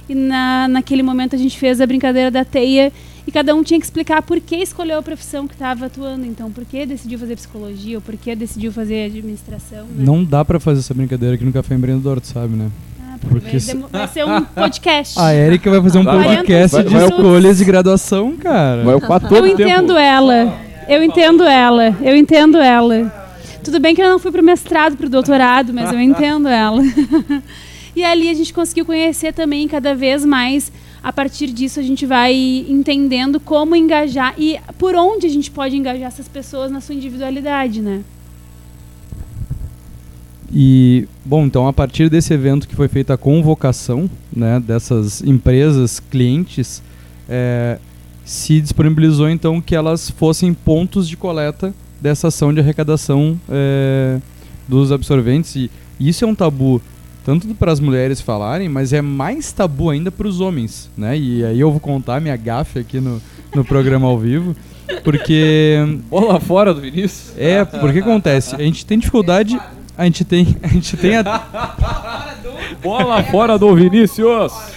E 0.07 0.13
na, 0.13 0.67
naquele 0.67 1.01
momento 1.01 1.35
a 1.35 1.39
gente 1.39 1.57
fez 1.57 1.81
a 1.81 1.87
brincadeira 1.87 2.29
da 2.29 2.45
teia 2.45 2.93
e 3.25 3.31
cada 3.31 3.55
um 3.55 3.63
tinha 3.63 3.79
que 3.79 3.85
explicar 3.85 4.21
por 4.21 4.39
que 4.39 4.57
escolheu 4.57 4.99
a 4.99 5.01
profissão 5.01 5.47
que 5.47 5.53
estava 5.53 5.85
atuando. 5.85 6.25
Então, 6.25 6.51
por 6.51 6.65
que 6.65 6.85
decidiu 6.85 7.17
fazer 7.17 7.35
psicologia 7.35 7.97
ou 7.97 8.01
por 8.01 8.17
que 8.17 8.35
decidiu 8.35 8.71
fazer 8.71 9.05
administração. 9.05 9.85
Né? 9.85 10.03
Não 10.03 10.23
dá 10.23 10.43
para 10.43 10.59
fazer 10.59 10.79
essa 10.79 10.93
brincadeira 10.93 11.35
aqui 11.35 11.45
no 11.45 11.53
Café 11.53 11.75
Empreendedor, 11.75 12.19
tu 12.19 12.27
sabe, 12.27 12.55
né? 12.55 12.69
Ah, 13.01 13.15
porque 13.21 13.57
vai, 13.57 13.89
vai, 13.91 14.07
ser 14.07 14.25
um 14.25 14.41
podcast. 14.41 15.19
A 15.19 15.33
Erika 15.33 15.69
vai 15.69 15.81
fazer 15.81 15.99
um 15.99 16.05
podcast 16.05 16.75
vai, 16.75 16.83
de 16.83 16.95
escolhas 16.95 17.57
de 17.57 17.65
graduação, 17.65 18.35
cara. 18.35 18.83
Vai 18.83 18.95
ocupar 18.95 19.21
todo 19.21 19.35
Eu 19.35 19.47
entendo 19.47 19.87
tempo. 19.87 19.99
ela. 19.99 20.59
Eu 20.89 21.01
entendo 21.01 21.43
ela. 21.43 21.95
Eu 22.01 22.17
entendo 22.17 22.57
ela. 22.57 23.23
Tudo 23.63 23.79
bem 23.79 23.95
que 23.95 24.01
eu 24.01 24.09
não 24.09 24.19
fui 24.19 24.31
pro 24.31 24.43
mestrado, 24.43 24.97
pro 24.97 25.09
doutorado, 25.09 25.73
mas 25.73 25.93
eu 25.93 25.99
entendo 25.99 26.49
ela. 26.49 26.83
e 27.95 28.03
ali 28.03 28.29
a 28.29 28.33
gente 28.33 28.53
conseguiu 28.53 28.83
conhecer 28.83 29.31
também 29.33 29.65
cada 29.69 29.95
vez 29.95 30.25
mais 30.25 30.69
a 31.03 31.11
partir 31.11 31.47
disso 31.47 31.79
a 31.79 31.83
gente 31.83 32.05
vai 32.05 32.33
entendendo 32.69 33.39
como 33.39 33.75
engajar 33.75 34.33
e 34.37 34.57
por 34.77 34.95
onde 34.95 35.27
a 35.27 35.29
gente 35.29 35.51
pode 35.51 35.75
engajar 35.75 36.07
essas 36.07 36.29
pessoas 36.29 36.71
na 36.71 36.79
sua 36.79 36.95
individualidade, 36.95 37.81
né? 37.81 38.01
E, 40.55 41.07
bom, 41.25 41.45
então 41.45 41.67
a 41.67 41.73
partir 41.73 42.09
desse 42.09 42.33
evento 42.33 42.67
que 42.67 42.75
foi 42.75 42.87
feita 42.87 43.15
a 43.15 43.17
convocação 43.17 44.09
né, 44.31 44.59
dessas 44.59 45.21
empresas, 45.23 45.99
clientes, 45.99 46.81
é, 47.27 47.79
se 48.23 48.61
disponibilizou 48.61 49.29
então 49.29 49.59
que 49.59 49.75
elas 49.75 50.09
fossem 50.11 50.53
pontos 50.53 51.09
de 51.09 51.17
coleta 51.17 51.73
dessa 51.99 52.27
ação 52.27 52.53
de 52.53 52.59
arrecadação 52.59 53.39
é, 53.49 54.19
dos 54.67 54.91
absorventes. 54.91 55.55
E 55.55 55.71
isso 55.99 56.23
é 56.23 56.27
um 56.27 56.35
tabu 56.35 56.81
tanto 57.23 57.47
para 57.55 57.71
as 57.71 57.79
mulheres 57.79 58.19
falarem, 58.19 58.67
mas 58.67 58.93
é 58.93 59.01
mais 59.01 59.51
tabu 59.51 59.89
ainda 59.89 60.11
para 60.11 60.27
os 60.27 60.41
homens, 60.41 60.89
né? 60.97 61.17
E 61.17 61.43
aí 61.43 61.59
eu 61.59 61.71
vou 61.71 61.79
contar 61.79 62.19
minha 62.19 62.35
gafe 62.35 62.79
aqui 62.79 62.99
no, 62.99 63.21
no 63.55 63.63
programa 63.63 64.07
ao 64.07 64.17
vivo, 64.17 64.55
porque 65.03 65.77
bola 66.09 66.39
fora 66.39 66.73
do 66.73 66.81
Vinícius. 66.81 67.33
É, 67.37 67.63
porque 67.63 67.99
acontece, 67.99 68.55
a 68.55 68.59
gente 68.59 68.85
tem 68.85 68.99
dificuldade, 68.99 69.59
a 69.97 70.05
gente 70.05 70.25
tem, 70.25 70.57
a 70.61 70.67
gente 70.67 70.97
tem 70.97 71.15
a 71.15 72.43
bola 72.81 73.23
fora 73.23 73.57
do 73.57 73.73
Vinícius. 73.73 74.73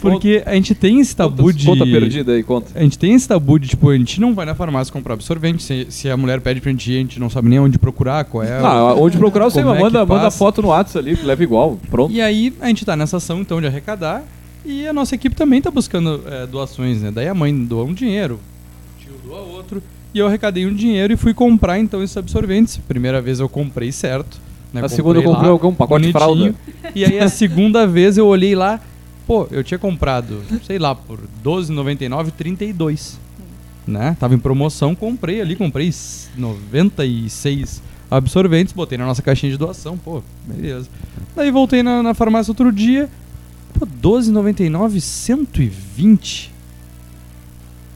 Porque 0.00 0.42
a 0.46 0.54
gente 0.54 0.74
tem 0.74 1.00
esse 1.00 1.14
tabu 1.16 1.52
de. 1.52 1.64
conta 1.66 1.84
perdida 1.84 2.32
aí, 2.32 2.42
conta. 2.42 2.70
A 2.74 2.82
gente 2.82 2.98
tem 2.98 3.14
esse 3.14 3.26
tabu 3.26 3.58
de, 3.58 3.68
tipo, 3.68 3.88
a 3.90 3.96
gente 3.96 4.20
não 4.20 4.34
vai 4.34 4.44
na 4.46 4.54
farmácia 4.54 4.92
comprar 4.92 5.14
absorvente. 5.14 5.62
Se, 5.62 5.86
se 5.90 6.08
a 6.10 6.16
mulher 6.16 6.40
pede 6.40 6.60
pra 6.60 6.70
gente 6.70 6.90
ir, 6.92 6.96
a 6.96 7.00
gente 7.00 7.18
não 7.20 7.28
sabe 7.30 7.48
nem 7.48 7.58
onde 7.58 7.78
procurar, 7.78 8.24
qual 8.24 8.42
é. 8.44 8.60
o- 8.60 8.66
Ah, 8.66 8.94
onde 8.94 9.16
procurar 9.18 9.44
você 9.50 9.60
é 9.60 9.64
manda, 9.64 10.04
manda 10.06 10.30
foto 10.30 10.62
no 10.62 10.68
WhatsApp 10.68 10.98
ali, 11.08 11.18
leva 11.22 11.42
igual, 11.42 11.78
pronto. 11.90 12.12
E 12.12 12.20
aí 12.20 12.52
a 12.60 12.66
gente 12.68 12.84
tá 12.84 12.96
nessa 12.96 13.16
ação 13.16 13.40
então 13.40 13.60
de 13.60 13.66
arrecadar 13.66 14.22
e 14.64 14.86
a 14.86 14.92
nossa 14.92 15.14
equipe 15.14 15.34
também 15.36 15.60
tá 15.62 15.70
buscando 15.70 16.22
é, 16.26 16.46
doações, 16.46 17.00
né? 17.02 17.10
Daí 17.12 17.28
a 17.28 17.34
mãe 17.34 17.54
doa 17.64 17.84
um 17.84 17.92
dinheiro, 17.94 18.38
o 18.98 19.02
tio 19.02 19.12
doa 19.24 19.40
outro, 19.40 19.82
e 20.14 20.18
eu 20.18 20.26
arrecadei 20.26 20.66
um 20.66 20.74
dinheiro 20.74 21.12
e 21.12 21.16
fui 21.16 21.32
comprar 21.34 21.78
então 21.78 22.02
esses 22.02 22.16
absorventes. 22.16 22.76
Primeira 22.88 23.20
vez 23.20 23.38
eu 23.40 23.48
comprei 23.48 23.92
certo. 23.92 24.38
Né? 24.72 24.82
A 24.84 24.88
segunda 24.88 25.18
eu 25.18 25.22
Comprei 25.22 25.34
comprei 25.34 25.48
lá, 25.48 25.52
algum 25.52 25.74
pacote 25.74 26.06
de 26.06 26.12
fralda. 26.12 26.54
E 26.94 27.04
aí 27.04 27.18
a 27.18 27.28
segunda 27.28 27.86
vez 27.86 28.18
eu 28.18 28.26
olhei 28.26 28.54
lá, 28.54 28.80
pô, 29.26 29.46
eu 29.50 29.62
tinha 29.64 29.78
comprado, 29.78 30.42
sei 30.64 30.78
lá, 30.78 30.94
por 30.94 31.18
R$12,99, 31.18 32.30
32. 32.32 33.18
Né? 33.86 34.16
Tava 34.18 34.34
em 34.34 34.38
promoção, 34.38 34.94
comprei 34.94 35.40
ali, 35.40 35.54
comprei 35.54 35.88
s- 35.88 36.28
96 36.36 37.82
absorventes, 38.10 38.72
botei 38.72 38.96
na 38.98 39.06
nossa 39.06 39.22
caixinha 39.22 39.52
de 39.52 39.58
doação, 39.58 39.96
pô, 39.96 40.22
beleza. 40.46 40.88
Daí 41.34 41.50
voltei 41.50 41.82
na, 41.82 42.02
na 42.02 42.14
farmácia 42.14 42.50
outro 42.50 42.72
dia, 42.72 43.08
pô, 43.78 43.84
R$12,99, 43.84 45.00
120. 45.00 46.52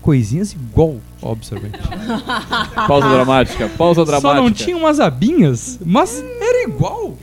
Coisinhas 0.00 0.52
igual 0.52 0.96
ao 1.20 1.32
absorvente. 1.32 1.78
Pausa 2.88 3.08
dramática, 3.10 3.68
pausa 3.76 4.04
dramática. 4.04 4.34
Só 4.36 4.42
não 4.42 4.50
tinha 4.50 4.76
umas 4.76 4.98
abinhas, 4.98 5.78
mas 5.84 6.18
era 6.40 6.62
igual. 6.68 7.16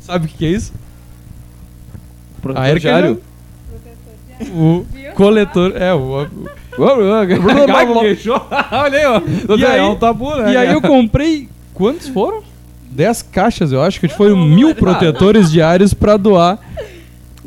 Sabe 0.00 0.26
o 0.26 0.28
que 0.28 0.36
que 0.38 0.46
é 0.46 0.50
isso? 0.50 0.72
Protetor 2.40 2.64
A 2.66 2.70
Erika 2.70 2.88
diário. 2.88 3.20
O 4.52 4.86
coletor, 5.14 5.72
é, 5.76 5.92
o. 5.92 6.26
Olha 8.72 8.98
aí, 8.98 9.06
ó. 9.06 9.20
E 9.56 9.64
aí- 9.66 9.78
é 9.80 9.84
um 9.84 9.96
tabu, 9.96 10.34
né? 10.36 10.52
E 10.52 10.56
aí 10.56 10.72
eu 10.72 10.80
comprei. 10.80 11.48
Quantos 11.74 12.08
foram? 12.08 12.42
10 12.90 13.22
caixas, 13.22 13.70
eu 13.70 13.82
acho 13.82 14.00
que 14.00 14.08
foram 14.08 14.36
mil 14.36 14.74
protetores 14.74 15.50
diários 15.52 15.94
pra 15.94 16.16
doar. 16.16 16.58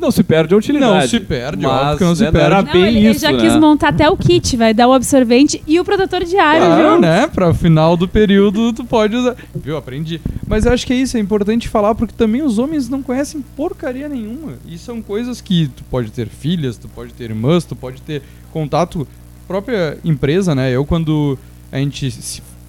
Não 0.03 0.11
se 0.11 0.21
perde 0.23 0.53
a 0.53 0.57
utilidade. 0.57 0.93
Não 1.01 1.07
se 1.07 1.19
perde, 1.21 1.63
mas, 1.65 1.81
óbvio 1.81 1.97
que 1.97 2.03
não 2.03 2.15
se 2.15 2.23
né, 2.23 2.31
perde. 2.31 2.45
era 2.45 2.61
Não, 2.61 2.71
bem 2.73 2.83
ele, 2.85 2.97
ele 2.99 3.09
isso, 3.11 3.21
já 3.21 3.31
né? 3.31 3.39
quis 3.39 3.55
montar 3.55 3.87
até 3.89 4.09
o 4.09 4.17
kit, 4.17 4.57
vai 4.57 4.73
dar 4.73 4.87
o 4.87 4.93
absorvente 4.93 5.63
e 5.65 5.79
o 5.79 5.85
protetor 5.85 6.23
diário, 6.25 6.65
Claro, 6.65 6.89
viu? 6.91 6.99
né? 6.99 7.27
Pra 7.27 7.53
final 7.53 7.95
do 7.95 8.07
período 8.07 8.73
tu 8.73 8.83
pode 8.83 9.15
usar. 9.15 9.35
Viu? 9.55 9.77
Aprendi. 9.77 10.19
Mas 10.45 10.65
eu 10.65 10.73
acho 10.73 10.85
que 10.85 10.91
é 10.93 10.97
isso, 10.97 11.15
é 11.15 11.19
importante 11.19 11.69
falar, 11.69 11.95
porque 11.95 12.13
também 12.13 12.41
os 12.41 12.57
homens 12.59 12.89
não 12.89 13.01
conhecem 13.01 13.41
porcaria 13.55 14.09
nenhuma. 14.09 14.53
E 14.67 14.77
são 14.77 15.01
coisas 15.01 15.39
que 15.39 15.69
tu 15.69 15.83
pode 15.85 16.11
ter 16.11 16.27
filhas, 16.27 16.77
tu 16.77 16.87
pode 16.89 17.13
ter 17.13 17.23
irmãs, 17.25 17.63
tu 17.63 17.75
pode 17.75 18.01
ter 18.01 18.21
contato. 18.51 19.07
Própria 19.47 19.97
empresa, 20.03 20.53
né? 20.55 20.71
Eu, 20.71 20.85
quando 20.85 21.37
a 21.71 21.77
gente 21.77 22.11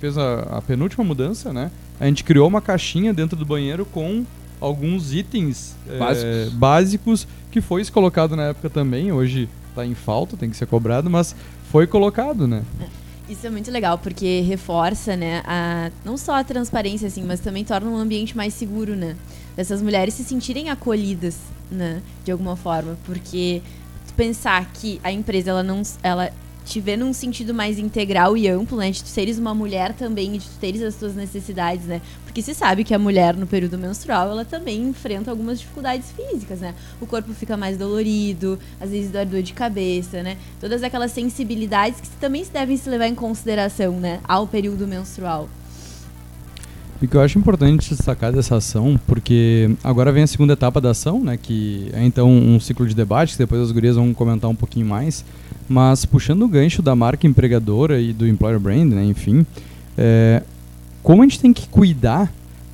fez 0.00 0.16
a, 0.18 0.40
a 0.58 0.62
penúltima 0.62 1.04
mudança, 1.04 1.52
né? 1.52 1.70
A 2.00 2.06
gente 2.06 2.24
criou 2.24 2.46
uma 2.48 2.60
caixinha 2.60 3.12
dentro 3.12 3.36
do 3.36 3.44
banheiro 3.46 3.84
com 3.86 4.24
alguns 4.64 5.12
itens 5.12 5.76
eh, 5.86 5.98
Básicos. 5.98 6.52
básicos 6.54 7.28
que 7.50 7.60
foi 7.60 7.84
colocado 7.86 8.34
na 8.34 8.44
época 8.44 8.70
também. 8.70 9.12
Hoje 9.12 9.48
tá 9.74 9.84
em 9.84 9.94
falta, 9.94 10.36
tem 10.36 10.48
que 10.48 10.56
ser 10.56 10.66
cobrado, 10.66 11.10
mas 11.10 11.36
foi 11.70 11.86
colocado, 11.86 12.48
né? 12.48 12.62
Isso 13.28 13.46
é 13.46 13.50
muito 13.50 13.70
legal, 13.70 13.98
porque 13.98 14.40
reforça, 14.40 15.16
né, 15.16 15.42
a, 15.46 15.90
não 16.04 16.16
só 16.16 16.34
a 16.34 16.44
transparência, 16.44 17.08
assim, 17.08 17.22
mas 17.24 17.40
também 17.40 17.64
torna 17.64 17.88
um 17.88 17.96
ambiente 17.96 18.36
mais 18.36 18.52
seguro, 18.52 18.94
né? 18.94 19.16
Dessas 19.56 19.80
mulheres 19.80 20.14
se 20.14 20.24
sentirem 20.24 20.68
acolhidas, 20.68 21.38
né, 21.70 22.02
de 22.24 22.32
alguma 22.32 22.54
forma. 22.54 22.98
Porque 23.04 23.62
pensar 24.16 24.70
que 24.74 25.00
a 25.02 25.10
empresa, 25.10 25.50
ela 25.50 25.62
não. 25.62 25.82
Ela 26.02 26.30
te 26.64 26.80
vê 26.80 26.96
num 26.96 27.12
sentido 27.12 27.52
mais 27.52 27.78
integral 27.78 28.36
e 28.36 28.48
amplo, 28.48 28.78
né? 28.78 28.90
De 28.90 29.00
seres 29.00 29.38
uma 29.38 29.54
mulher 29.54 29.92
também, 29.92 30.34
e 30.34 30.38
de 30.38 30.48
teres 30.60 30.82
as 30.82 30.94
tuas 30.94 31.14
necessidades, 31.14 31.84
né? 31.86 32.00
Porque 32.24 32.40
se 32.42 32.54
sabe 32.54 32.82
que 32.82 32.94
a 32.94 32.98
mulher, 32.98 33.36
no 33.36 33.46
período 33.46 33.78
menstrual, 33.78 34.30
ela 34.30 34.44
também 34.44 34.82
enfrenta 34.82 35.30
algumas 35.30 35.60
dificuldades 35.60 36.10
físicas, 36.12 36.60
né? 36.60 36.74
O 37.00 37.06
corpo 37.06 37.32
fica 37.34 37.56
mais 37.56 37.76
dolorido, 37.76 38.58
às 38.80 38.90
vezes 38.90 39.10
dá 39.10 39.22
dor 39.24 39.42
de 39.42 39.52
cabeça, 39.52 40.22
né? 40.22 40.36
Todas 40.60 40.82
aquelas 40.82 41.12
sensibilidades 41.12 42.00
que 42.00 42.08
também 42.20 42.44
devem 42.52 42.76
se 42.76 42.88
levar 42.88 43.06
em 43.06 43.14
consideração, 43.14 44.00
né? 44.00 44.20
Ao 44.24 44.46
período 44.46 44.86
menstrual. 44.86 45.48
E 47.02 47.06
que 47.06 47.16
eu 47.16 47.20
acho 47.20 47.38
importante 47.38 47.90
destacar 47.90 48.32
dessa 48.32 48.56
ação, 48.56 48.98
porque 49.06 49.70
agora 49.82 50.10
vem 50.10 50.22
a 50.22 50.26
segunda 50.26 50.54
etapa 50.54 50.80
da 50.80 50.90
ação, 50.90 51.20
né, 51.20 51.36
que 51.36 51.90
é 51.92 52.02
então 52.02 52.30
um 52.30 52.58
ciclo 52.58 52.86
de 52.86 52.94
debate, 52.94 53.32
que 53.32 53.38
depois 53.38 53.60
as 53.60 53.72
gurias 53.72 53.96
vão 53.96 54.14
comentar 54.14 54.48
um 54.48 54.54
pouquinho 54.54 54.86
mais, 54.86 55.24
mas 55.68 56.04
puxando 56.04 56.42
o 56.42 56.48
gancho 56.48 56.82
da 56.82 56.94
marca 56.94 57.26
empregadora 57.26 58.00
e 58.00 58.12
do 58.12 58.26
employer 58.26 58.60
brand, 58.60 58.92
né, 58.92 59.04
enfim, 59.04 59.46
é, 59.96 60.42
como 61.02 61.22
a 61.22 61.24
gente 61.24 61.40
tem 61.40 61.52
que 61.52 61.68
cuidar 61.68 62.32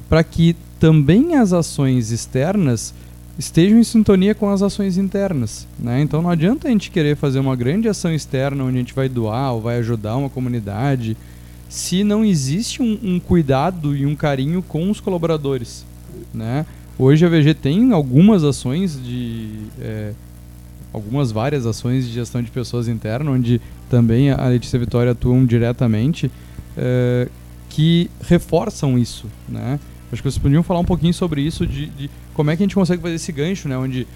para 0.09 0.24
que 0.24 0.57
também 0.78 1.36
as 1.36 1.53
ações 1.53 2.11
externas 2.11 2.95
estejam 3.38 3.78
em 3.78 3.84
sintonia 3.84 4.34
com 4.34 4.51
as 4.51 4.62
ações 4.62 4.99
internas, 4.99 5.66
né? 5.78 6.03
Então 6.03 6.20
não 6.20 6.28
adianta 6.28 6.68
a 6.68 6.70
gente 6.70 6.91
querer 6.91 7.16
fazer 7.16 7.38
uma 7.38 7.57
grande 7.57 7.88
ação 7.88 8.12
externa 8.12 8.64
onde 8.64 8.76
a 8.76 8.80
gente 8.80 8.95
vai 8.95 9.09
doar 9.09 9.55
ou 9.55 9.61
vai 9.62 9.78
ajudar 9.78 10.16
uma 10.16 10.28
comunidade, 10.28 11.16
se 11.68 12.05
não 12.05 12.24
existe 12.24 12.82
um, 12.82 12.99
um 13.03 13.20
cuidado 13.20 13.97
e 13.97 14.05
um 14.05 14.14
carinho 14.14 14.62
com 14.62 14.91
os 14.91 15.01
colaboradores, 15.01 15.86
né? 16.34 16.66
Hoje 16.99 17.24
a 17.24 17.28
VG 17.28 17.55
tem 17.55 17.93
algumas 17.93 18.45
ações 18.45 19.03
de 19.03 19.49
é, 19.80 20.12
algumas 20.93 21.30
várias 21.32 21.66
ações 21.66 22.07
de 22.07 22.12
gestão 22.12 22.43
de 22.43 22.51
pessoas 22.51 22.88
interna, 22.88 23.30
onde 23.30 23.61
também 23.88 24.30
a 24.30 24.47
Letícia 24.47 24.78
Vitória 24.78 25.12
atuam 25.12 25.45
diretamente, 25.45 26.30
é, 26.76 27.28
que 27.68 28.11
reforçam 28.22 28.99
isso, 28.99 29.26
né? 29.49 29.78
Acho 30.12 30.22
que 30.22 30.28
vocês 30.30 30.38
podiam 30.43 30.62
falar 30.62 30.80
um 30.80 30.84
pouquinho 30.84 31.14
sobre 31.14 31.41
isso, 31.41 31.64
de, 31.66 31.86
de 31.86 32.11
como 32.34 32.51
é 32.51 32.57
que 32.57 32.62
a 32.62 32.64
gente 32.64 32.74
consegue 32.74 33.01
fazer 33.01 33.14
esse 33.14 33.30
gancho, 33.30 33.68
né? 33.68 33.76
Onde 33.78 34.07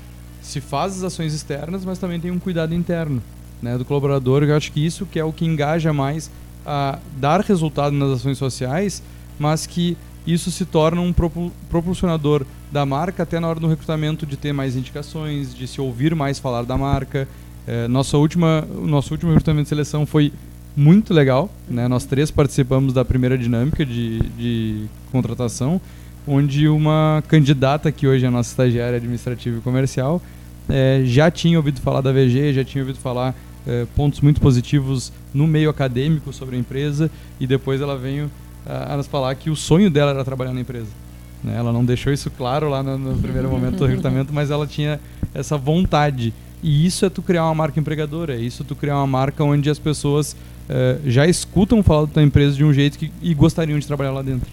se 0.42 0.60
faz 0.60 0.96
as 0.96 1.02
ações 1.04 1.32
externas, 1.32 1.84
mas 1.84 1.98
também 1.98 2.18
tem 2.18 2.30
um 2.30 2.38
cuidado 2.38 2.74
interno, 2.74 3.22
né? 3.62 3.78
Do 3.78 3.84
colaborador, 3.84 4.42
eu 4.42 4.56
acho 4.56 4.72
que 4.72 4.84
isso 4.84 5.06
que 5.06 5.18
é 5.18 5.24
o 5.24 5.32
que 5.32 5.44
engaja 5.44 5.92
mais 5.92 6.30
a 6.66 6.98
dar 7.18 7.40
resultado 7.40 7.94
nas 7.94 8.10
ações 8.10 8.38
sociais, 8.38 9.02
mas 9.38 9.66
que 9.66 9.96
isso 10.26 10.50
se 10.50 10.64
torna 10.64 11.00
um 11.00 11.12
propul- 11.12 11.52
propulsionador 11.68 12.44
da 12.74 12.84
marca 12.84 13.22
até 13.22 13.38
na 13.38 13.46
hora 13.46 13.60
do 13.60 13.68
recrutamento 13.68 14.26
de 14.26 14.36
ter 14.36 14.52
mais 14.52 14.74
indicações, 14.74 15.54
de 15.54 15.64
se 15.64 15.80
ouvir 15.80 16.12
mais 16.12 16.40
falar 16.40 16.64
da 16.64 16.76
marca. 16.76 17.28
É, 17.68 17.86
nossa 17.86 18.18
última, 18.18 18.66
o 18.76 18.84
nosso 18.84 19.14
último 19.14 19.30
recrutamento 19.30 19.62
de 19.62 19.68
seleção 19.68 20.04
foi 20.04 20.32
muito 20.76 21.14
legal, 21.14 21.48
né? 21.68 21.86
Nós 21.86 22.04
três 22.04 22.32
participamos 22.32 22.92
da 22.92 23.04
primeira 23.04 23.38
dinâmica 23.38 23.86
de, 23.86 24.18
de 24.18 24.86
contratação, 25.12 25.80
onde 26.26 26.66
uma 26.66 27.22
candidata 27.28 27.92
que 27.92 28.08
hoje 28.08 28.26
é 28.26 28.30
nossa 28.30 28.50
estagiária 28.50 28.96
administrativa 28.96 29.56
e 29.56 29.60
comercial 29.60 30.20
é, 30.68 31.02
já 31.04 31.30
tinha 31.30 31.56
ouvido 31.56 31.80
falar 31.80 32.00
da 32.00 32.10
VG, 32.10 32.54
já 32.54 32.64
tinha 32.64 32.82
ouvido 32.82 32.98
falar 32.98 33.36
é, 33.64 33.86
pontos 33.94 34.20
muito 34.20 34.40
positivos 34.40 35.12
no 35.32 35.46
meio 35.46 35.70
acadêmico 35.70 36.32
sobre 36.32 36.56
a 36.56 36.58
empresa 36.58 37.08
e 37.38 37.46
depois 37.46 37.80
ela 37.80 37.96
veio 37.96 38.28
a, 38.66 38.94
a 38.94 38.96
nos 38.96 39.06
falar 39.06 39.32
que 39.36 39.48
o 39.48 39.54
sonho 39.54 39.88
dela 39.88 40.10
era 40.10 40.24
trabalhar 40.24 40.52
na 40.52 40.60
empresa. 40.60 41.03
Né? 41.44 41.54
Ela 41.56 41.72
não 41.72 41.84
deixou 41.84 42.12
isso 42.12 42.30
claro 42.30 42.68
lá 42.68 42.82
no, 42.82 42.96
no 42.96 43.18
primeiro 43.18 43.48
momento 43.50 43.76
do 43.76 43.86
recrutamento, 43.86 44.32
mas 44.32 44.50
ela 44.50 44.66
tinha 44.66 44.98
essa 45.34 45.58
vontade. 45.58 46.32
E 46.62 46.86
isso 46.86 47.04
é 47.04 47.10
tu 47.10 47.20
criar 47.20 47.44
uma 47.44 47.54
marca 47.54 47.78
empregadora, 47.78 48.34
é 48.34 48.40
isso 48.40 48.64
tu 48.64 48.74
criar 48.74 48.96
uma 48.96 49.06
marca 49.06 49.44
onde 49.44 49.68
as 49.68 49.78
pessoas 49.78 50.34
eh, 50.66 50.98
já 51.04 51.26
escutam 51.26 51.82
falar 51.82 52.06
da 52.06 52.12
tua 52.14 52.22
empresa 52.22 52.56
de 52.56 52.64
um 52.64 52.72
jeito 52.72 52.98
que, 52.98 53.12
e 53.20 53.34
gostariam 53.34 53.78
de 53.78 53.86
trabalhar 53.86 54.12
lá 54.12 54.22
dentro. 54.22 54.50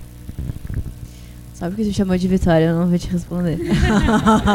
Sabe 1.53 1.75
que 1.75 1.83
você 1.85 1.93
chamou 1.93 2.17
de 2.17 2.27
Vitória, 2.27 2.65
eu 2.65 2.75
não 2.75 2.87
vou 2.87 2.97
te 2.97 3.07
responder. 3.07 3.57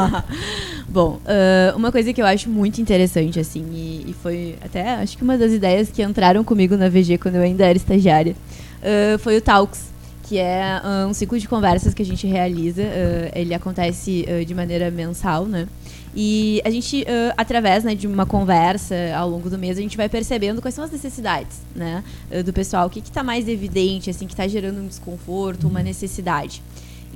Bom, 0.89 1.21
ah, 1.25 1.73
uma 1.77 1.91
coisa 1.91 2.13
que 2.13 2.21
eu 2.21 2.27
acho 2.27 2.51
muito 2.51 2.81
interessante, 2.81 3.41
assim, 3.41 3.65
e, 3.73 4.11
e 4.11 4.15
foi 4.23 4.57
até 4.61 4.97
acho 4.97 5.17
que 5.17 5.23
uma 5.23 5.39
das 5.39 5.53
ideias 5.53 5.89
que 5.89 6.03
entraram 6.03 6.43
comigo 6.43 6.77
na 6.77 6.89
VG 6.89 7.17
quando 7.19 7.37
eu 7.37 7.43
ainda 7.43 7.65
era 7.65 7.77
estagiária, 7.77 8.35
ah, 8.83 9.17
foi 9.19 9.37
o 9.37 9.41
Talks, 9.41 9.96
que 10.29 10.39
é 10.39 10.81
um 11.09 11.15
ciclo 11.15 11.39
de 11.39 11.49
conversas 11.49 11.95
que 11.95 12.03
a 12.03 12.05
gente 12.05 12.27
realiza. 12.27 12.83
ah, 12.83 13.39
ele 13.39 13.55
acontece 13.55 14.27
ah, 14.29 14.45
de 14.45 14.55
maneira 14.55 14.91
mensal, 14.91 15.47
né? 15.47 15.69
E 16.15 16.61
a 16.65 16.71
gente, 16.71 17.05
ah, 17.09 17.35
através 17.37 17.85
né, 17.85 17.95
de 17.95 18.07
uma 18.07 18.27
conversa 18.27 18.95
ao 19.17 19.29
longo 19.29 19.49
do 19.49 19.57
mês, 19.57 19.79
a 19.79 19.81
gente 19.81 19.97
vai 19.97 20.09
percebendo 20.09 20.61
quais 20.61 20.75
são 20.75 20.85
as 20.85 20.91
necessidades 20.91 21.59
né, 21.75 22.03
do 22.45 22.53
pessoal, 22.53 22.87
o 22.87 22.91
que 22.91 23.01
está 23.01 23.23
mais 23.23 23.49
evidente, 23.49 24.11
assim, 24.11 24.27
que 24.27 24.33
está 24.33 24.49
gerando 24.49 24.81
um 24.81 24.87
desconforto, 24.87 25.69
uma 25.69 25.83
necessidade. 25.83 26.63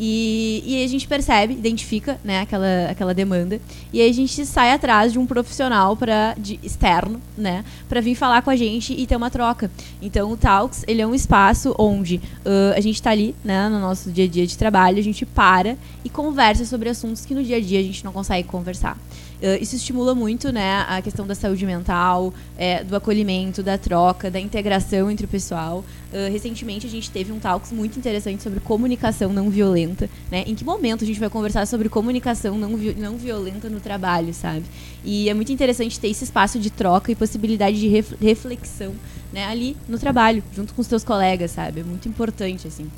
E, 0.03 0.62
e 0.64 0.82
a 0.82 0.88
gente 0.88 1.07
percebe, 1.07 1.53
identifica 1.53 2.18
né, 2.24 2.40
aquela, 2.40 2.86
aquela 2.88 3.12
demanda, 3.12 3.61
e 3.92 4.01
aí 4.01 4.09
a 4.09 4.14
gente 4.14 4.46
sai 4.46 4.72
atrás 4.72 5.12
de 5.12 5.18
um 5.18 5.26
profissional 5.26 5.94
pra, 5.94 6.34
de, 6.38 6.59
externo, 6.62 7.20
né, 7.36 7.62
para 7.86 8.01
vir 8.01 8.14
falar 8.14 8.40
com 8.40 8.48
a 8.48 8.57
gente 8.57 8.94
e 8.98 9.07
ter 9.07 9.14
uma 9.14 9.30
troca. 9.30 9.70
Então 10.01 10.32
o 10.32 10.38
Talks 10.38 10.84
ele 10.88 11.03
é 11.03 11.07
um 11.07 11.14
espaço 11.14 11.74
onde 11.78 12.18
ah, 12.46 12.72
a 12.74 12.80
gente 12.80 12.94
está 12.94 13.11
ali, 13.11 13.34
né, 13.44 13.68
no 13.68 13.78
nosso 13.78 14.11
dia 14.11 14.24
a 14.24 14.28
dia 14.28 14.46
de 14.46 14.57
trabalho, 14.57 14.98
a 14.98 15.03
gente 15.03 15.26
para 15.26 15.76
e 16.03 16.09
conversa 16.09 16.64
sobre 16.64 16.88
assuntos 16.88 17.26
que 17.26 17.34
no 17.34 17.44
dia 17.44 17.59
a 17.59 17.61
dia 17.61 17.78
a 17.78 17.82
gente 17.82 18.03
não 18.03 18.12
consegue 18.12 18.48
conversar. 18.48 18.96
Uh, 19.41 19.62
isso 19.62 19.74
estimula 19.74 20.14
muito 20.14 20.53
né, 20.53 20.84
a 20.86 21.01
questão 21.01 21.26
da 21.26 21.34
saúde 21.34 21.64
mental, 21.64 22.32
é, 22.59 22.84
do 22.84 22.95
acolhimento, 22.95 23.62
da 23.62 23.78
troca, 23.78 24.30
da 24.30 24.38
integração 24.38 25.11
entre 25.11 25.24
o 25.24 25.28
pessoal. 25.28 25.84
Uh, 26.12 26.30
recentemente 26.30 26.86
a 26.86 26.91
gente 26.91 27.11
teve 27.11 27.32
um 27.32 27.38
talks 27.38 27.72
muito 27.72 27.99
interessante 27.99 28.43
sobre 28.43 28.61
comunicação 28.61 29.32
não 29.32 29.49
violenta. 29.49 30.11
Né? 30.30 30.45
Em 30.47 30.55
que 30.55 30.64
momento 30.64 31.05
a 31.05 31.07
gente 31.07 31.18
vai 31.18 31.30
conversar 31.30 31.66
sobre 31.66 31.88
comunicação 31.88 32.59
não, 32.59 32.76
vi 32.76 32.95
não 32.95 33.16
violenta 33.16 33.68
no 33.70 33.80
trabalho, 33.80 34.34
sabe? 34.34 34.64
E 35.05 35.28
é 35.30 35.34
muito 35.34 35.51
interessante 35.51 35.99
ter 35.99 36.09
esse 36.09 36.24
espaço 36.24 36.59
de 36.59 36.68
troca 36.68 37.11
e 37.11 37.14
possibilidade 37.14 37.80
de 37.80 37.88
ref 37.88 38.12
reflexão 38.20 38.93
né, 39.32 39.47
ali 39.47 39.76
no 39.88 39.99
trabalho, 39.99 40.43
junto 40.55 40.74
com 40.74 40.82
os 40.82 40.88
teus 40.88 41.05
colegas, 41.05 41.53
sabe? 41.53 41.80
É 41.80 41.84
muito 41.84 42.09
importante, 42.09 42.66
assim. 42.66 42.91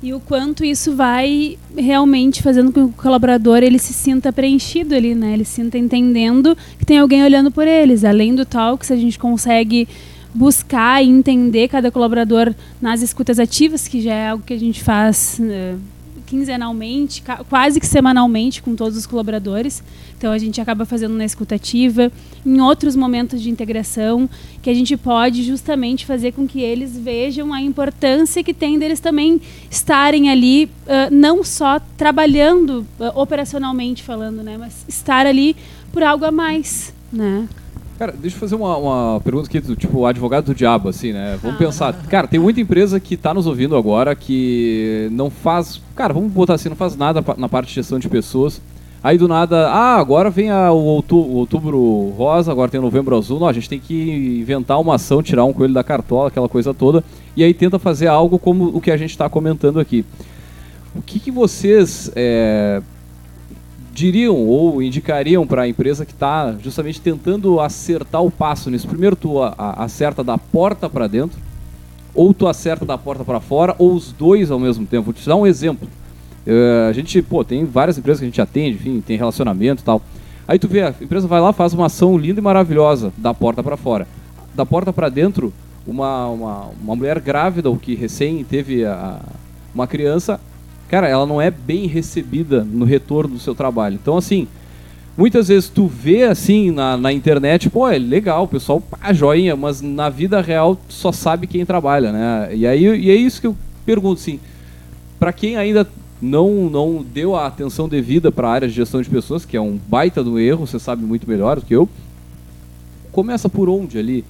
E 0.00 0.14
o 0.14 0.20
quanto 0.20 0.64
isso 0.64 0.94
vai 0.94 1.58
realmente 1.76 2.40
fazendo 2.40 2.72
com 2.72 2.88
que 2.88 2.94
o 2.94 3.02
colaborador 3.02 3.58
ele 3.58 3.78
se 3.78 3.92
sinta 3.92 4.32
preenchido 4.32 4.94
ali, 4.94 5.14
né? 5.14 5.32
Ele 5.32 5.44
se 5.44 5.54
sinta 5.54 5.76
entendendo 5.76 6.56
que 6.78 6.86
tem 6.86 6.98
alguém 6.98 7.24
olhando 7.24 7.50
por 7.50 7.66
eles. 7.66 8.04
Além 8.04 8.34
do 8.34 8.46
talks, 8.46 8.92
a 8.92 8.96
gente 8.96 9.18
consegue 9.18 9.88
buscar 10.32 11.02
e 11.02 11.08
entender 11.08 11.66
cada 11.68 11.90
colaborador 11.90 12.54
nas 12.80 13.02
escutas 13.02 13.40
ativas, 13.40 13.88
que 13.88 14.00
já 14.00 14.14
é 14.14 14.28
algo 14.28 14.44
que 14.44 14.54
a 14.54 14.58
gente 14.58 14.84
faz 14.84 15.40
uh, 15.40 15.78
quinzenalmente, 16.28 17.22
quase 17.48 17.80
que 17.80 17.86
semanalmente 17.86 18.60
com 18.60 18.76
todos 18.76 18.98
os 18.98 19.06
colaboradores. 19.06 19.82
Então 20.16 20.30
a 20.30 20.36
gente 20.36 20.60
acaba 20.60 20.84
fazendo 20.84 21.14
na 21.14 21.24
escutativa, 21.24 22.12
em 22.44 22.60
outros 22.60 22.94
momentos 22.94 23.40
de 23.40 23.48
integração, 23.48 24.28
que 24.60 24.68
a 24.68 24.74
gente 24.74 24.96
pode 24.96 25.42
justamente 25.42 26.04
fazer 26.04 26.32
com 26.32 26.46
que 26.46 26.60
eles 26.60 26.98
vejam 26.98 27.52
a 27.54 27.62
importância 27.62 28.44
que 28.44 28.52
tem 28.52 28.78
deles 28.78 29.00
também 29.00 29.40
estarem 29.70 30.28
ali, 30.28 30.66
uh, 30.66 31.10
não 31.10 31.42
só 31.42 31.80
trabalhando 31.96 32.86
uh, 33.00 33.18
operacionalmente 33.18 34.02
falando, 34.02 34.42
né, 34.42 34.56
mas 34.58 34.84
estar 34.86 35.26
ali 35.26 35.56
por 35.92 36.02
algo 36.02 36.26
a 36.26 36.30
mais, 36.30 36.92
né? 37.10 37.48
Cara, 37.98 38.12
deixa 38.12 38.36
eu 38.36 38.40
fazer 38.40 38.54
uma, 38.54 38.76
uma 38.76 39.20
pergunta 39.20 39.48
aqui, 39.48 39.58
do, 39.58 39.74
tipo, 39.74 40.06
advogado 40.06 40.44
do 40.44 40.54
diabo, 40.54 40.88
assim, 40.88 41.12
né? 41.12 41.36
Vamos 41.42 41.56
ah. 41.56 41.58
pensar. 41.58 41.92
Cara, 42.04 42.28
tem 42.28 42.38
muita 42.38 42.60
empresa 42.60 43.00
que 43.00 43.14
está 43.14 43.34
nos 43.34 43.44
ouvindo 43.44 43.76
agora 43.76 44.14
que 44.14 45.08
não 45.10 45.28
faz. 45.28 45.82
Cara, 45.96 46.14
vamos 46.14 46.30
botar 46.30 46.54
assim, 46.54 46.68
não 46.68 46.76
faz 46.76 46.94
nada 46.94 47.24
na 47.36 47.48
parte 47.48 47.70
de 47.70 47.74
gestão 47.74 47.98
de 47.98 48.08
pessoas. 48.08 48.62
Aí 49.02 49.18
do 49.18 49.26
nada, 49.26 49.68
ah, 49.68 49.96
agora 49.96 50.30
vem 50.30 50.48
a, 50.48 50.70
o, 50.70 50.76
outubro, 50.76 51.28
o 51.28 51.36
outubro 51.36 52.14
rosa, 52.16 52.52
agora 52.52 52.70
tem 52.70 52.78
o 52.78 52.82
novembro 52.84 53.16
azul. 53.16 53.40
Não, 53.40 53.48
a 53.48 53.52
gente 53.52 53.68
tem 53.68 53.80
que 53.80 54.38
inventar 54.40 54.80
uma 54.80 54.94
ação, 54.94 55.20
tirar 55.20 55.44
um 55.44 55.52
coelho 55.52 55.74
da 55.74 55.82
cartola, 55.82 56.28
aquela 56.28 56.48
coisa 56.48 56.72
toda. 56.72 57.02
E 57.36 57.42
aí 57.42 57.52
tenta 57.52 57.80
fazer 57.80 58.06
algo 58.06 58.38
como 58.38 58.76
o 58.76 58.80
que 58.80 58.92
a 58.92 58.96
gente 58.96 59.10
está 59.10 59.28
comentando 59.28 59.80
aqui. 59.80 60.04
O 60.94 61.02
que, 61.02 61.18
que 61.18 61.32
vocês. 61.32 62.12
É, 62.14 62.80
diriam 63.98 64.36
ou 64.36 64.80
indicariam 64.80 65.44
para 65.44 65.62
a 65.62 65.68
empresa 65.68 66.06
que 66.06 66.12
está 66.12 66.54
justamente 66.62 67.00
tentando 67.00 67.58
acertar 67.60 68.22
o 68.22 68.30
passo 68.30 68.70
nisso? 68.70 68.86
Primeiro 68.86 69.16
tu 69.16 69.42
a, 69.42 69.54
a, 69.58 69.84
acerta 69.84 70.22
da 70.22 70.38
porta 70.38 70.88
para 70.88 71.08
dentro, 71.08 71.38
ou 72.14 72.32
tu 72.32 72.46
acerta 72.46 72.86
da 72.86 72.96
porta 72.96 73.24
para 73.24 73.40
fora, 73.40 73.74
ou 73.76 73.92
os 73.92 74.12
dois 74.12 74.50
ao 74.50 74.58
mesmo 74.58 74.86
tempo. 74.86 75.06
Vou 75.06 75.12
te 75.12 75.26
dar 75.26 75.34
um 75.34 75.46
exemplo. 75.46 75.88
Uh, 76.46 76.88
a 76.88 76.92
gente, 76.92 77.20
pô, 77.20 77.44
tem 77.44 77.64
várias 77.64 77.98
empresas 77.98 78.20
que 78.20 78.24
a 78.24 78.28
gente 78.28 78.40
atende, 78.40 78.76
enfim, 78.76 79.00
tem 79.00 79.16
relacionamento 79.16 79.82
e 79.82 79.84
tal. 79.84 80.00
Aí 80.46 80.58
tu 80.58 80.68
vê, 80.68 80.82
a 80.82 80.94
empresa 81.00 81.26
vai 81.26 81.40
lá, 81.40 81.52
faz 81.52 81.74
uma 81.74 81.86
ação 81.86 82.16
linda 82.16 82.40
e 82.40 82.42
maravilhosa, 82.42 83.12
da 83.18 83.34
porta 83.34 83.62
para 83.62 83.76
fora. 83.76 84.06
Da 84.54 84.64
porta 84.64 84.92
para 84.92 85.08
dentro, 85.08 85.52
uma, 85.86 86.26
uma, 86.28 86.70
uma 86.80 86.96
mulher 86.96 87.20
grávida 87.20 87.68
ou 87.68 87.76
que 87.76 87.94
recém 87.94 88.44
teve 88.44 88.84
a, 88.84 89.20
uma 89.74 89.86
criança, 89.86 90.40
cara, 90.88 91.08
ela 91.08 91.26
não 91.26 91.40
é 91.40 91.50
bem 91.50 91.86
recebida 91.86 92.64
no 92.64 92.84
retorno 92.84 93.34
do 93.34 93.40
seu 93.40 93.54
trabalho. 93.54 93.98
Então, 94.00 94.16
assim, 94.16 94.48
muitas 95.16 95.48
vezes 95.48 95.68
tu 95.68 95.86
vê 95.86 96.24
assim 96.24 96.70
na, 96.70 96.96
na 96.96 97.12
internet, 97.12 97.68
pô, 97.68 97.88
é 97.88 97.98
legal, 97.98 98.44
o 98.44 98.48
pessoal, 98.48 98.80
pá, 98.80 99.12
joinha, 99.12 99.54
mas 99.54 99.82
na 99.82 100.08
vida 100.08 100.40
real 100.40 100.78
só 100.88 101.12
sabe 101.12 101.46
quem 101.46 101.66
trabalha, 101.66 102.12
né? 102.12 102.50
E 102.54 102.66
aí 102.66 102.84
e 102.84 103.10
é 103.10 103.14
isso 103.14 103.40
que 103.40 103.46
eu 103.46 103.56
pergunto, 103.84 104.20
assim, 104.20 104.40
para 105.18 105.32
quem 105.32 105.56
ainda 105.56 105.86
não, 106.20 106.68
não 106.70 107.04
deu 107.04 107.36
a 107.36 107.46
atenção 107.46 107.88
devida 107.88 108.30
para 108.32 108.48
a 108.48 108.52
área 108.52 108.68
de 108.68 108.74
gestão 108.74 109.00
de 109.00 109.08
pessoas, 109.08 109.44
que 109.44 109.56
é 109.56 109.60
um 109.60 109.78
baita 109.88 110.22
do 110.22 110.38
erro, 110.38 110.66
você 110.66 110.78
sabe 110.78 111.04
muito 111.04 111.28
melhor 111.28 111.56
do 111.56 111.66
que 111.66 111.74
eu, 111.74 111.88
começa 113.12 113.48
por 113.48 113.68
onde 113.68 113.98
ali? 113.98 114.24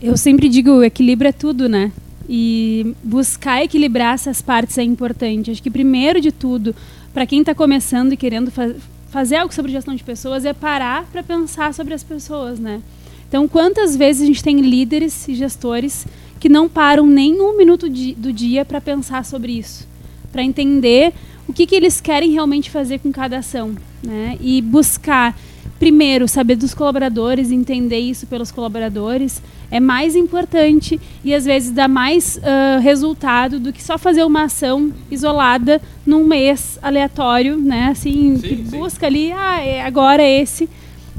Eu 0.00 0.16
sempre 0.16 0.48
digo, 0.48 0.70
o 0.70 0.84
equilíbrio 0.84 1.28
é 1.28 1.32
tudo, 1.32 1.68
né? 1.68 1.92
E 2.28 2.94
buscar 3.02 3.62
equilibrar 3.62 4.14
essas 4.14 4.42
partes 4.42 4.76
é 4.78 4.82
importante. 4.82 5.50
Acho 5.50 5.62
que 5.62 5.70
primeiro 5.70 6.20
de 6.20 6.32
tudo, 6.32 6.74
para 7.14 7.26
quem 7.26 7.40
está 7.40 7.54
começando 7.54 8.12
e 8.12 8.16
querendo 8.16 8.50
fa 8.50 8.74
fazer 9.08 9.36
algo 9.36 9.54
sobre 9.54 9.72
gestão 9.72 9.94
de 9.94 10.04
pessoas, 10.04 10.44
é 10.44 10.52
parar 10.52 11.04
para 11.04 11.22
pensar 11.22 11.72
sobre 11.72 11.94
as 11.94 12.02
pessoas, 12.02 12.58
né? 12.58 12.82
Então, 13.28 13.48
quantas 13.48 13.96
vezes 13.96 14.22
a 14.22 14.26
gente 14.26 14.42
tem 14.42 14.60
líderes 14.60 15.26
e 15.28 15.34
gestores 15.34 16.06
que 16.38 16.48
não 16.48 16.68
param 16.68 17.06
nem 17.06 17.40
um 17.40 17.56
minuto 17.56 17.88
do 17.88 18.32
dia 18.32 18.64
para 18.64 18.80
pensar 18.80 19.24
sobre 19.24 19.52
isso, 19.52 19.86
para 20.30 20.42
entender 20.42 21.14
o 21.48 21.52
que, 21.52 21.66
que 21.66 21.74
eles 21.74 22.00
querem 22.00 22.32
realmente 22.32 22.70
fazer 22.70 22.98
com 22.98 23.10
cada 23.10 23.38
ação, 23.38 23.74
né? 24.02 24.36
E 24.40 24.60
buscar 24.60 25.36
primeiro, 25.78 26.26
saber 26.26 26.56
dos 26.56 26.74
colaboradores, 26.74 27.50
entender 27.50 27.98
isso 27.98 28.26
pelos 28.26 28.50
colaboradores 28.50 29.42
é 29.70 29.80
mais 29.80 30.14
importante 30.14 31.00
e 31.24 31.34
às 31.34 31.44
vezes 31.44 31.70
dá 31.70 31.88
mais 31.88 32.36
uh, 32.36 32.80
resultado 32.80 33.58
do 33.58 33.72
que 33.72 33.82
só 33.82 33.98
fazer 33.98 34.24
uma 34.24 34.44
ação 34.44 34.92
isolada 35.10 35.80
num 36.06 36.24
mês 36.24 36.78
aleatório, 36.80 37.56
né? 37.56 37.88
Assim, 37.90 38.36
sim, 38.36 38.48
que 38.48 38.56
sim. 38.56 38.78
busca 38.78 39.06
ali, 39.06 39.32
ah, 39.32 39.60
é, 39.60 39.82
agora 39.82 40.22
é 40.22 40.40
esse, 40.40 40.68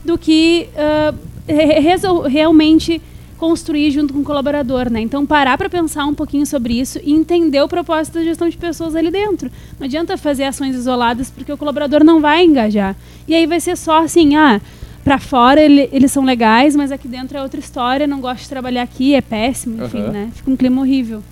do 0.03 0.17
que 0.17 0.69
uh, 0.73 2.23
realmente 2.27 3.01
construir 3.37 3.91
junto 3.91 4.13
com 4.13 4.19
o 4.19 4.23
colaborador, 4.23 4.91
né? 4.91 4.99
Então 4.99 5.25
parar 5.25 5.57
para 5.57 5.69
pensar 5.69 6.05
um 6.05 6.13
pouquinho 6.13 6.45
sobre 6.45 6.79
isso 6.79 6.99
e 7.03 7.13
entender 7.13 7.61
o 7.61 7.67
propósito 7.67 8.15
da 8.15 8.23
gestão 8.23 8.49
de 8.49 8.57
pessoas 8.57 8.95
ali 8.95 9.11
dentro. 9.11 9.49
Não 9.79 9.85
adianta 9.85 10.17
fazer 10.17 10.45
ações 10.45 10.75
isoladas 10.75 11.29
porque 11.29 11.51
o 11.51 11.57
colaborador 11.57 12.03
não 12.03 12.19
vai 12.19 12.43
engajar. 12.43 12.95
E 13.27 13.35
aí 13.35 13.45
vai 13.45 13.59
ser 13.59 13.77
só 13.77 14.03
assim, 14.03 14.35
ah, 14.35 14.59
para 15.03 15.19
fora 15.19 15.61
ele, 15.61 15.87
eles 15.91 16.11
são 16.11 16.25
legais, 16.25 16.75
mas 16.75 16.91
aqui 16.91 17.07
dentro 17.07 17.37
é 17.37 17.41
outra 17.41 17.59
história, 17.59 18.05
não 18.05 18.19
gosto 18.19 18.43
de 18.43 18.49
trabalhar 18.49 18.81
aqui, 18.81 19.15
é 19.15 19.21
péssimo, 19.21 19.83
enfim, 19.85 20.01
uhum. 20.01 20.11
né? 20.11 20.29
Fica 20.33 20.51
um 20.51 20.55
clima 20.55 20.81
horrível. 20.81 21.23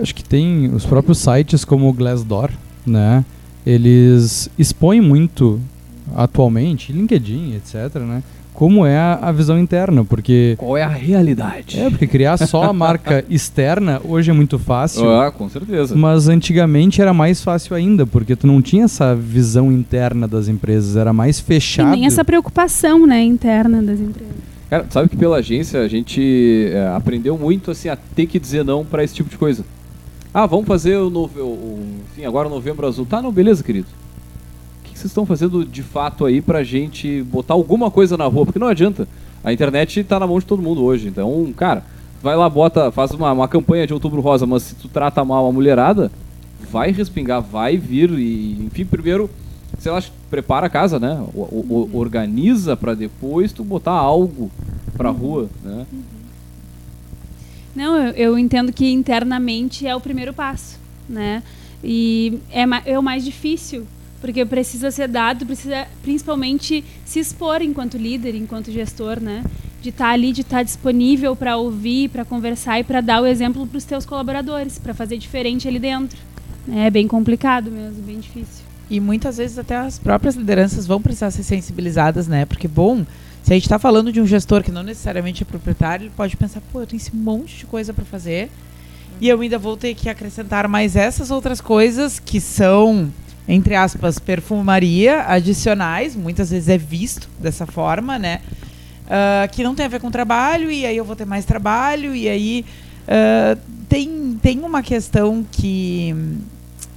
Acho 0.00 0.14
que 0.14 0.22
tem 0.22 0.68
os 0.72 0.84
próprios 0.84 1.18
sites 1.18 1.64
como 1.64 1.88
o 1.88 1.92
Glassdoor, 1.92 2.50
né? 2.86 3.24
Eles 3.64 4.48
expõem 4.58 5.00
muito 5.00 5.60
atualmente, 6.14 6.92
LinkedIn, 6.92 7.54
etc, 7.56 7.96
né? 8.02 8.22
Como 8.56 8.86
é 8.86 8.96
a, 8.98 9.30
visão 9.32 9.58
interna, 9.58 10.02
porque... 10.02 10.54
Qual 10.56 10.78
é 10.78 10.82
a 10.82 10.88
realidade? 10.88 11.78
É, 11.78 11.90
porque 11.90 12.06
criar 12.06 12.38
só 12.38 12.62
a 12.62 12.72
marca 12.72 13.22
externa 13.28 14.00
hoje 14.02 14.30
é 14.30 14.34
muito 14.34 14.58
fácil. 14.58 15.08
Ah, 15.10 15.30
com 15.30 15.46
certeza. 15.46 15.94
Mas 15.94 16.26
antigamente 16.26 17.02
era 17.02 17.12
mais 17.12 17.44
fácil 17.44 17.76
ainda, 17.76 18.06
porque 18.06 18.34
tu 18.34 18.46
não 18.46 18.62
tinha 18.62 18.84
essa 18.84 19.14
visão 19.14 19.70
interna 19.70 20.26
das 20.26 20.48
empresas, 20.48 20.96
era 20.96 21.12
mais 21.12 21.38
fechado. 21.38 21.88
E 21.88 21.90
nem 21.90 22.06
essa 22.06 22.24
preocupação, 22.24 23.06
né, 23.06 23.22
interna 23.22 23.82
das 23.82 24.00
empresas. 24.00 24.34
Cara, 24.70 24.86
sabe 24.88 25.10
que 25.10 25.16
pela 25.18 25.36
agência 25.36 25.82
a 25.82 25.88
gente 25.88 26.70
é, 26.72 26.88
aprendeu 26.96 27.36
muito 27.36 27.70
assim 27.70 27.90
a 27.90 27.96
ter 27.96 28.26
que 28.26 28.40
dizer 28.40 28.64
não 28.64 28.86
para 28.86 29.04
esse 29.04 29.14
tipo 29.14 29.28
de 29.28 29.36
coisa. 29.36 29.66
Ah, 30.32 30.46
vamos 30.46 30.66
fazer 30.66 30.96
o, 30.96 31.10
novo, 31.10 31.38
o, 31.42 31.84
enfim, 32.10 32.24
agora 32.24 32.48
o 32.48 32.50
novembro 32.50 32.86
azul. 32.86 33.04
Tá, 33.04 33.20
não, 33.20 33.30
beleza, 33.30 33.62
querido 33.62 33.86
que 34.96 35.00
vocês 35.02 35.10
estão 35.10 35.26
fazendo 35.26 35.64
de 35.64 35.82
fato 35.82 36.24
aí 36.24 36.40
pra 36.40 36.64
gente 36.64 37.22
botar 37.24 37.54
alguma 37.54 37.90
coisa 37.90 38.16
na 38.16 38.24
rua? 38.24 38.46
Porque 38.46 38.58
não 38.58 38.66
adianta. 38.66 39.06
A 39.44 39.52
internet 39.52 40.02
tá 40.02 40.18
na 40.18 40.26
mão 40.26 40.38
de 40.38 40.46
todo 40.46 40.62
mundo 40.62 40.82
hoje. 40.82 41.06
Então, 41.06 41.52
cara, 41.54 41.84
vai 42.22 42.34
lá, 42.34 42.48
bota, 42.48 42.90
faz 42.90 43.10
uma, 43.12 43.30
uma 43.30 43.46
campanha 43.46 43.86
de 43.86 43.92
outubro 43.92 44.20
rosa, 44.20 44.46
mas 44.46 44.62
se 44.62 44.74
tu 44.74 44.88
trata 44.88 45.24
mal 45.24 45.46
a 45.46 45.52
mulherada, 45.52 46.10
vai 46.70 46.90
respingar, 46.90 47.42
vai 47.42 47.76
vir 47.76 48.10
e, 48.10 48.64
enfim, 48.64 48.84
primeiro, 48.84 49.28
sei 49.78 49.92
lá, 49.92 50.02
prepara 50.30 50.66
a 50.66 50.70
casa, 50.70 50.98
né? 50.98 51.22
O, 51.34 51.40
o, 51.40 51.90
organiza 51.92 52.76
para 52.76 52.94
depois 52.94 53.52
tu 53.52 53.62
botar 53.62 53.92
algo 53.92 54.50
pra 54.96 55.10
rua, 55.10 55.48
né? 55.62 55.86
Não, 57.74 57.98
eu, 57.98 58.12
eu, 58.12 58.38
entendo 58.38 58.72
que 58.72 58.90
internamente 58.90 59.86
é 59.86 59.94
o 59.94 60.00
primeiro 60.00 60.32
passo, 60.32 60.80
né? 61.06 61.42
E 61.84 62.40
é, 62.50 62.64
é 62.86 62.98
o 62.98 63.02
mais 63.02 63.22
difícil, 63.22 63.86
porque 64.26 64.44
precisa 64.44 64.90
ser 64.90 65.06
dado, 65.06 65.46
precisa 65.46 65.86
principalmente 66.02 66.84
se 67.04 67.20
expor 67.20 67.62
enquanto 67.62 67.96
líder, 67.96 68.34
enquanto 68.34 68.72
gestor, 68.72 69.20
né? 69.20 69.44
De 69.80 69.90
estar 69.90 70.06
tá 70.06 70.10
ali, 70.10 70.32
de 70.32 70.40
estar 70.40 70.56
tá 70.56 70.62
disponível 70.64 71.36
para 71.36 71.56
ouvir, 71.56 72.08
para 72.08 72.24
conversar 72.24 72.80
e 72.80 72.82
para 72.82 73.00
dar 73.00 73.22
o 73.22 73.26
exemplo 73.26 73.64
para 73.68 73.78
os 73.78 73.84
teus 73.84 74.04
colaboradores, 74.04 74.80
para 74.80 74.92
fazer 74.92 75.16
diferente 75.16 75.68
ali 75.68 75.78
dentro. 75.78 76.18
É 76.74 76.90
bem 76.90 77.06
complicado 77.06 77.70
mesmo, 77.70 78.02
bem 78.02 78.18
difícil. 78.18 78.64
E 78.90 78.98
muitas 78.98 79.36
vezes 79.36 79.60
até 79.60 79.76
as 79.76 79.96
próprias 79.96 80.34
lideranças 80.34 80.88
vão 80.88 81.00
precisar 81.00 81.30
ser 81.30 81.44
sensibilizadas, 81.44 82.26
né? 82.26 82.44
Porque, 82.44 82.66
bom, 82.66 83.06
se 83.44 83.52
a 83.52 83.54
gente 83.54 83.66
está 83.66 83.78
falando 83.78 84.10
de 84.10 84.20
um 84.20 84.26
gestor 84.26 84.64
que 84.64 84.72
não 84.72 84.82
necessariamente 84.82 85.44
é 85.44 85.46
proprietário, 85.46 86.06
ele 86.06 86.12
pode 86.16 86.36
pensar, 86.36 86.60
pô, 86.72 86.80
eu 86.80 86.86
tenho 86.86 86.98
esse 86.98 87.14
monte 87.14 87.58
de 87.58 87.66
coisa 87.66 87.94
para 87.94 88.04
fazer 88.04 88.50
e 89.20 89.28
eu 89.28 89.40
ainda 89.40 89.56
vou 89.56 89.76
ter 89.76 89.94
que 89.94 90.08
acrescentar 90.08 90.66
mais 90.66 90.96
essas 90.96 91.30
outras 91.30 91.60
coisas 91.60 92.18
que 92.18 92.40
são 92.40 93.08
entre 93.48 93.74
aspas, 93.74 94.18
perfumaria 94.18 95.24
adicionais, 95.28 96.16
muitas 96.16 96.50
vezes 96.50 96.68
é 96.68 96.76
visto 96.76 97.28
dessa 97.38 97.66
forma, 97.66 98.18
né? 98.18 98.40
Uh, 99.06 99.48
que 99.52 99.62
não 99.62 99.74
tem 99.74 99.86
a 99.86 99.88
ver 99.88 100.00
com 100.00 100.10
trabalho, 100.10 100.70
e 100.70 100.84
aí 100.84 100.96
eu 100.96 101.04
vou 101.04 101.14
ter 101.14 101.24
mais 101.24 101.44
trabalho, 101.44 102.12
e 102.12 102.28
aí 102.28 102.64
uh, 103.02 103.60
tem, 103.88 104.36
tem 104.42 104.58
uma 104.64 104.82
questão 104.82 105.46
que 105.48 106.12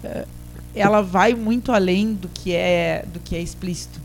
uh, 0.04 0.28
ela 0.74 1.04
vai 1.04 1.36
muito 1.36 1.72
além 1.72 2.16
do 2.16 2.28
que 2.28 2.56
é, 2.56 3.06
do 3.14 3.20
que 3.20 3.36
é 3.36 3.42
explícito, 3.42 4.02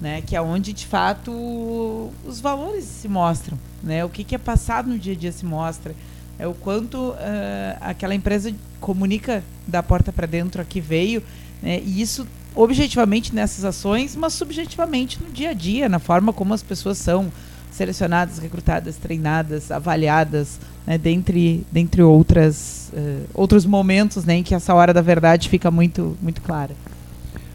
né? 0.00 0.20
Que 0.20 0.34
é 0.34 0.42
onde 0.42 0.72
de 0.72 0.84
fato 0.84 2.10
os 2.26 2.40
valores 2.40 2.84
se 2.84 3.06
mostram, 3.06 3.56
né? 3.84 4.04
O 4.04 4.08
que, 4.08 4.24
que 4.24 4.34
é 4.34 4.38
passado 4.38 4.90
no 4.90 4.98
dia 4.98 5.12
a 5.12 5.16
dia 5.16 5.30
se 5.30 5.44
mostra, 5.44 5.94
é 6.36 6.48
o 6.48 6.54
quanto 6.54 7.14
aquela 7.80 8.12
empresa 8.12 8.52
comunica 8.80 9.44
da 9.68 9.84
porta 9.84 10.12
para 10.12 10.26
dentro 10.26 10.60
a 10.60 10.64
que 10.64 10.80
veio, 10.80 11.22
né? 11.62 11.80
E 11.84 12.00
isso 12.00 12.26
objetivamente 12.54 13.34
nessas 13.34 13.64
ações, 13.64 14.14
mas 14.14 14.32
subjetivamente 14.32 15.18
no 15.22 15.30
dia 15.30 15.50
a 15.50 15.54
dia, 15.54 15.88
na 15.88 15.98
forma 15.98 16.32
como 16.32 16.54
as 16.54 16.62
pessoas 16.62 16.98
são 16.98 17.32
selecionadas, 17.70 18.38
recrutadas, 18.38 18.96
treinadas, 18.96 19.72
avaliadas, 19.72 20.60
né, 20.86 20.96
dentre, 20.96 21.66
dentre 21.72 22.02
outras, 22.02 22.92
uh, 22.92 23.28
outros 23.34 23.66
momentos 23.66 24.24
né, 24.24 24.36
em 24.36 24.42
que 24.44 24.54
essa 24.54 24.72
hora 24.72 24.94
da 24.94 25.02
verdade 25.02 25.48
fica 25.48 25.70
muito, 25.72 26.16
muito 26.22 26.40
clara. 26.40 26.76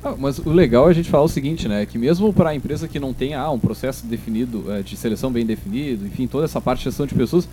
Ah, 0.03 0.15
mas 0.17 0.39
o 0.39 0.49
legal 0.49 0.87
é 0.87 0.91
a 0.91 0.93
gente 0.93 1.09
falar 1.09 1.23
o 1.23 1.29
seguinte, 1.29 1.67
né? 1.67 1.85
Que 1.85 1.97
mesmo 1.97 2.31
para 2.31 2.51
a 2.51 2.55
empresa 2.55 2.87
que 2.87 2.99
não 2.99 3.13
tem 3.13 3.33
ah, 3.33 3.49
um 3.51 3.59
processo 3.59 4.05
definido, 4.05 4.71
é, 4.71 4.81
de 4.81 4.95
seleção 4.95 5.29
bem 5.29 5.45
definido, 5.45 6.07
enfim, 6.07 6.25
toda 6.25 6.45
essa 6.45 6.61
parte 6.61 6.79
de 6.79 6.85
gestão 6.85 7.05
de 7.05 7.13
pessoas, 7.13 7.49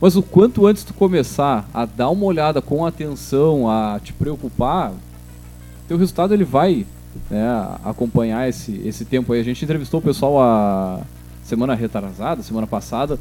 mas 0.00 0.16
o 0.16 0.22
quanto 0.22 0.66
antes 0.66 0.84
tu 0.84 0.94
começar 0.94 1.68
a 1.72 1.84
dar 1.84 2.08
uma 2.08 2.24
olhada 2.24 2.62
com 2.62 2.86
atenção, 2.86 3.68
a 3.68 4.00
te 4.02 4.12
preocupar, 4.14 4.94
teu 5.92 5.98
resultado 5.98 6.32
ele 6.32 6.44
vai 6.44 6.86
né, 7.30 7.76
acompanhar 7.84 8.48
esse, 8.48 8.80
esse 8.84 9.04
tempo 9.04 9.32
aí. 9.32 9.40
A 9.40 9.44
gente 9.44 9.62
entrevistou 9.62 10.00
o 10.00 10.02
pessoal 10.02 10.40
a 10.40 11.02
semana 11.44 11.74
retrasada, 11.74 12.42
semana 12.42 12.66
passada, 12.66 13.18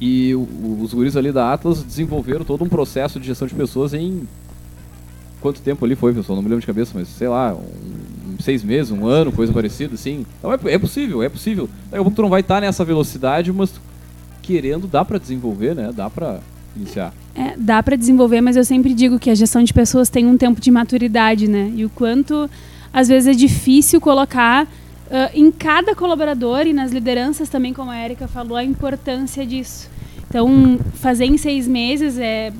e 0.00 0.34
o, 0.34 0.78
os 0.80 0.94
guris 0.94 1.16
ali 1.16 1.30
da 1.30 1.52
Atlas 1.52 1.82
desenvolveram 1.82 2.44
todo 2.44 2.64
um 2.64 2.68
processo 2.68 3.20
de 3.20 3.26
gestão 3.26 3.46
de 3.46 3.54
pessoas 3.54 3.92
em 3.92 4.26
quanto 5.40 5.60
tempo 5.60 5.84
ali 5.84 5.94
foi, 5.94 6.14
pessoal? 6.14 6.36
Não 6.36 6.42
me 6.42 6.48
lembro 6.48 6.60
de 6.60 6.66
cabeça, 6.66 6.92
mas 6.94 7.08
sei 7.08 7.28
lá, 7.28 7.54
um, 7.54 8.40
seis 8.40 8.64
meses, 8.64 8.90
um 8.90 9.06
ano, 9.06 9.30
coisa 9.30 9.52
parecida, 9.52 9.94
assim. 9.94 10.24
Então 10.38 10.52
é, 10.52 10.58
é, 10.68 10.78
possível, 10.78 11.22
é 11.22 11.28
possível. 11.28 11.68
Daqui 11.90 11.96
a 11.96 12.02
pouco 12.02 12.16
tu 12.16 12.22
não 12.22 12.30
vai 12.30 12.40
estar 12.40 12.60
nessa 12.62 12.84
velocidade, 12.84 13.52
mas 13.52 13.74
querendo 14.40 14.86
dá 14.86 15.04
para 15.04 15.18
desenvolver, 15.18 15.74
né? 15.74 15.92
Dá 15.94 16.08
para 16.08 16.40
iniciar. 16.78 17.12
É, 17.34 17.54
dá 17.56 17.82
para 17.82 17.96
desenvolver, 17.96 18.40
mas 18.40 18.56
eu 18.56 18.64
sempre 18.64 18.94
digo 18.94 19.18
que 19.18 19.30
a 19.30 19.34
gestão 19.34 19.62
de 19.62 19.72
pessoas 19.72 20.08
tem 20.08 20.26
um 20.26 20.36
tempo 20.36 20.60
de 20.60 20.70
maturidade, 20.70 21.46
né? 21.46 21.72
E 21.74 21.84
o 21.84 21.90
quanto 21.90 22.48
às 22.92 23.08
vezes 23.08 23.28
é 23.28 23.32
difícil 23.32 24.00
colocar 24.00 24.64
uh, 24.64 25.30
em 25.34 25.50
cada 25.50 25.94
colaborador 25.94 26.66
e 26.66 26.72
nas 26.72 26.90
lideranças 26.90 27.48
também, 27.48 27.72
como 27.72 27.90
a 27.90 28.04
Erika 28.04 28.26
falou, 28.26 28.56
a 28.56 28.64
importância 28.64 29.46
disso. 29.46 29.88
Então, 30.28 30.78
fazer 30.94 31.24
em 31.24 31.38
seis 31.38 31.66
meses 31.66 32.18
é, 32.18 32.52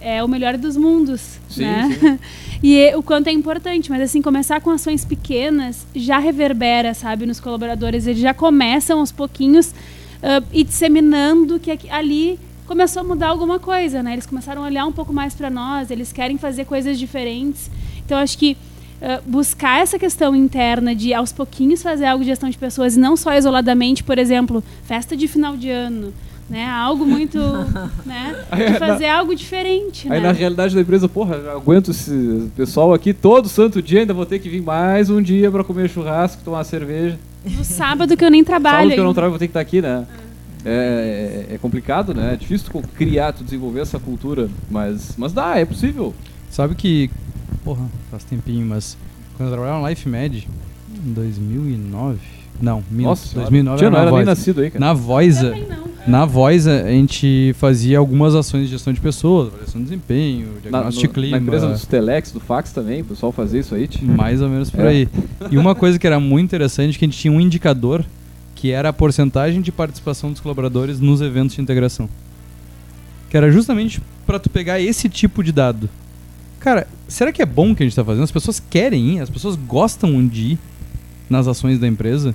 é 0.00 0.22
o 0.22 0.28
melhor 0.28 0.56
dos 0.56 0.76
mundos, 0.76 1.38
sim, 1.48 1.62
né? 1.62 1.98
Sim. 1.98 2.18
e 2.62 2.94
o 2.94 3.02
quanto 3.02 3.28
é 3.28 3.32
importante, 3.32 3.90
mas 3.90 4.02
assim, 4.02 4.22
começar 4.22 4.60
com 4.60 4.70
ações 4.70 5.04
pequenas 5.04 5.86
já 5.94 6.18
reverbera, 6.18 6.94
sabe, 6.94 7.26
nos 7.26 7.40
colaboradores. 7.40 8.06
Eles 8.06 8.20
já 8.20 8.34
começam 8.34 9.00
aos 9.00 9.10
pouquinhos 9.10 9.68
uh, 9.68 10.44
e 10.52 10.62
disseminando 10.62 11.58
que 11.58 11.76
ali 11.90 12.38
começou 12.68 13.00
a 13.00 13.04
mudar 13.04 13.28
alguma 13.28 13.58
coisa, 13.58 14.02
né? 14.02 14.12
Eles 14.12 14.26
começaram 14.26 14.62
a 14.62 14.66
olhar 14.66 14.84
um 14.84 14.92
pouco 14.92 15.12
mais 15.12 15.34
para 15.34 15.48
nós, 15.48 15.90
eles 15.90 16.12
querem 16.12 16.36
fazer 16.36 16.66
coisas 16.66 16.98
diferentes. 16.98 17.70
Então, 18.04 18.18
acho 18.18 18.36
que 18.36 18.56
uh, 19.00 19.22
buscar 19.28 19.80
essa 19.80 19.98
questão 19.98 20.36
interna 20.36 20.94
de, 20.94 21.14
aos 21.14 21.32
pouquinhos, 21.32 21.82
fazer 21.82 22.04
algo 22.04 22.22
de 22.22 22.28
gestão 22.28 22.50
de 22.50 22.58
pessoas 22.58 22.94
e 22.94 23.00
não 23.00 23.16
só 23.16 23.34
isoladamente, 23.34 24.04
por 24.04 24.18
exemplo, 24.18 24.62
festa 24.84 25.16
de 25.16 25.26
final 25.26 25.56
de 25.56 25.70
ano. 25.70 26.12
Né? 26.48 26.66
Algo 26.66 27.06
muito. 27.06 27.38
né? 28.06 28.36
De 28.54 28.78
fazer 28.78 29.06
na, 29.06 29.18
algo 29.18 29.34
diferente. 29.34 30.10
Aí 30.10 30.20
né? 30.20 30.28
na 30.28 30.32
realidade 30.32 30.74
da 30.74 30.80
empresa, 30.80 31.08
porra, 31.08 31.36
aguento 31.54 31.90
esse 31.90 32.50
pessoal 32.54 32.92
aqui 32.92 33.12
todo 33.14 33.48
santo 33.48 33.82
dia, 33.82 34.00
ainda 34.00 34.14
vou 34.14 34.26
ter 34.26 34.38
que 34.38 34.48
vir 34.48 34.62
mais 34.62 35.08
um 35.08 35.20
dia 35.22 35.50
para 35.50 35.64
comer 35.64 35.88
churrasco, 35.88 36.42
tomar 36.44 36.64
cerveja. 36.64 37.18
No 37.44 37.64
sábado 37.64 38.16
que 38.16 38.24
eu 38.24 38.30
nem 38.30 38.44
trabalho. 38.44 38.76
Sábado 38.76 38.94
que 38.94 39.00
eu 39.00 39.04
não 39.04 39.14
trabalho, 39.14 39.32
vou 39.32 39.38
ter 39.38 39.46
que 39.46 39.50
estar 39.50 39.60
aqui, 39.60 39.80
né? 39.80 40.06
É. 40.24 40.27
É, 40.64 41.46
é, 41.50 41.54
é, 41.54 41.58
complicado, 41.58 42.14
né? 42.14 42.34
É 42.34 42.36
difícil 42.36 42.70
tu 42.70 42.82
criar, 42.96 43.32
tu 43.32 43.44
desenvolver 43.44 43.80
essa 43.80 43.98
cultura, 43.98 44.48
mas, 44.70 45.14
mas 45.16 45.32
dá, 45.32 45.56
é 45.56 45.64
possível. 45.64 46.14
Sabe 46.50 46.74
que, 46.74 47.10
porra, 47.64 47.86
faz 48.10 48.24
tempinho, 48.24 48.66
mas 48.66 48.96
quando 49.36 49.50
eu 49.50 49.54
trabalhava 49.54 49.82
na 49.82 49.90
Life 49.90 50.08
Med, 50.08 50.48
em 51.06 51.12
2009, 51.12 52.18
não, 52.60 52.82
Nossa, 52.90 53.38
2009 53.38 53.78
Tia, 53.78 53.90
não 53.90 53.98
era 53.98 54.10
nem 54.10 54.24
nascido 54.24 54.60
aí, 54.60 54.70
cara. 54.70 54.84
Na 54.84 54.92
Voisa, 54.92 55.54
na 56.06 56.24
Voisa 56.24 56.82
a 56.82 56.90
gente 56.90 57.54
fazia 57.56 57.98
algumas 57.98 58.34
ações 58.34 58.64
de 58.64 58.70
gestão 58.70 58.92
de 58.92 59.00
pessoas, 59.00 59.48
avaliação 59.48 59.80
de 59.80 59.88
desempenho, 59.88 60.48
diagnóstico 60.60 61.06
de 61.06 61.08
clima. 61.08 61.36
Na 61.36 61.42
empresa 61.42 61.68
dos 61.68 61.86
Telex, 61.86 62.32
do 62.32 62.40
Fax 62.40 62.72
também, 62.72 63.02
o 63.02 63.04
pessoal 63.04 63.30
fazia 63.30 63.60
isso 63.60 63.76
aí? 63.76 63.86
Tia? 63.86 64.08
Mais 64.08 64.42
ou 64.42 64.48
menos 64.48 64.70
por 64.70 64.84
é. 64.84 64.88
aí. 64.88 65.08
E 65.50 65.56
uma 65.56 65.74
coisa 65.74 65.98
que 65.98 66.06
era 66.06 66.18
muito 66.18 66.46
interessante, 66.46 66.96
é 66.96 66.98
que 66.98 67.04
a 67.04 67.08
gente 67.08 67.18
tinha 67.18 67.32
um 67.32 67.40
indicador 67.40 68.04
que 68.58 68.72
era 68.72 68.88
a 68.88 68.92
porcentagem 68.92 69.60
de 69.60 69.70
participação 69.70 70.32
dos 70.32 70.40
colaboradores 70.40 70.98
nos 70.98 71.20
eventos 71.20 71.54
de 71.54 71.62
integração. 71.62 72.08
Que 73.30 73.36
era 73.36 73.52
justamente 73.52 74.02
para 74.26 74.40
tu 74.40 74.50
pegar 74.50 74.80
esse 74.80 75.08
tipo 75.08 75.44
de 75.44 75.52
dado. 75.52 75.88
Cara, 76.58 76.88
será 77.06 77.30
que 77.30 77.40
é 77.40 77.46
bom 77.46 77.70
o 77.70 77.76
que 77.76 77.84
a 77.84 77.86
gente 77.86 77.92
está 77.92 78.04
fazendo? 78.04 78.24
As 78.24 78.32
pessoas 78.32 78.58
querem 78.58 79.14
ir, 79.14 79.20
as 79.20 79.30
pessoas 79.30 79.54
gostam 79.54 80.26
de 80.26 80.42
ir 80.42 80.58
nas 81.30 81.46
ações 81.46 81.78
da 81.78 81.86
empresa. 81.86 82.34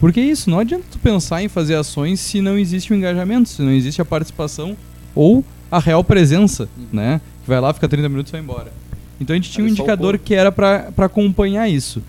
Porque 0.00 0.18
é 0.18 0.24
isso, 0.24 0.50
não 0.50 0.58
adianta 0.58 0.84
tu 0.90 0.98
pensar 0.98 1.44
em 1.44 1.48
fazer 1.48 1.76
ações 1.76 2.18
se 2.18 2.40
não 2.40 2.58
existe 2.58 2.92
o 2.92 2.96
engajamento, 2.96 3.48
se 3.48 3.62
não 3.62 3.70
existe 3.70 4.02
a 4.02 4.04
participação 4.04 4.76
ou 5.14 5.44
a 5.70 5.78
real 5.78 6.02
presença, 6.02 6.68
uhum. 6.76 6.86
né? 6.92 7.20
Que 7.44 7.48
vai 7.48 7.60
lá, 7.60 7.72
fica 7.72 7.88
30 7.88 8.08
minutos 8.08 8.30
e 8.30 8.32
vai 8.32 8.40
embora. 8.40 8.72
Então 9.20 9.32
a 9.32 9.36
gente 9.36 9.52
tinha 9.52 9.64
um 9.64 9.68
indicador 9.68 10.18
que 10.18 10.34
era 10.34 10.50
para 10.50 10.92
acompanhar 10.98 11.68
isso. 11.68 12.02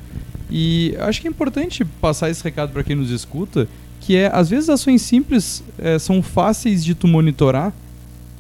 E 0.56 0.96
acho 1.00 1.20
que 1.20 1.28
é 1.28 1.32
importante 1.32 1.84
passar 1.84 2.30
esse 2.30 2.44
recado 2.44 2.72
para 2.72 2.84
quem 2.84 2.96
nos 2.96 3.10
escuta, 3.10 3.68
que 4.00 4.16
é, 4.16 4.30
às 4.32 4.52
vezes, 4.52 4.70
ações 4.70 5.02
simples 5.02 5.64
é, 5.80 5.98
são 5.98 6.22
fáceis 6.22 6.86
de 6.86 6.94
tu 6.94 7.08
monitorar 7.08 7.74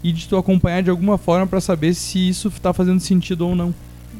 e 0.03 0.11
de 0.11 0.28
tu 0.28 0.38
acompanhar 0.38 0.84
de 0.84 0.91
alguma 0.91 1.18
forma 1.18 1.47
para 1.47 1.59
saber 1.59 1.95
se 1.95 2.30
isso 2.30 2.49
está 2.49 2.72
fazendo 2.72 2.99
sentido 2.99 3.47
ou 3.47 3.55
não. 3.55 3.74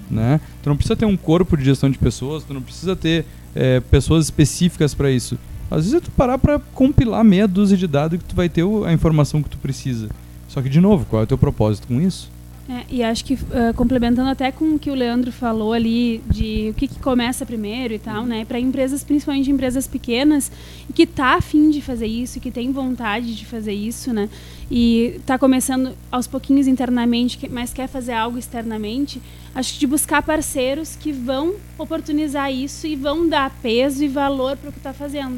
Né? 0.10 0.42
Tu 0.64 0.70
não 0.70 0.76
precisa 0.76 0.96
ter 0.96 1.06
um 1.06 1.16
corpo 1.16 1.56
de 1.56 1.66
gestão 1.66 1.88
de 1.88 2.00
pessoas, 2.00 2.44
tu 2.44 2.52
não 2.52 2.64
precisa 2.64 2.96
ter 2.96 3.26
é, 3.54 3.80
pessoas 3.80 4.26
específicas 4.26 4.96
para 4.96 5.12
isso. 5.12 5.38
Às 5.70 5.86
vezes 5.86 5.94
é 5.94 6.00
tu 6.00 6.10
parar 6.10 6.40
para 6.40 6.58
compilar 6.74 7.24
meia 7.24 7.48
dúzia 7.48 7.78
de 7.78 7.86
dados 7.86 8.18
que 8.18 8.26
tu 8.26 8.36
vai 8.36 8.50
ter 8.50 8.64
a 8.88 8.92
informação 8.92 9.44
que 9.44 9.50
tu 9.50 9.58
precisa. 9.60 10.10
Só 10.48 10.64
que, 10.64 10.70
de 10.70 10.82
novo, 10.82 11.06
qual 11.06 11.22
é 11.22 11.26
o 11.26 11.28
teu 11.28 11.38
propósito 11.38 11.88
com 11.88 12.02
isso? 12.02 12.32
É, 12.68 12.86
e 12.90 13.04
acho 13.04 13.26
que 13.26 13.34
uh, 13.34 13.74
complementando 13.76 14.30
até 14.30 14.50
com 14.50 14.76
o 14.76 14.80
que 14.80 14.90
o 14.90 14.96
Leandro 14.96 15.34
falou 15.34 15.74
ali 15.74 16.24
de 16.30 16.70
o 16.70 16.74
que, 16.74 16.88
que 16.88 16.98
começa 17.00 17.46
primeiro 17.46 17.94
e 17.94 18.00
tal, 18.00 18.26
né? 18.26 18.46
Para 18.46 18.58
empresas, 18.58 19.04
principalmente 19.04 19.52
empresas 19.52 19.86
pequenas, 19.86 20.50
que 20.96 21.06
tá 21.06 21.36
afim 21.36 21.70
de 21.70 21.82
fazer 21.82 22.08
isso, 22.08 22.40
que 22.40 22.50
tem 22.50 22.72
vontade 22.72 23.36
de 23.36 23.46
fazer 23.46 23.74
isso, 23.74 24.14
né? 24.14 24.30
E 24.72 25.16
está 25.18 25.38
começando 25.38 25.94
aos 26.10 26.26
pouquinhos 26.26 26.66
internamente, 26.66 27.38
mas 27.52 27.74
quer 27.74 27.88
fazer 27.88 28.14
algo 28.14 28.38
externamente, 28.38 29.22
acho 29.54 29.74
que 29.74 29.80
de 29.80 29.88
buscar 29.88 30.24
parceiros 30.24 30.96
que 30.96 31.12
vão 31.12 31.56
oportunizar 31.78 32.50
isso 32.50 32.88
e 32.88 32.96
vão 32.96 33.28
dar 33.28 33.50
peso 33.62 34.06
e 34.06 34.08
valor 34.08 34.56
para 34.56 34.70
o 34.70 34.72
que 34.72 34.80
está 34.80 34.94
fazendo. 34.94 35.38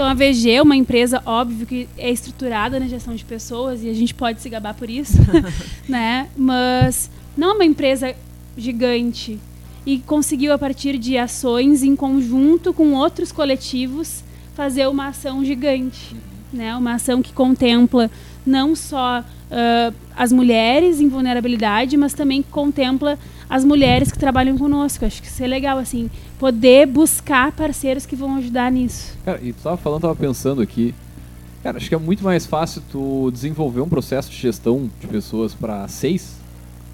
Então 0.00 0.08
a 0.08 0.14
VG 0.14 0.52
é 0.52 0.62
uma 0.62 0.74
empresa, 0.74 1.20
óbvio, 1.26 1.66
que 1.66 1.86
é 1.98 2.10
estruturada 2.10 2.80
na 2.80 2.88
gestão 2.88 3.14
de 3.14 3.22
pessoas 3.22 3.84
e 3.84 3.90
a 3.90 3.92
gente 3.92 4.14
pode 4.14 4.40
se 4.40 4.48
gabar 4.48 4.72
por 4.72 4.88
isso, 4.88 5.18
né? 5.86 6.30
Mas 6.34 7.10
não 7.36 7.50
é 7.50 7.52
uma 7.52 7.64
empresa 7.66 8.16
gigante 8.56 9.38
e 9.84 9.98
conseguiu 9.98 10.54
a 10.54 10.58
partir 10.58 10.96
de 10.96 11.18
ações 11.18 11.82
em 11.82 11.94
conjunto 11.94 12.72
com 12.72 12.94
outros 12.94 13.30
coletivos 13.30 14.24
fazer 14.54 14.88
uma 14.88 15.08
ação 15.08 15.44
gigante, 15.44 16.16
né? 16.50 16.74
Uma 16.74 16.94
ação 16.94 17.20
que 17.20 17.34
contempla 17.34 18.10
não 18.46 18.74
só 18.74 19.20
uh, 19.20 19.94
as 20.16 20.32
mulheres 20.32 20.98
em 20.98 21.10
vulnerabilidade, 21.10 21.94
mas 21.98 22.14
também 22.14 22.42
contempla 22.42 23.18
as 23.50 23.66
mulheres 23.66 24.10
que 24.10 24.18
trabalham 24.18 24.56
conosco. 24.56 25.04
Acho 25.04 25.20
que 25.20 25.28
isso 25.28 25.44
é 25.44 25.46
legal, 25.46 25.76
assim, 25.76 26.08
poder 26.40 26.86
buscar 26.86 27.52
parceiros 27.52 28.06
que 28.06 28.16
vão 28.16 28.36
ajudar 28.36 28.72
nisso. 28.72 29.14
Cara, 29.26 29.38
e 29.42 29.52
tu 29.52 29.62
tava 29.62 29.76
falando, 29.76 30.00
tava 30.00 30.16
pensando 30.16 30.62
aqui, 30.62 30.94
cara, 31.62 31.76
acho 31.76 31.86
que 31.86 31.94
é 31.94 31.98
muito 31.98 32.24
mais 32.24 32.46
fácil 32.46 32.82
tu 32.90 33.30
desenvolver 33.30 33.82
um 33.82 33.88
processo 33.88 34.30
de 34.30 34.36
gestão 34.38 34.90
de 34.98 35.06
pessoas 35.06 35.54
para 35.54 35.86
seis 35.86 36.40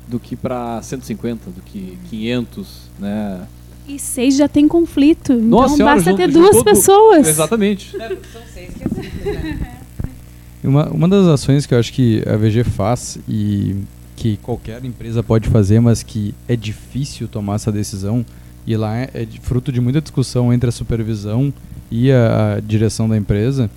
do 0.08 0.18
que 0.18 0.34
para 0.34 0.82
150, 0.82 1.50
do 1.50 1.62
que 1.62 1.96
500, 2.10 2.90
né? 2.98 3.46
E 3.86 4.00
seis 4.00 4.36
já 4.36 4.48
tem 4.48 4.66
conflito. 4.66 5.32
Nossa 5.34 5.74
então 5.74 5.76
senhora, 5.76 5.94
basta 5.94 6.10
junto, 6.10 6.18
ter 6.18 6.28
duas 6.28 6.62
pessoas. 6.64 7.28
Exatamente. 7.28 7.92
São 7.92 8.42
seis 8.52 8.74
que 8.74 8.84
é 8.84 8.88
simples, 8.88 9.24
né? 9.24 9.72
Uma, 10.64 10.88
uma 10.88 11.08
das 11.08 11.28
ações 11.28 11.64
que 11.64 11.72
eu 11.72 11.78
acho 11.78 11.92
que 11.92 12.24
a 12.26 12.36
VG 12.36 12.64
faz 12.64 13.18
e 13.28 13.76
que 14.16 14.36
qualquer 14.38 14.84
empresa 14.84 15.22
pode 15.22 15.48
fazer, 15.48 15.78
mas 15.78 16.02
que 16.02 16.34
é 16.48 16.56
difícil 16.56 17.28
tomar 17.28 17.54
essa 17.54 17.70
decisão, 17.70 18.26
e 18.66 18.76
lá 18.76 18.96
é, 18.96 19.10
é 19.14 19.24
de- 19.24 19.40
fruto 19.40 19.70
de 19.70 19.80
muita 19.80 20.00
discussão 20.00 20.52
entre 20.52 20.68
a 20.68 20.72
supervisão 20.72 21.52
e 21.90 22.10
a, 22.10 22.54
a 22.56 22.60
direção 22.60 23.08
da 23.08 23.16
empresa, 23.16 23.70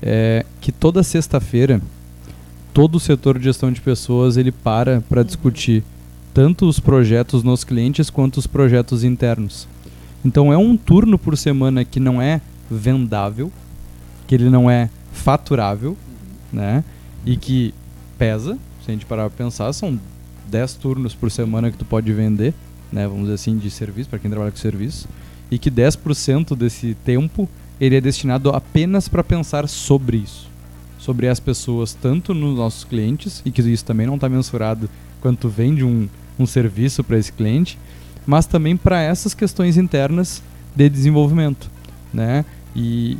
é 0.00 0.44
que 0.60 0.72
toda 0.72 1.02
sexta-feira 1.02 1.80
todo 2.74 2.94
o 2.96 3.00
setor 3.00 3.38
de 3.38 3.44
gestão 3.44 3.70
de 3.70 3.80
pessoas 3.80 4.36
ele 4.38 4.50
para 4.50 5.02
para 5.02 5.22
discutir 5.22 5.84
tanto 6.32 6.66
os 6.66 6.80
projetos 6.80 7.42
nos 7.42 7.62
clientes 7.62 8.08
quanto 8.08 8.38
os 8.38 8.46
projetos 8.46 9.04
internos. 9.04 9.68
Então 10.24 10.50
é 10.52 10.56
um 10.56 10.76
turno 10.76 11.18
por 11.18 11.36
semana 11.36 11.84
que 11.84 12.00
não 12.00 12.22
é 12.22 12.40
vendável, 12.70 13.52
que 14.26 14.34
ele 14.34 14.48
não 14.48 14.70
é 14.70 14.88
faturável, 15.12 15.94
né? 16.50 16.82
E 17.26 17.36
que 17.36 17.74
pesa, 18.16 18.54
se 18.82 18.90
a 18.90 18.92
gente 18.94 19.04
parar 19.04 19.28
pra 19.28 19.44
pensar, 19.44 19.70
são 19.74 20.00
10 20.50 20.74
turnos 20.74 21.14
por 21.14 21.30
semana 21.30 21.70
que 21.70 21.76
tu 21.76 21.84
pode 21.84 22.10
vender, 22.12 22.54
né? 22.92 23.06
Vamos 23.06 23.22
dizer 23.22 23.34
assim, 23.34 23.56
de 23.56 23.70
serviço, 23.70 24.10
para 24.10 24.18
quem 24.18 24.30
trabalha 24.30 24.50
com 24.50 24.58
serviço. 24.58 25.08
E 25.50 25.58
que 25.58 25.70
10% 25.70 26.54
desse 26.56 26.94
tempo 27.04 27.48
ele 27.80 27.96
é 27.96 28.00
destinado 28.00 28.50
apenas 28.50 29.08
para 29.08 29.24
pensar 29.24 29.68
sobre 29.68 30.18
isso. 30.18 30.48
Sobre 30.98 31.26
as 31.26 31.40
pessoas, 31.40 31.94
tanto 31.94 32.32
nos 32.32 32.56
nossos 32.56 32.84
clientes, 32.84 33.42
e 33.44 33.50
que 33.50 33.60
isso 33.62 33.84
também 33.84 34.06
não 34.06 34.14
está 34.14 34.28
mensurado 34.28 34.88
quando 35.20 35.38
tu 35.38 35.48
vende 35.48 35.84
um, 35.84 36.08
um 36.38 36.46
serviço 36.46 37.02
para 37.02 37.18
esse 37.18 37.32
cliente, 37.32 37.78
mas 38.26 38.46
também 38.46 38.76
para 38.76 39.00
essas 39.02 39.34
questões 39.34 39.76
internas 39.76 40.42
de 40.76 40.88
desenvolvimento, 40.88 41.70
né? 42.12 42.44
E 42.74 43.18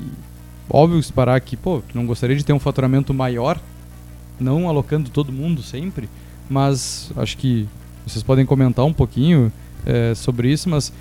óbvio 0.71 1.03
se 1.03 1.13
parar 1.13 1.35
aqui, 1.35 1.57
pô, 1.57 1.83
não 1.93 2.07
gostaria 2.07 2.37
de 2.37 2.45
ter 2.45 2.53
um 2.53 2.59
faturamento 2.59 3.13
maior, 3.13 3.61
não 4.39 4.69
alocando 4.69 5.11
todo 5.11 5.33
mundo 5.33 5.63
sempre, 5.63 6.09
mas 6.49 7.11
acho 7.17 7.37
que 7.37 7.69
vocês 8.07 8.23
podem 8.23 8.45
comentar 8.45 8.85
um 8.85 8.93
pouquinho 8.93 9.53
eh, 9.87 10.15
sobre 10.15 10.53
isso, 10.53 10.69
mas 10.69 10.93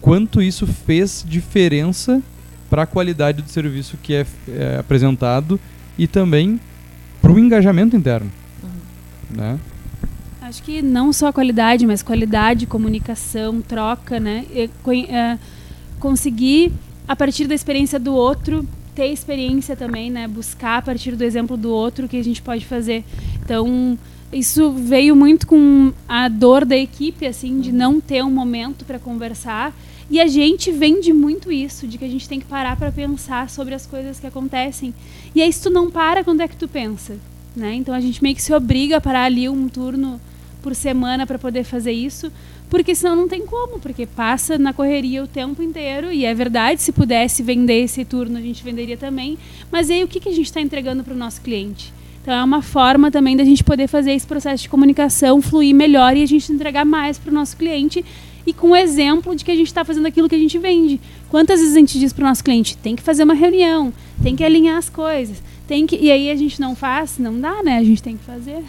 quanto 0.00 0.40
isso 0.40 0.66
fez 0.66 1.24
diferença 1.26 2.22
para 2.70 2.82
a 2.82 2.86
qualidade 2.86 3.42
do 3.42 3.48
serviço 3.48 3.96
que 4.02 4.14
é, 4.14 4.26
é 4.48 4.78
apresentado 4.78 5.58
e 5.96 6.06
também 6.06 6.60
para 7.20 7.32
o 7.32 7.38
engajamento 7.38 7.96
interno, 7.96 8.30
né? 9.30 9.58
Acho 10.40 10.62
que 10.62 10.80
não 10.80 11.12
só 11.12 11.30
qualidade, 11.30 11.86
mas 11.86 12.02
qualidade, 12.02 12.66
comunicação, 12.66 13.60
troca, 13.60 14.18
né? 14.18 14.46
E 14.50 14.70
é, 15.10 15.38
conseguir, 16.00 16.72
a 17.06 17.14
partir 17.14 17.46
da 17.46 17.54
experiência 17.54 17.98
do 17.98 18.14
outro, 18.14 18.66
ter 18.94 19.08
experiência 19.08 19.76
também, 19.76 20.10
né? 20.10 20.26
Buscar 20.26 20.78
a 20.78 20.82
partir 20.82 21.14
do 21.16 21.22
exemplo 21.22 21.54
do 21.56 21.70
outro 21.70 22.06
o 22.06 22.08
que 22.08 22.16
a 22.16 22.24
gente 22.24 22.40
pode 22.40 22.64
fazer. 22.64 23.04
Então, 23.44 23.98
isso 24.32 24.70
veio 24.72 25.16
muito 25.16 25.46
com 25.46 25.92
a 26.06 26.28
dor 26.28 26.64
da 26.64 26.76
equipe, 26.76 27.26
assim, 27.26 27.60
de 27.60 27.72
não 27.72 28.00
ter 28.00 28.22
um 28.22 28.30
momento 28.30 28.84
para 28.84 28.98
conversar. 28.98 29.74
E 30.10 30.20
a 30.20 30.26
gente 30.26 30.70
vende 30.70 31.12
muito 31.12 31.52
isso, 31.52 31.86
de 31.86 31.98
que 31.98 32.04
a 32.04 32.08
gente 32.08 32.28
tem 32.28 32.40
que 32.40 32.46
parar 32.46 32.76
para 32.76 32.90
pensar 32.90 33.50
sobre 33.50 33.74
as 33.74 33.86
coisas 33.86 34.18
que 34.18 34.26
acontecem. 34.26 34.94
E 35.34 35.42
aí, 35.42 35.52
se 35.52 35.62
tu 35.62 35.70
não 35.70 35.90
para, 35.90 36.24
quando 36.24 36.40
é 36.40 36.48
que 36.48 36.56
tu 36.56 36.66
pensa? 36.66 37.16
Né? 37.54 37.74
Então 37.74 37.94
a 37.94 38.00
gente 38.00 38.22
meio 38.22 38.34
que 38.34 38.42
se 38.42 38.52
obriga 38.54 38.98
a 38.98 39.00
parar 39.00 39.24
ali 39.24 39.48
um 39.48 39.68
turno 39.68 40.20
por 40.62 40.74
semana 40.74 41.26
para 41.26 41.38
poder 41.38 41.64
fazer 41.64 41.92
isso, 41.92 42.30
porque 42.68 42.94
senão 42.94 43.16
não 43.16 43.28
tem 43.28 43.44
como, 43.46 43.80
porque 43.80 44.06
passa 44.06 44.58
na 44.58 44.72
correria 44.72 45.24
o 45.24 45.26
tempo 45.26 45.62
inteiro, 45.62 46.12
e 46.12 46.24
é 46.24 46.34
verdade, 46.34 46.82
se 46.82 46.92
pudesse 46.92 47.42
vender 47.42 47.84
esse 47.84 48.04
turno, 48.04 48.38
a 48.38 48.40
gente 48.40 48.62
venderia 48.62 48.96
também, 48.96 49.38
mas 49.70 49.90
aí 49.90 50.04
o 50.04 50.08
que, 50.08 50.20
que 50.20 50.28
a 50.28 50.32
gente 50.32 50.46
está 50.46 50.60
entregando 50.60 51.02
para 51.02 51.14
o 51.14 51.16
nosso 51.16 51.40
cliente? 51.40 51.92
Então 52.22 52.34
é 52.34 52.44
uma 52.44 52.62
forma 52.62 53.10
também 53.10 53.36
da 53.36 53.44
gente 53.44 53.64
poder 53.64 53.88
fazer 53.88 54.12
esse 54.12 54.26
processo 54.26 54.62
de 54.64 54.68
comunicação 54.68 55.40
fluir 55.40 55.74
melhor 55.74 56.16
e 56.16 56.22
a 56.22 56.26
gente 56.26 56.52
entregar 56.52 56.84
mais 56.84 57.18
para 57.18 57.30
o 57.30 57.34
nosso 57.34 57.56
cliente 57.56 58.04
e 58.46 58.52
com 58.52 58.70
o 58.70 58.76
exemplo 58.76 59.36
de 59.36 59.44
que 59.44 59.50
a 59.50 59.56
gente 59.56 59.66
está 59.66 59.84
fazendo 59.84 60.06
aquilo 60.06 60.28
que 60.28 60.34
a 60.34 60.38
gente 60.38 60.58
vende. 60.58 61.00
Quantas 61.28 61.60
vezes 61.60 61.76
a 61.76 61.78
gente 61.78 61.98
diz 61.98 62.12
para 62.12 62.24
o 62.24 62.28
nosso 62.28 62.42
cliente, 62.42 62.76
tem 62.78 62.96
que 62.96 63.02
fazer 63.02 63.24
uma 63.24 63.34
reunião, 63.34 63.92
tem 64.22 64.34
que 64.34 64.42
alinhar 64.42 64.78
as 64.78 64.88
coisas, 64.88 65.42
tem 65.66 65.86
que 65.86 65.96
e 65.96 66.10
aí 66.10 66.30
a 66.30 66.36
gente 66.36 66.60
não 66.60 66.74
faz, 66.74 67.18
não 67.18 67.38
dá, 67.38 67.62
né? 67.62 67.76
A 67.76 67.84
gente 67.84 68.02
tem 68.02 68.16
que 68.16 68.24
fazer. 68.24 68.64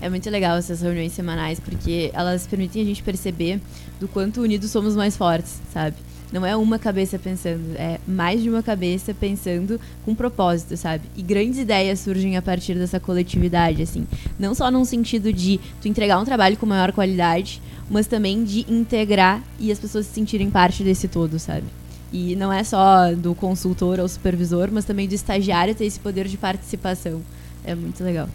É 0.00 0.08
muito 0.08 0.30
legal 0.30 0.56
essas 0.56 0.80
reuniões 0.80 1.12
semanais, 1.12 1.58
porque 1.58 2.10
elas 2.12 2.46
permitem 2.46 2.82
a 2.82 2.84
gente 2.84 3.02
perceber 3.02 3.60
do 3.98 4.06
quanto 4.06 4.40
unidos 4.40 4.70
somos 4.70 4.94
mais 4.94 5.16
fortes, 5.16 5.60
sabe? 5.72 5.96
Não 6.32 6.44
é 6.44 6.54
uma 6.54 6.78
cabeça 6.78 7.18
pensando, 7.18 7.74
é 7.76 7.98
mais 8.06 8.42
de 8.42 8.50
uma 8.50 8.62
cabeça 8.62 9.14
pensando 9.14 9.80
com 10.04 10.14
propósito, 10.14 10.76
sabe? 10.76 11.04
E 11.16 11.22
grandes 11.22 11.58
ideias 11.58 12.00
surgem 12.00 12.36
a 12.36 12.42
partir 12.42 12.74
dessa 12.74 13.00
coletividade, 13.00 13.82
assim. 13.82 14.06
Não 14.38 14.54
só 14.54 14.70
num 14.70 14.84
sentido 14.84 15.32
de 15.32 15.58
tu 15.80 15.88
entregar 15.88 16.18
um 16.18 16.24
trabalho 16.24 16.56
com 16.56 16.66
maior 16.66 16.92
qualidade, 16.92 17.62
mas 17.90 18.06
também 18.06 18.44
de 18.44 18.66
integrar 18.68 19.42
e 19.58 19.72
as 19.72 19.78
pessoas 19.78 20.06
se 20.06 20.12
sentirem 20.12 20.50
parte 20.50 20.82
desse 20.82 21.08
todo, 21.08 21.38
sabe? 21.38 21.64
E 22.12 22.36
não 22.36 22.52
é 22.52 22.62
só 22.62 23.12
do 23.14 23.34
consultor 23.34 23.98
ou 23.98 24.08
supervisor, 24.08 24.68
mas 24.70 24.84
também 24.84 25.08
do 25.08 25.14
estagiário 25.14 25.74
ter 25.74 25.84
esse 25.84 26.00
poder 26.00 26.26
de 26.26 26.36
participação. 26.36 27.20
É 27.64 27.74
muito 27.74 28.02
legal. 28.02 28.28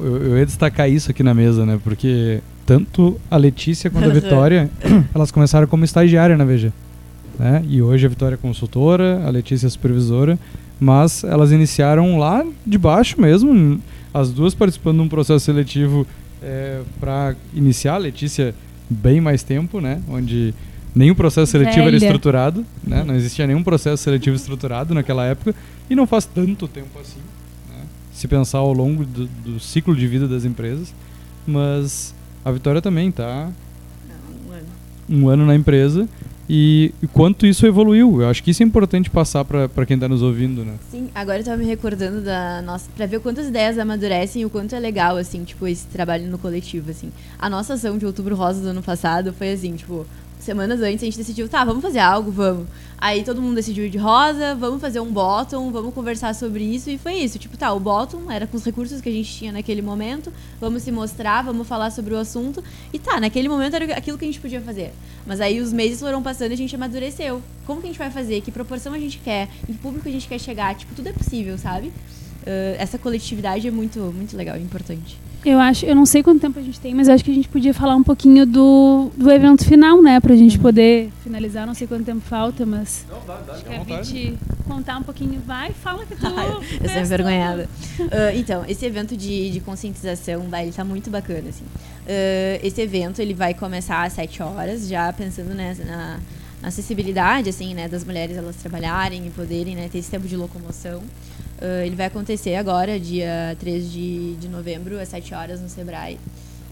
Eu, 0.00 0.22
eu 0.22 0.38
ia 0.38 0.46
destacar 0.46 0.88
isso 0.90 1.10
aqui 1.10 1.22
na 1.22 1.34
mesa, 1.34 1.66
né? 1.66 1.80
Porque 1.82 2.40
tanto 2.66 3.20
a 3.30 3.36
Letícia 3.36 3.90
quanto 3.90 4.10
a 4.10 4.12
Vitória, 4.12 4.70
elas 5.14 5.30
começaram 5.30 5.66
como 5.66 5.84
estagiária 5.84 6.36
na 6.36 6.44
VG. 6.44 6.72
Né? 7.38 7.64
E 7.68 7.82
hoje 7.82 8.06
a 8.06 8.08
Vitória 8.08 8.34
é 8.34 8.38
consultora, 8.38 9.22
a 9.26 9.30
Letícia 9.30 9.66
é 9.66 9.70
supervisora, 9.70 10.38
mas 10.78 11.24
elas 11.24 11.52
iniciaram 11.52 12.18
lá 12.18 12.44
de 12.66 12.78
baixo 12.78 13.20
mesmo, 13.20 13.80
as 14.12 14.30
duas 14.30 14.54
participando 14.54 14.96
de 14.98 15.02
um 15.02 15.08
processo 15.08 15.44
seletivo 15.44 16.06
para 17.00 17.34
iniciar, 17.54 17.94
a 17.94 17.98
Letícia 17.98 18.54
bem 18.88 19.20
mais 19.20 19.42
tempo, 19.42 19.80
né? 19.80 20.00
Onde 20.08 20.54
nenhum 20.94 21.14
processo 21.14 21.50
seletivo 21.50 21.82
era 21.82 21.90
Velha. 21.90 22.04
estruturado, 22.04 22.64
né? 22.82 23.02
Não 23.04 23.14
existia 23.14 23.46
nenhum 23.46 23.62
processo 23.62 24.02
seletivo 24.02 24.36
estruturado 24.36 24.94
naquela 24.94 25.24
época 25.24 25.54
e 25.88 25.94
não 25.94 26.06
faz 26.06 26.26
tanto 26.26 26.68
tempo 26.68 26.98
assim, 27.00 27.20
né? 27.70 27.82
Se 28.12 28.28
pensar 28.28 28.58
ao 28.58 28.72
longo 28.72 29.04
do, 29.04 29.26
do 29.26 29.60
ciclo 29.60 29.96
de 29.96 30.06
vida 30.06 30.28
das 30.28 30.44
empresas, 30.44 30.94
mas 31.46 32.14
a 32.44 32.52
Vitória 32.52 32.82
também 32.82 33.10
tá 33.10 33.48
um 35.08 35.28
ano 35.28 35.44
na 35.44 35.54
empresa 35.54 36.08
e, 36.48 36.92
quanto 37.12 37.46
isso 37.46 37.66
evoluiu. 37.66 38.22
Eu 38.22 38.28
acho 38.28 38.42
que 38.42 38.50
isso 38.50 38.62
é 38.62 38.66
importante 38.66 39.10
passar 39.10 39.44
para 39.44 39.86
quem 39.86 39.94
está 39.94 40.08
nos 40.08 40.22
ouvindo, 40.22 40.64
né? 40.64 40.74
Sim, 40.90 41.08
agora 41.14 41.40
eu 41.40 41.44
tava 41.44 41.56
me 41.56 41.64
recordando 41.64 42.20
da 42.20 42.60
nossa. 42.62 42.88
pra 42.96 43.06
ver 43.06 43.20
quantas 43.20 43.48
ideias 43.48 43.78
amadurecem 43.78 44.42
e 44.42 44.44
o 44.44 44.50
quanto 44.50 44.74
é 44.74 44.78
legal, 44.78 45.16
assim, 45.16 45.44
tipo, 45.44 45.66
esse 45.66 45.86
trabalho 45.86 46.30
no 46.30 46.38
coletivo, 46.38 46.90
assim. 46.90 47.10
A 47.38 47.48
nossa 47.48 47.74
ação 47.74 47.96
de 47.96 48.06
outubro 48.06 48.34
rosa 48.36 48.60
do 48.60 48.68
ano 48.68 48.82
passado 48.82 49.32
foi 49.32 49.52
assim, 49.52 49.74
tipo, 49.74 50.06
semanas 50.44 50.80
antes 50.80 51.02
a 51.02 51.06
gente 51.06 51.16
decidiu, 51.16 51.48
tá, 51.48 51.64
vamos 51.64 51.82
fazer 51.82 51.98
algo, 51.98 52.30
vamos. 52.30 52.66
Aí 52.98 53.22
todo 53.22 53.42
mundo 53.42 53.56
decidiu 53.56 53.84
ir 53.84 53.90
de 53.90 53.98
rosa, 53.98 54.54
vamos 54.54 54.80
fazer 54.80 55.00
um 55.00 55.12
bottom, 55.12 55.70
vamos 55.70 55.92
conversar 55.92 56.34
sobre 56.34 56.64
isso, 56.64 56.88
e 56.88 56.96
foi 56.96 57.14
isso. 57.14 57.38
Tipo, 57.38 57.56
tá, 57.56 57.72
o 57.72 57.80
bottom 57.80 58.30
era 58.30 58.46
com 58.46 58.56
os 58.56 58.64
recursos 58.64 59.00
que 59.00 59.08
a 59.08 59.12
gente 59.12 59.30
tinha 59.30 59.52
naquele 59.52 59.82
momento, 59.82 60.32
vamos 60.60 60.82
se 60.82 60.92
mostrar, 60.92 61.42
vamos 61.42 61.66
falar 61.66 61.90
sobre 61.90 62.14
o 62.14 62.18
assunto, 62.18 62.62
e 62.92 62.98
tá, 62.98 63.20
naquele 63.20 63.48
momento 63.48 63.74
era 63.74 63.94
aquilo 63.96 64.16
que 64.16 64.24
a 64.24 64.28
gente 64.28 64.40
podia 64.40 64.60
fazer. 64.60 64.92
Mas 65.26 65.40
aí 65.40 65.60
os 65.60 65.72
meses 65.72 66.00
foram 66.00 66.22
passando 66.22 66.52
e 66.52 66.54
a 66.54 66.56
gente 66.56 66.74
amadureceu. 66.74 67.42
Como 67.66 67.80
que 67.80 67.86
a 67.86 67.90
gente 67.90 67.98
vai 67.98 68.10
fazer? 68.10 68.40
Que 68.40 68.52
proporção 68.52 68.92
a 68.92 68.98
gente 68.98 69.18
quer? 69.18 69.48
Em 69.68 69.72
que 69.72 69.78
público 69.78 70.08
a 70.08 70.12
gente 70.12 70.28
quer 70.28 70.38
chegar? 70.38 70.74
Tipo, 70.74 70.94
tudo 70.94 71.08
é 71.08 71.12
possível, 71.12 71.58
sabe? 71.58 71.88
Uh, 71.88 72.76
essa 72.78 72.98
coletividade 72.98 73.66
é 73.66 73.70
muito, 73.70 74.00
muito 74.00 74.36
legal 74.36 74.56
e 74.56 74.62
importante. 74.62 75.18
Eu 75.44 75.60
acho, 75.60 75.84
eu 75.84 75.94
não 75.94 76.06
sei 76.06 76.22
quanto 76.22 76.40
tempo 76.40 76.58
a 76.58 76.62
gente 76.62 76.80
tem, 76.80 76.94
mas 76.94 77.08
acho 77.08 77.22
que 77.22 77.30
a 77.30 77.34
gente 77.34 77.48
podia 77.48 77.74
falar 77.74 77.94
um 77.94 78.02
pouquinho 78.02 78.46
do, 78.46 79.10
do 79.16 79.30
evento 79.30 79.64
final, 79.64 80.00
né? 80.00 80.18
Pra 80.18 80.34
gente 80.34 80.58
poder 80.58 81.12
finalizar. 81.22 81.66
Não 81.66 81.74
sei 81.74 81.86
quanto 81.86 82.04
tempo 82.04 82.20
falta, 82.20 82.64
mas 82.64 83.04
acho 83.48 83.64
que 83.64 83.74
a 83.74 83.82
Viti 83.82 84.38
contar 84.66 84.98
um 84.98 85.02
pouquinho. 85.02 85.40
Vai, 85.46 85.72
fala 85.72 86.06
que 86.06 86.16
tu. 86.16 86.26
Eu 86.82 86.88
sou 86.88 87.00
envergonhada. 87.00 87.68
Uh, 88.00 88.36
então, 88.36 88.64
esse 88.66 88.86
evento 88.86 89.16
de, 89.16 89.50
de 89.50 89.60
conscientização, 89.60 90.42
vai, 90.48 90.64
ele 90.64 90.72
tá 90.72 90.84
muito 90.84 91.10
bacana, 91.10 91.48
assim. 91.48 91.64
Uh, 91.64 92.60
esse 92.62 92.80
evento, 92.80 93.20
ele 93.20 93.34
vai 93.34 93.52
começar 93.52 94.02
às 94.02 94.14
7 94.14 94.42
horas, 94.42 94.88
já 94.88 95.12
pensando 95.12 95.54
né, 95.54 95.76
na, 95.84 96.18
na 96.62 96.68
acessibilidade, 96.68 97.50
assim, 97.50 97.74
né, 97.74 97.88
das 97.88 98.04
mulheres 98.04 98.36
elas 98.36 98.56
trabalharem 98.56 99.26
e 99.26 99.30
poderem, 99.30 99.74
né, 99.74 99.88
ter 99.90 99.98
esse 99.98 100.10
tempo 100.10 100.26
de 100.26 100.36
locomoção. 100.36 101.02
Uh, 101.64 101.86
ele 101.86 101.96
vai 101.96 102.04
acontecer 102.04 102.56
agora, 102.56 103.00
dia 103.00 103.56
3 103.58 103.90
de, 103.90 104.34
de 104.34 104.48
novembro, 104.48 105.00
às 105.00 105.08
7 105.08 105.32
horas, 105.32 105.62
no 105.62 105.68
Sebrae. 105.70 106.18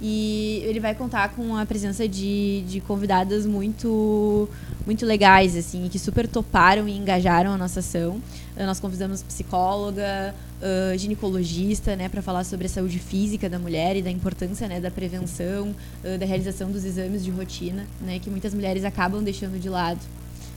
E 0.03 0.61
ele 0.66 0.80
vai 0.80 0.95
contar 0.95 1.30
com 1.30 1.57
a 1.57 1.64
presença 1.64 2.07
de, 2.07 2.62
de 2.68 2.80
convidadas 2.82 3.47
muito 3.47 4.51
muito 4.84 5.07
legais, 5.07 5.57
assim, 5.57 5.88
que 5.88 5.99
super 5.99 6.26
toparam 6.28 6.86
e 6.88 6.99
engajaram 6.99 7.53
a 7.53 7.57
nossa 7.57 7.80
ação. 7.80 8.16
Uh, 8.55 8.66
nós 8.66 8.78
convidamos 8.80 9.22
psicóloga, 9.22 10.34
uh, 10.61 10.99
ginecologista, 10.99 11.97
né, 11.97 12.11
para 12.11 12.20
falar 12.20 12.45
sobre 12.45 12.66
a 12.66 12.68
saúde 12.68 12.99
física 12.99 13.49
da 13.49 13.59
mulher 13.59 13.97
e 13.97 14.03
da 14.03 14.11
importância, 14.11 14.68
né, 14.68 14.78
da 14.78 14.90
prevenção, 14.90 15.74
da 16.20 16.26
realização 16.26 16.70
dos 16.70 16.84
exames 16.84 17.24
de 17.24 17.30
rotina, 17.30 17.86
né, 17.99 18.18
que 18.18 18.28
muitas 18.28 18.53
mulheres 18.53 18.84
acabam 18.84 19.22
deixando 19.22 19.59
de 19.59 19.70
lado 19.70 20.01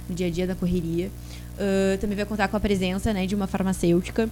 no 0.09 0.15
dia 0.15 0.27
a 0.27 0.29
dia 0.29 0.45
da 0.45 0.55
correria. 0.55 1.09
Uh, 1.56 1.97
também 1.99 2.16
vai 2.16 2.26
contar 2.26 2.47
com 2.47 2.58
a 2.58 2.60
presença, 2.60 3.14
né, 3.14 3.26
de 3.26 3.34
uma 3.34 3.47
farmacêutica 3.47 4.30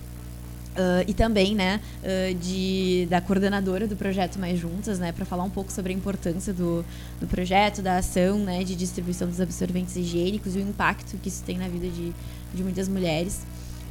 Uh, 0.74 1.06
e 1.08 1.14
também 1.14 1.54
né, 1.54 1.80
uh, 2.02 2.34
de, 2.34 3.06
da 3.08 3.22
coordenadora 3.22 3.86
do 3.86 3.96
projeto 3.96 4.40
Mais 4.40 4.58
Juntas, 4.58 4.98
né, 4.98 5.12
para 5.12 5.24
falar 5.24 5.44
um 5.44 5.50
pouco 5.50 5.72
sobre 5.72 5.94
a 5.94 5.96
importância 5.96 6.52
do, 6.52 6.84
do 7.22 7.28
projeto, 7.28 7.80
da 7.80 7.98
ação 7.98 8.40
né, 8.40 8.64
de 8.64 8.76
distribuição 8.76 9.28
dos 9.28 9.40
absorventes 9.40 9.96
higiênicos 9.96 10.56
e 10.56 10.60
o 10.60 10.62
impacto 10.62 11.16
que 11.18 11.30
isso 11.30 11.44
tem 11.44 11.60
na 11.60 11.68
vida 11.68 11.88
de, 11.88 12.12
de 12.56 12.64
muitas 12.64 12.88
mulheres. 12.88 13.42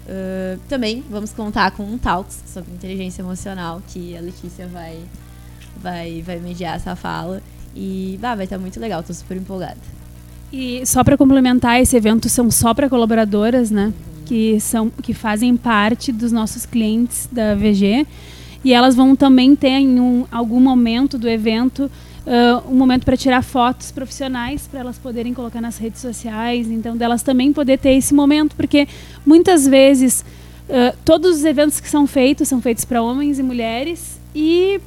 Uh, 0.07 0.59
também 0.68 1.05
vamos 1.09 1.30
contar 1.30 1.70
com 1.70 1.85
um 1.85 1.97
Talks 1.97 2.43
sobre 2.47 2.72
inteligência 2.72 3.22
emocional, 3.22 3.80
que 3.87 4.16
a 4.16 4.20
Letícia 4.20 4.66
vai, 4.66 4.99
vai, 5.80 6.20
vai 6.22 6.41
mediar 6.41 6.74
essa 6.74 6.97
fala. 6.97 7.41
E 7.76 8.18
bah, 8.20 8.35
vai 8.35 8.45
estar 8.45 8.59
muito 8.59 8.80
legal, 8.80 9.01
estou 9.01 9.14
super 9.14 9.37
empolgada. 9.37 9.78
E 10.53 10.84
só 10.84 11.03
para 11.03 11.16
complementar, 11.16 11.80
esse 11.80 11.96
evento 11.96 12.28
são 12.28 12.50
só 12.50 12.74
para 12.74 12.88
colaboradoras, 12.88 13.70
né? 13.70 13.92
que 14.24 14.59
são 14.61 14.90
que 15.03 15.12
fazem 15.12 15.57
parte 15.57 16.12
dos 16.12 16.32
nossos 16.32 16.64
clientes 16.64 17.28
da 17.30 17.55
VG 17.55 18.07
e 18.64 18.72
elas 18.72 18.94
vão 18.94 19.16
também 19.16 19.55
ter 19.57 19.68
em 19.68 20.00
um, 20.00 20.24
algum 20.30 20.61
momento 20.61 21.18
do 21.18 21.28
evento 21.28 21.90
uh, 22.26 22.72
um 22.72 22.74
momento 22.74 23.05
para 23.05 23.16
tirar 23.16 23.42
fotos 23.42 23.90
profissionais 23.90 24.66
para 24.66 24.80
elas 24.80 24.96
poderem 24.96 25.34
colocar 25.34 25.61
nas 25.61 25.76
redes 25.76 26.00
sociais. 26.00 26.70
Então 26.70 26.96
delas 26.96 27.22
também 27.22 27.53
poder 27.53 27.78
ter 27.78 27.90
esse 27.90 28.14
momento 28.14 28.55
porque 28.55 28.88
muitas 29.26 29.66
vezes 29.66 30.24
uh, 30.68 30.96
todos 31.05 31.38
os 31.38 31.44
eventos 31.44 31.80
que 31.80 31.88
são 31.88 32.07
feitos 32.07 32.48
são 32.48 32.61
feitos 32.61 32.84
para 32.84 33.03
homens 33.03 33.38
e 33.38 33.42
mulheres 33.42 34.20
e 34.34 34.80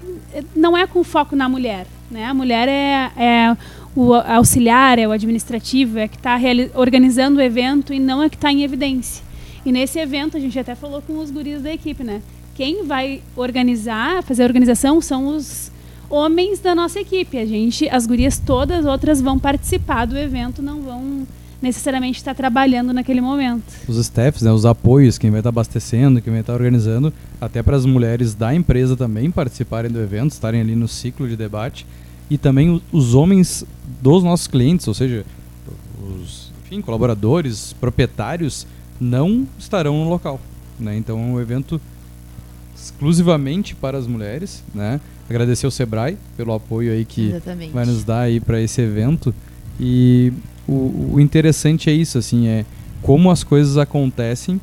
não 0.56 0.76
é 0.76 0.88
com 0.88 1.04
foco 1.04 1.36
na 1.36 1.48
mulher 1.48 1.86
né? 2.10 2.26
A 2.26 2.34
mulher 2.34 2.68
é, 2.68 3.12
é 3.18 3.58
o 3.96 4.14
auxiliar, 4.14 5.00
é 5.00 5.08
o 5.08 5.12
administrativo, 5.12 5.98
é 5.98 6.08
que 6.08 6.18
está 6.18 6.38
organizando 6.74 7.40
o 7.40 7.42
evento 7.42 7.94
e 7.94 8.00
não 8.00 8.22
é 8.22 8.30
que 8.30 8.36
está 8.36 8.52
em 8.52 8.64
evidência. 8.64 9.24
E 9.66 9.72
nesse 9.72 9.98
evento, 9.98 10.38
a 10.38 10.40
gente 10.40 10.60
até 10.60 10.76
falou 10.76 11.02
com 11.02 11.18
os 11.18 11.32
guris 11.32 11.62
da 11.62 11.72
equipe, 11.72 12.04
né? 12.04 12.22
Quem 12.54 12.86
vai 12.86 13.22
organizar, 13.36 14.22
fazer 14.24 14.44
a 14.44 14.46
organização 14.46 15.02
são 15.02 15.36
os 15.36 15.72
homens 16.10 16.60
da 16.60 16.76
nossa 16.76 17.00
equipe. 17.00 17.38
A 17.38 17.46
gente, 17.46 17.90
as 17.90 18.06
gurias 18.06 18.38
todas 18.38 18.86
outras 18.86 19.22
vão 19.22 19.40
participar 19.40 20.06
do 20.06 20.18
evento, 20.18 20.62
não 20.62 20.82
vão 20.82 21.28
necessariamente 21.62 22.20
estar 22.20 22.36
trabalhando 22.36 22.94
naquele 22.94 23.22
momento. 23.22 23.64
Os 23.88 23.98
staffs, 23.98 24.44
né, 24.44 24.52
os 24.52 24.66
apoios, 24.66 25.18
quem 25.18 25.32
vai 25.32 25.40
estar 25.40 25.50
abastecendo, 25.50 26.22
quem 26.22 26.32
vai 26.32 26.42
estar 26.42 26.54
organizando, 26.54 27.12
até 27.42 27.64
para 27.64 27.76
as 27.76 27.86
mulheres 27.86 28.36
da 28.36 28.54
empresa 28.54 28.96
também 28.96 29.32
participarem 29.32 29.90
do 29.90 30.00
evento, 30.00 30.32
estarem 30.32 30.62
ali 30.62 30.76
no 30.76 30.88
ciclo 30.88 31.28
de 31.28 31.36
debate, 31.36 31.86
e 32.30 32.38
também 32.38 32.82
os 32.92 33.14
homens 33.14 33.66
dos 34.02 34.24
nossos 34.24 34.48
clientes, 34.48 34.88
ou 34.88 34.94
seja, 34.94 35.26
os 36.22 36.52
enfim, 36.66 36.82
colaboradores, 36.82 37.74
proprietários, 37.74 38.66
não 39.00 39.48
estarão 39.58 40.04
no 40.04 40.10
local. 40.10 40.40
Né? 40.80 40.98
Então 40.98 41.20
é 41.20 41.22
um 41.22 41.40
evento 41.40 41.80
exclusivamente 42.76 43.76
para 43.76 43.98
as 43.98 44.08
mulheres. 44.08 44.64
Né? 44.74 45.00
Agradecer 45.30 45.66
ao 45.66 45.72
Sebrae 45.72 46.18
pelo 46.36 46.54
apoio 46.54 46.92
aí 46.92 47.06
que 47.06 47.30
Exatamente. 47.30 47.72
vai 47.72 47.86
nos 47.86 48.04
dar 48.04 48.22
aí 48.22 48.40
para 48.40 48.60
esse 48.62 48.82
evento. 48.82 49.34
E 49.80 50.34
o, 50.68 51.14
o, 51.14 51.20
interessante 51.20 51.90
é 51.90 51.94
isso, 51.94 52.18
assim, 52.18 52.48
é 52.48 52.66
como 53.02 53.30
as 53.30 53.44
coisas 53.44 53.78
acontecem 53.78 54.60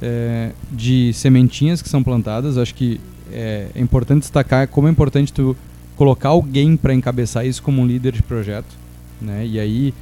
é, 0.00 0.52
de 0.70 1.12
sementinhas 1.14 1.82
que 1.82 1.88
são 1.88 2.02
plantadas. 2.02 2.58
Acho 2.58 2.74
que 2.74 3.00
é, 3.32 3.68
é 3.74 3.80
importante 3.80 4.22
destacar 4.22 4.68
como 4.68 4.88
é 4.88 4.90
importante 4.90 5.32
tu 5.32 5.56
colocar 6.00 6.30
alguém 6.30 6.78
para 6.78 6.94
encabeçar 6.94 7.44
isso 7.44 7.62
como 7.62 7.82
um 7.82 7.86
líder 7.86 8.14
de 8.14 8.22
projeto, 8.22 8.74
né? 9.20 9.46
E 9.46 9.60
aí 9.60 9.92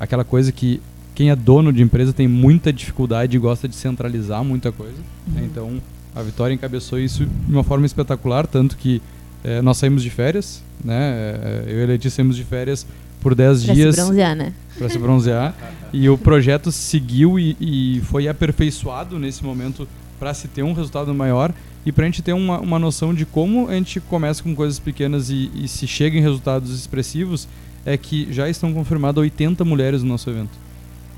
aquela 0.00 0.24
coisa 0.24 0.50
que 0.50 0.80
quem 1.14 1.28
é 1.28 1.36
dono 1.36 1.70
de 1.70 1.82
empresa 1.82 2.10
tem 2.10 2.26
muita 2.26 2.72
dificuldade 2.72 3.36
e 3.36 3.38
gosta 3.38 3.68
de 3.68 3.76
centralizar 3.76 4.42
muita 4.42 4.72
coisa. 4.72 4.96
Né? 4.96 5.02
Uhum. 5.26 5.34
Né? 5.34 5.42
Então, 5.44 5.82
a 6.14 6.22
Vitória 6.22 6.54
encabeçou 6.54 6.98
isso 6.98 7.26
de 7.26 7.52
uma 7.52 7.62
forma 7.62 7.84
espetacular, 7.84 8.46
tanto 8.46 8.78
que 8.78 9.02
é, 9.44 9.60
nós 9.60 9.76
saímos 9.76 10.02
de 10.02 10.08
férias, 10.08 10.64
né? 10.82 10.96
É, 10.96 11.64
eu 11.66 11.80
e 11.80 11.82
a 11.82 11.86
Letícia 11.86 12.16
saímos 12.16 12.36
de 12.36 12.44
férias 12.44 12.86
por 13.20 13.34
10 13.34 13.62
dias. 13.62 13.76
Para 13.96 14.04
se 14.04 14.08
bronzear, 14.08 14.34
né? 14.34 14.52
Para 14.78 14.88
se 14.88 14.98
bronzear. 14.98 15.54
e 15.92 16.08
o 16.08 16.16
projeto 16.16 16.72
seguiu 16.72 17.38
e, 17.38 17.58
e 17.60 18.00
foi 18.06 18.26
aperfeiçoado 18.26 19.18
nesse 19.18 19.44
momento 19.44 19.86
para 20.22 20.32
se 20.32 20.46
ter 20.46 20.62
um 20.62 20.72
resultado 20.72 21.12
maior 21.12 21.52
e 21.84 21.90
para 21.90 22.04
a 22.04 22.06
gente 22.06 22.22
ter 22.22 22.32
uma, 22.32 22.60
uma 22.60 22.78
noção 22.78 23.12
de 23.12 23.26
como 23.26 23.68
a 23.68 23.74
gente 23.74 23.98
começa 23.98 24.40
com 24.40 24.54
coisas 24.54 24.78
pequenas 24.78 25.30
e, 25.30 25.50
e 25.52 25.66
se 25.66 25.84
chega 25.84 26.16
em 26.16 26.20
resultados 26.20 26.70
expressivos, 26.72 27.48
é 27.84 27.96
que 27.96 28.32
já 28.32 28.48
estão 28.48 28.72
confirmadas 28.72 29.20
80 29.20 29.64
mulheres 29.64 30.00
no 30.04 30.10
nosso 30.10 30.30
evento. 30.30 30.56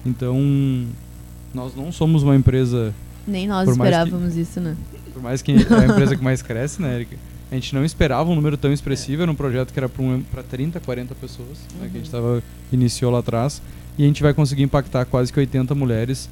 Então, 0.07 0.41
nós 1.53 1.77
não 1.77 1.93
somos 1.93 2.23
uma 2.23 2.35
empresa. 2.35 2.95
Nem 3.29 3.47
nós 3.47 3.69
esperávamos 3.69 4.33
que, 4.33 4.41
isso, 4.41 4.59
né? 4.59 4.75
Por 5.13 5.23
mais 5.23 5.43
que 5.43 5.53
é 5.53 5.57
a 5.57 5.85
empresa 5.85 6.17
que 6.17 6.25
mais 6.25 6.41
cresce, 6.41 6.81
né, 6.81 6.95
Erika? 6.95 7.19
A 7.53 7.55
gente 7.57 7.75
não 7.75 7.85
esperava 7.85 8.31
um 8.31 8.35
número 8.35 8.57
tão 8.57 8.73
expressivo, 8.73 9.21
era 9.21 9.31
um 9.31 9.35
projeto 9.35 9.71
que 9.71 9.79
era 9.79 9.87
para 9.87 10.03
um, 10.03 10.23
30, 10.49 10.81
40 10.81 11.15
pessoas, 11.17 11.59
uhum. 11.75 11.83
né, 11.83 11.89
que 11.93 11.99
a 11.99 12.01
gente 12.01 12.11
tava, 12.11 12.43
iniciou 12.73 13.13
lá 13.13 13.19
atrás. 13.19 13.61
E 13.99 14.03
a 14.03 14.07
gente 14.07 14.23
vai 14.23 14.33
conseguir 14.33 14.63
impactar 14.63 15.05
quase 15.05 15.31
que 15.31 15.39
80 15.39 15.75
mulheres 15.75 16.27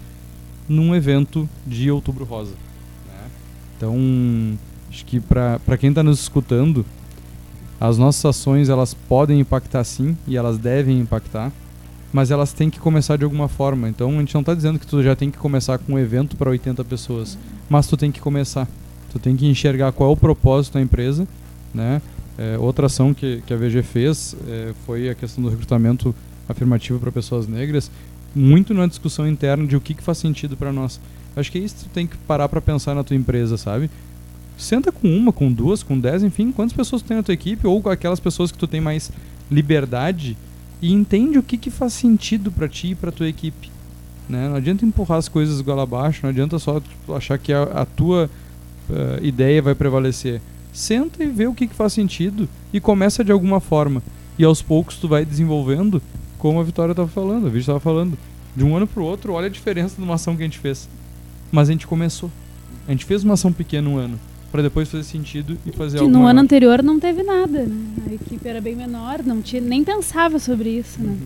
num 0.73 0.95
evento 0.95 1.49
de 1.67 1.91
Outubro 1.91 2.25
Rosa. 2.25 2.55
Né? 3.07 3.31
Então, 3.77 3.97
acho 4.91 5.05
que 5.05 5.21
para 5.21 5.79
quem 5.79 5.91
está 5.91 6.03
nos 6.03 6.21
escutando, 6.21 6.85
as 7.81 7.99
nossas 7.99 8.25
ações 8.25 8.69
elas 8.69 8.95
podem 8.95 9.41
impactar 9.41 9.85
sim 9.85 10.17
e 10.27 10.37
elas 10.37 10.59
devem 10.59 10.99
impactar 10.99 11.53
mas 12.13 12.31
elas 12.31 12.53
têm 12.53 12.69
que 12.69 12.79
começar 12.79 13.17
de 13.17 13.25
alguma 13.25 13.49
forma. 13.49 13.89
Então 13.89 14.11
a 14.11 14.19
gente 14.19 14.35
não 14.35 14.43
está 14.43 14.55
dizendo 14.55 14.79
que 14.79 14.87
tu 14.87 15.03
já 15.03 15.17
tem 15.17 15.31
que 15.31 15.39
começar 15.39 15.79
com 15.79 15.95
um 15.95 15.99
evento 15.99 16.37
para 16.37 16.51
80 16.51 16.85
pessoas, 16.85 17.39
mas 17.69 17.87
tu 17.87 17.97
tem 17.97 18.13
que 18.13 18.21
começar. 18.21 18.69
Tu 19.11 19.19
tem 19.19 19.35
que 19.35 19.47
enxergar 19.47 19.93
qual 19.93 20.11
é 20.11 20.13
o 20.13 20.17
propósito 20.17 20.75
da 20.75 20.81
empresa, 20.81 21.27
né? 21.75 22.03
É, 22.37 22.57
outra 22.59 22.87
ação 22.87 23.13
que, 23.13 23.43
que 23.47 23.53
a 23.53 23.57
VG 23.57 23.83
fez 23.83 24.35
é, 24.49 24.73
foi 24.87 25.09
a 25.09 25.15
questão 25.15 25.43
do 25.43 25.51
recrutamento 25.51 26.15
afirmativo 26.49 26.99
para 26.99 27.13
pessoas 27.13 27.47
negras, 27.47 27.91
muito 28.35 28.73
na 28.75 28.87
discussão 28.87 29.29
interna 29.29 29.67
de 29.67 29.77
o 29.77 29.81
que, 29.81 29.95
que 29.95 30.03
faz 30.03 30.19
sentido 30.19 30.57
para 30.57 30.73
nós. 30.73 31.01
Acho 31.37 31.51
que 31.51 31.59
é 31.59 31.61
isso 31.63 31.77
que 31.77 31.85
tu 31.85 31.91
tem 31.91 32.07
que 32.07 32.17
parar 32.19 32.49
para 32.49 32.61
pensar 32.61 32.95
na 32.95 33.05
tua 33.05 33.17
empresa, 33.17 33.57
sabe? 33.57 33.91
Senta 34.57 34.93
com 34.93 35.09
uma, 35.09 35.33
com 35.33 35.51
duas, 35.51 35.83
com 35.83 35.99
dez, 35.99 36.23
enfim, 36.23 36.53
quantas 36.53 36.75
pessoas 36.75 37.03
tu 37.03 37.09
tem 37.09 37.17
na 37.17 37.23
tua 37.23 37.35
equipe 37.35 37.67
ou 37.67 37.81
com 37.81 37.89
aquelas 37.89 38.21
pessoas 38.21 38.53
que 38.53 38.59
tu 38.59 38.67
tem 38.67 38.81
mais 38.81 39.11
liberdade 39.51 40.37
e 40.81 40.93
entende 40.93 41.39
o 41.39 41.43
que, 41.43 41.57
que 41.57 41.71
faz 41.71 41.93
sentido 41.93 42.51
para 42.51 42.69
ti 42.69 42.89
e 42.89 42.95
para 42.95 43.13
tua 43.13 43.29
equipe. 43.29 43.71
Né? 44.29 44.49
Não 44.49 44.57
adianta 44.57 44.85
empurrar 44.85 45.19
as 45.19 45.29
coisas 45.29 45.61
goela 45.61 45.83
abaixo, 45.83 46.21
não 46.23 46.31
adianta 46.31 46.59
só 46.59 46.83
achar 47.09 47.39
que 47.39 47.53
a, 47.53 47.63
a 47.63 47.85
tua 47.85 48.31
uh, 48.89 49.25
ideia 49.25 49.63
vai 49.63 49.75
prevalecer. 49.75 50.41
Senta 50.73 51.23
e 51.23 51.27
vê 51.27 51.47
o 51.47 51.55
que, 51.55 51.67
que 51.67 51.75
faz 51.75 51.93
sentido 51.93 52.49
e 52.73 52.81
começa 52.81 53.25
de 53.25 53.31
alguma 53.33 53.61
forma. 53.61 54.03
E 54.39 54.45
aos 54.45 54.63
poucos 54.63 54.97
tu 54.97 55.07
vai 55.07 55.25
desenvolvendo, 55.25 56.03
como 56.43 56.59
a 56.59 56.65
Vitória 56.65 56.91
estava 56.91 57.09
falando, 57.09 57.47
a 57.47 57.51
Vitória 57.51 57.61
estava 57.61 57.79
falando. 57.79 58.19
De 58.57 58.65
um 58.65 58.77
ano 58.77 58.85
para 58.85 59.01
o 59.01 59.07
outro, 59.07 59.33
olha 59.33 59.47
a 59.47 59.49
diferença 59.49 59.95
de 59.97 60.03
uma 60.03 60.15
ação 60.15 60.35
que 60.35 60.43
a 60.43 60.45
gente 60.45 60.59
fez. 60.59 60.89
Mas 61.53 61.69
a 61.69 61.73
gente 61.73 61.87
começou. 61.87 62.29
A 62.89 62.91
gente 62.91 63.05
fez 63.05 63.23
uma 63.23 63.35
ação 63.35 63.53
pequena 63.53 63.89
um 63.89 63.97
ano 63.97 64.19
para 64.51 64.61
depois 64.61 64.91
fazer 64.91 65.05
sentido 65.05 65.57
e 65.65 65.71
fazer 65.71 65.99
que 65.99 66.03
algo 66.03 66.13
no 66.13 66.19
maior. 66.19 66.31
ano 66.31 66.41
anterior 66.41 66.83
não 66.83 66.99
teve 66.99 67.23
nada, 67.23 67.63
né? 67.63 67.87
A 68.11 68.15
equipe 68.15 68.47
era 68.47 68.61
bem 68.61 68.75
menor, 68.75 69.21
não 69.25 69.41
tinha, 69.41 69.63
nem 69.63 69.85
pensava 69.85 70.41
sobre 70.41 70.69
isso, 70.69 71.01
né? 71.01 71.17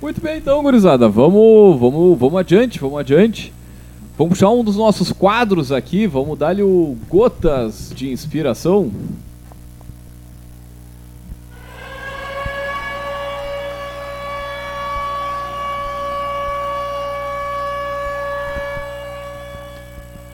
Muito 0.00 0.20
bem, 0.20 0.38
então, 0.38 0.62
gurizada, 0.62 1.08
vamos, 1.08 1.80
vamos, 1.80 2.16
vamos 2.16 2.38
adiante, 2.38 2.78
vamos 2.78 3.00
adiante. 3.00 3.52
Vamos 4.16 4.34
puxar 4.34 4.50
um 4.50 4.62
dos 4.62 4.76
nossos 4.76 5.10
quadros 5.10 5.72
aqui, 5.72 6.06
vamos 6.06 6.38
dar-lhe 6.38 6.62
o 6.62 6.96
Gotas 7.08 7.92
de 7.94 8.08
Inspiração. 8.08 8.92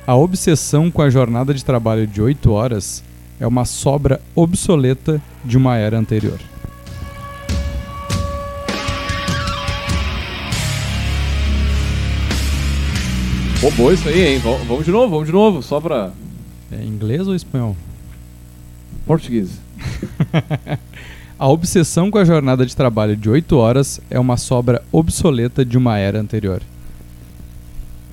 A 0.07 0.14
obsessão 0.14 0.90
com 0.90 1.00
a 1.00 1.09
jornada 1.09 1.55
de 1.55 1.64
trabalho 1.64 2.07
de 2.07 2.20
8 2.20 2.52
horas 2.52 3.02
é 3.40 3.46
uma 3.46 3.64
sobra 3.64 4.20
obsoleta 4.34 5.20
de 5.42 5.57
uma 5.57 5.78
era 5.78 5.98
anterior. 5.98 6.38
Pô, 13.76 13.90
isso 13.90 14.07
aí, 14.07 14.34
hein? 14.34 14.38
Vamos 14.68 14.84
de 14.84 14.90
novo, 14.90 15.09
vamos 15.09 15.26
de 15.26 15.32
novo, 15.32 15.62
só 15.62 15.80
pra. 15.80 16.12
É 16.70 16.84
inglês 16.84 17.26
ou 17.26 17.34
espanhol? 17.34 17.74
Português. 19.07 19.59
a 21.38 21.48
obsessão 21.48 22.11
com 22.11 22.18
a 22.18 22.24
jornada 22.26 22.66
de 22.66 22.76
trabalho 22.76 23.16
de 23.16 23.30
8 23.30 23.57
horas 23.57 24.02
é 24.11 24.20
uma 24.20 24.36
sobra 24.36 24.82
obsoleta 24.92 25.64
de 25.64 25.78
uma 25.78 25.96
era 25.96 26.20
anterior. 26.20 26.61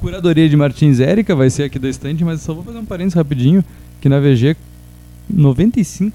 Curadoria 0.02 0.50
de 0.50 0.58
Martins 0.58 1.00
Érica 1.00 1.36
vai 1.36 1.50
ser 1.50 1.64
aqui 1.64 1.78
da 1.80 1.88
estante, 1.88 2.24
mas 2.26 2.42
só 2.42 2.54
vou 2.54 2.64
fazer 2.64 2.78
um 2.80 2.86
parênteses 2.86 3.14
rapidinho, 3.16 3.64
que 4.02 4.10
na 4.10 4.20
VG 4.20 4.56
95% 5.34 6.12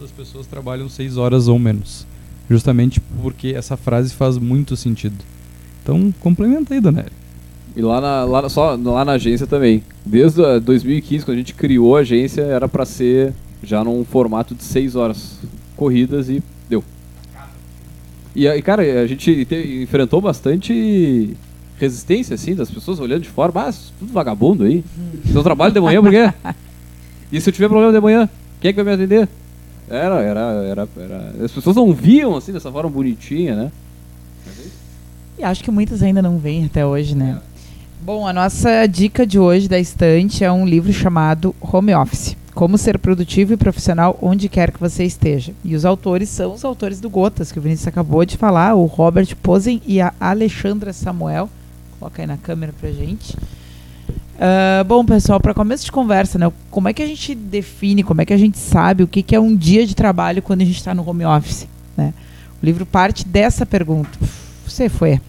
das 0.00 0.10
pessoas 0.10 0.46
trabalham 0.46 0.88
6 0.88 1.16
horas 1.16 1.48
ou 1.48 1.58
menos. 1.58 2.06
Justamente 2.50 3.00
porque 3.22 3.48
essa 3.56 3.76
frase 3.76 4.12
faz 4.14 4.36
muito 4.38 4.76
sentido. 4.76 5.16
Então, 5.82 6.12
complementa 6.20 6.74
aí, 6.74 6.80
Dona 6.80 7.06
E 7.76 7.80
lá 7.82 8.00
na, 8.00 8.24
lá, 8.24 8.48
só, 8.48 8.74
lá 8.74 9.04
na 9.04 9.12
agência 9.12 9.46
também. 9.46 9.82
Desde 10.04 10.44
a 10.44 10.58
2015, 10.58 11.24
quando 11.24 11.36
a 11.36 11.38
gente 11.38 11.54
criou 11.54 11.96
a 11.96 12.00
agência, 12.00 12.42
era 12.42 12.68
pra 12.68 12.84
ser 12.84 13.32
já 13.62 13.84
num 13.84 14.04
formato 14.04 14.54
de 14.54 14.64
seis 14.64 14.96
horas 14.96 15.38
corridas 15.76 16.28
e 16.28 16.42
deu. 16.68 16.82
E 18.34 18.62
cara, 18.62 18.82
a 19.02 19.06
gente 19.06 19.44
te- 19.44 19.82
enfrentou 19.82 20.20
bastante 20.20 21.34
resistência, 21.78 22.34
assim, 22.34 22.54
das 22.54 22.70
pessoas 22.70 23.00
olhando 23.00 23.22
de 23.22 23.28
fora. 23.28 23.52
Mas, 23.54 23.92
tudo 23.98 24.12
vagabundo 24.12 24.64
aí. 24.64 24.84
Seu 25.32 25.42
trabalho 25.42 25.72
de 25.72 25.80
manhã, 25.80 26.02
por 26.02 26.10
quê? 26.10 26.32
E 27.30 27.38
se 27.42 27.50
eu 27.50 27.52
tiver 27.52 27.68
problema 27.68 27.92
de 27.92 28.00
manhã, 28.00 28.26
quem 28.58 28.70
é 28.70 28.72
que 28.72 28.82
vai 28.82 28.96
me 28.96 29.02
atender? 29.02 29.28
Era, 29.90 30.22
era, 30.22 30.40
era, 30.40 30.88
era. 30.96 31.44
As 31.44 31.52
pessoas 31.52 31.76
não 31.76 31.92
viam, 31.92 32.34
assim, 32.34 32.52
dessa 32.52 32.72
forma 32.72 32.88
bonitinha, 32.88 33.54
né? 33.54 33.72
E 35.38 35.44
acho 35.44 35.62
que 35.62 35.70
muitas 35.70 36.02
ainda 36.02 36.20
não 36.20 36.38
vêm 36.38 36.64
até 36.64 36.84
hoje, 36.84 37.14
né? 37.14 37.38
Bom, 38.00 38.26
a 38.26 38.32
nossa 38.32 38.86
dica 38.86 39.26
de 39.26 39.38
hoje 39.38 39.68
da 39.68 39.78
estante 39.78 40.42
é 40.42 40.50
um 40.50 40.66
livro 40.66 40.92
chamado 40.92 41.54
Home 41.60 41.94
Office. 41.94 42.36
Como 42.54 42.78
ser 42.78 42.98
produtivo 42.98 43.52
e 43.52 43.56
profissional 43.56 44.18
onde 44.20 44.48
quer 44.48 44.72
que 44.72 44.80
você 44.80 45.04
esteja. 45.04 45.52
E 45.64 45.76
os 45.76 45.84
autores 45.84 46.28
são 46.28 46.54
os 46.54 46.64
autores 46.64 47.00
do 47.00 47.10
Gotas, 47.10 47.52
que 47.52 47.58
o 47.58 47.62
Vinícius 47.62 47.86
acabou 47.88 48.24
de 48.24 48.36
falar, 48.36 48.74
o 48.74 48.86
Robert 48.86 49.36
Posen 49.36 49.80
e 49.86 50.00
a 50.00 50.12
Alexandra 50.18 50.92
Samuel. 50.92 51.48
Coloca 51.98 52.22
aí 52.22 52.26
na 52.26 52.36
câmera 52.36 52.72
pra 52.78 52.90
gente. 52.90 53.36
Ah, 54.38 54.84
bom, 54.84 55.04
pessoal, 55.04 55.40
para 55.40 55.52
começo 55.52 55.84
de 55.84 55.92
conversa, 55.92 56.38
né? 56.38 56.50
Como 56.70 56.88
é 56.88 56.92
que 56.92 57.02
a 57.02 57.06
gente 57.06 57.34
define, 57.34 58.02
como 58.02 58.20
é 58.20 58.24
que 58.24 58.32
a 58.32 58.38
gente 58.38 58.58
sabe 58.58 59.02
o 59.02 59.08
que, 59.08 59.22
que 59.22 59.34
é 59.34 59.40
um 59.40 59.54
dia 59.54 59.86
de 59.86 59.96
trabalho 59.96 60.40
quando 60.40 60.62
a 60.62 60.64
gente 60.64 60.76
está 60.76 60.94
no 60.94 61.08
home 61.08 61.24
office? 61.24 61.66
Né? 61.96 62.14
O 62.62 62.64
livro 62.64 62.86
parte 62.86 63.26
dessa 63.26 63.66
pergunta. 63.66 64.16
Você 64.66 64.88
foi. 64.88 65.20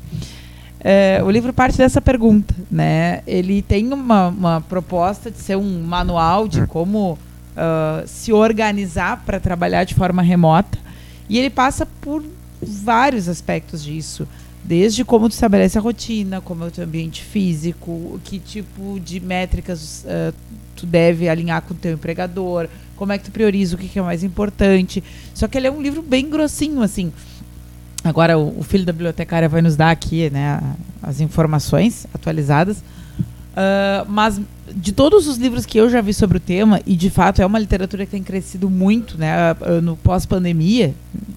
É, 0.81 1.21
o 1.25 1.29
livro 1.29 1.51
parte 1.51 1.77
dessa 1.77 1.99
pergunta, 1.99 2.55
né? 2.71 3.21
Ele 3.25 3.61
tem 3.61 3.91
uma, 3.91 4.27
uma 4.27 4.61
proposta 4.61 5.29
de 5.29 5.37
ser 5.37 5.57
um 5.57 5.83
manual 5.83 6.47
de 6.47 6.65
como 6.67 7.17
ah, 7.57 8.03
se 8.05 8.31
organizar 8.31 9.23
para 9.25 9.39
trabalhar 9.39 9.83
de 9.83 9.93
forma 9.93 10.21
remota 10.21 10.77
e 11.27 11.37
ele 11.37 11.49
passa 11.49 11.85
por 11.85 12.23
vários 12.61 13.27
aspectos 13.27 13.83
disso, 13.83 14.25
desde 14.69 15.03
como 15.03 15.27
tu 15.27 15.31
estabelece 15.31 15.79
a 15.79 15.81
rotina, 15.81 16.39
como 16.41 16.63
é 16.63 16.67
o 16.67 16.71
teu 16.71 16.83
ambiente 16.83 17.23
físico, 17.23 18.21
que 18.23 18.37
tipo 18.37 18.99
de 18.99 19.19
métricas 19.19 20.05
ah, 20.07 20.31
tu 20.75 20.85
deve 20.85 21.27
alinhar 21.27 21.63
com 21.63 21.73
o 21.73 21.77
teu 21.77 21.93
empregador, 21.93 22.67
como 22.95 23.11
é 23.11 23.17
que 23.17 23.23
tu 23.23 23.31
prioriza 23.31 23.75
o 23.75 23.79
que, 23.79 23.87
que 23.87 23.97
é 23.97 24.01
mais 24.03 24.23
importante. 24.23 25.03
Só 25.33 25.47
que 25.47 25.57
ele 25.57 25.65
é 25.65 25.71
um 25.71 25.81
livro 25.81 26.03
bem 26.03 26.29
grossinho, 26.29 26.83
assim. 26.83 27.11
Agora 28.03 28.37
o, 28.37 28.59
o 28.59 28.63
filho 28.63 28.85
da 28.85 28.93
bibliotecária 28.93 29.49
vai 29.49 29.63
nos 29.63 29.75
dar 29.75 29.89
aqui 29.89 30.29
né, 30.29 30.61
as 31.01 31.19
informações 31.19 32.05
atualizadas. 32.13 32.83
Ah, 33.57 34.05
mas 34.07 34.39
de 34.75 34.91
todos 34.91 35.27
os 35.27 35.37
livros 35.37 35.65
que 35.65 35.77
eu 35.77 35.89
já 35.89 36.01
vi 36.01 36.13
sobre 36.13 36.37
o 36.37 36.39
tema, 36.39 36.81
e 36.85 36.95
de 36.95 37.09
fato 37.09 37.41
é 37.41 37.45
uma 37.45 37.59
literatura 37.59 38.05
que 38.05 38.11
tem 38.11 38.23
crescido 38.23 38.69
muito 38.69 39.17
né, 39.17 39.55
no 39.81 39.97
pós-pandemia, 39.97 40.93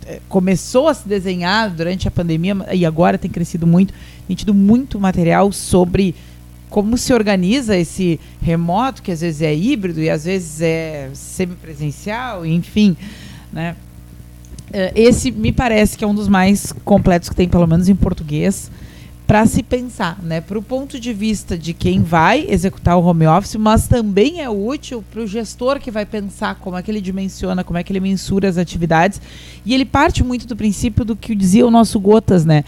eh, 0.07 0.21
começou 0.29 0.89
a 0.89 0.95
se 0.95 1.09
desenhar 1.09 1.71
durante 1.71 2.07
a 2.09 2.11
pandemia 2.11 2.57
e 2.73 2.85
agora 2.85 3.19
tem 3.19 3.31
crescido 3.31 3.67
muito, 3.67 3.95
tem 4.27 4.37
tido 4.37 4.55
muito 4.55 4.99
material 5.01 5.53
sobre 5.53 6.15
como 6.69 6.97
se 6.97 7.13
organiza 7.13 7.77
esse 7.77 8.19
remoto, 8.41 9.03
que 9.03 9.13
às 9.13 9.21
vezes 9.21 9.43
é 9.43 9.55
híbrido 9.55 10.01
e 10.01 10.09
às 10.09 10.25
vezes 10.25 10.61
é 10.63 11.11
semipresencial, 11.13 12.47
enfim, 12.47 12.97
né? 13.53 13.77
Eh, 14.73 14.93
Esse 14.95 15.31
me 15.31 15.53
parece 15.53 15.99
que 15.99 16.05
é 16.05 16.07
um 16.07 16.15
dos 16.15 16.29
mais 16.29 16.73
completos 16.85 17.29
que 17.29 17.35
tem, 17.35 17.49
pelo 17.49 17.67
menos 17.67 17.89
em 17.89 17.95
português, 17.95 18.71
para 19.27 19.47
se 19.47 19.63
pensar, 19.63 20.23
né? 20.23 20.41
Para 20.41 20.59
o 20.59 20.63
ponto 20.63 20.99
de 20.99 21.13
vista 21.13 21.57
de 21.57 21.73
quem 21.73 22.03
vai 22.03 22.45
executar 22.49 22.97
o 22.99 23.05
home 23.05 23.27
office, 23.27 23.55
mas 23.57 23.87
também 23.87 24.41
é 24.41 24.51
útil 24.51 25.03
para 25.11 25.23
o 25.23 25.27
gestor 25.27 25.79
que 25.79 25.91
vai 25.91 26.05
pensar 26.05 26.57
como 26.57 26.77
é 26.77 26.83
que 26.83 26.91
ele 26.91 27.01
dimensiona, 27.01 27.65
como 27.65 27.79
é 27.79 27.83
que 27.83 27.93
ele 27.93 28.01
mensura 28.01 28.49
as 28.49 28.59
atividades. 28.59 29.21
E 29.65 29.73
ele 29.73 29.85
parte 29.85 30.23
muito 30.25 30.47
do 30.47 30.57
princípio 30.57 31.05
do 31.05 31.17
que 31.17 31.35
dizia 31.35 31.67
o 31.67 31.71
nosso 31.71 31.99
Gotas, 32.01 32.45
né? 32.45 32.65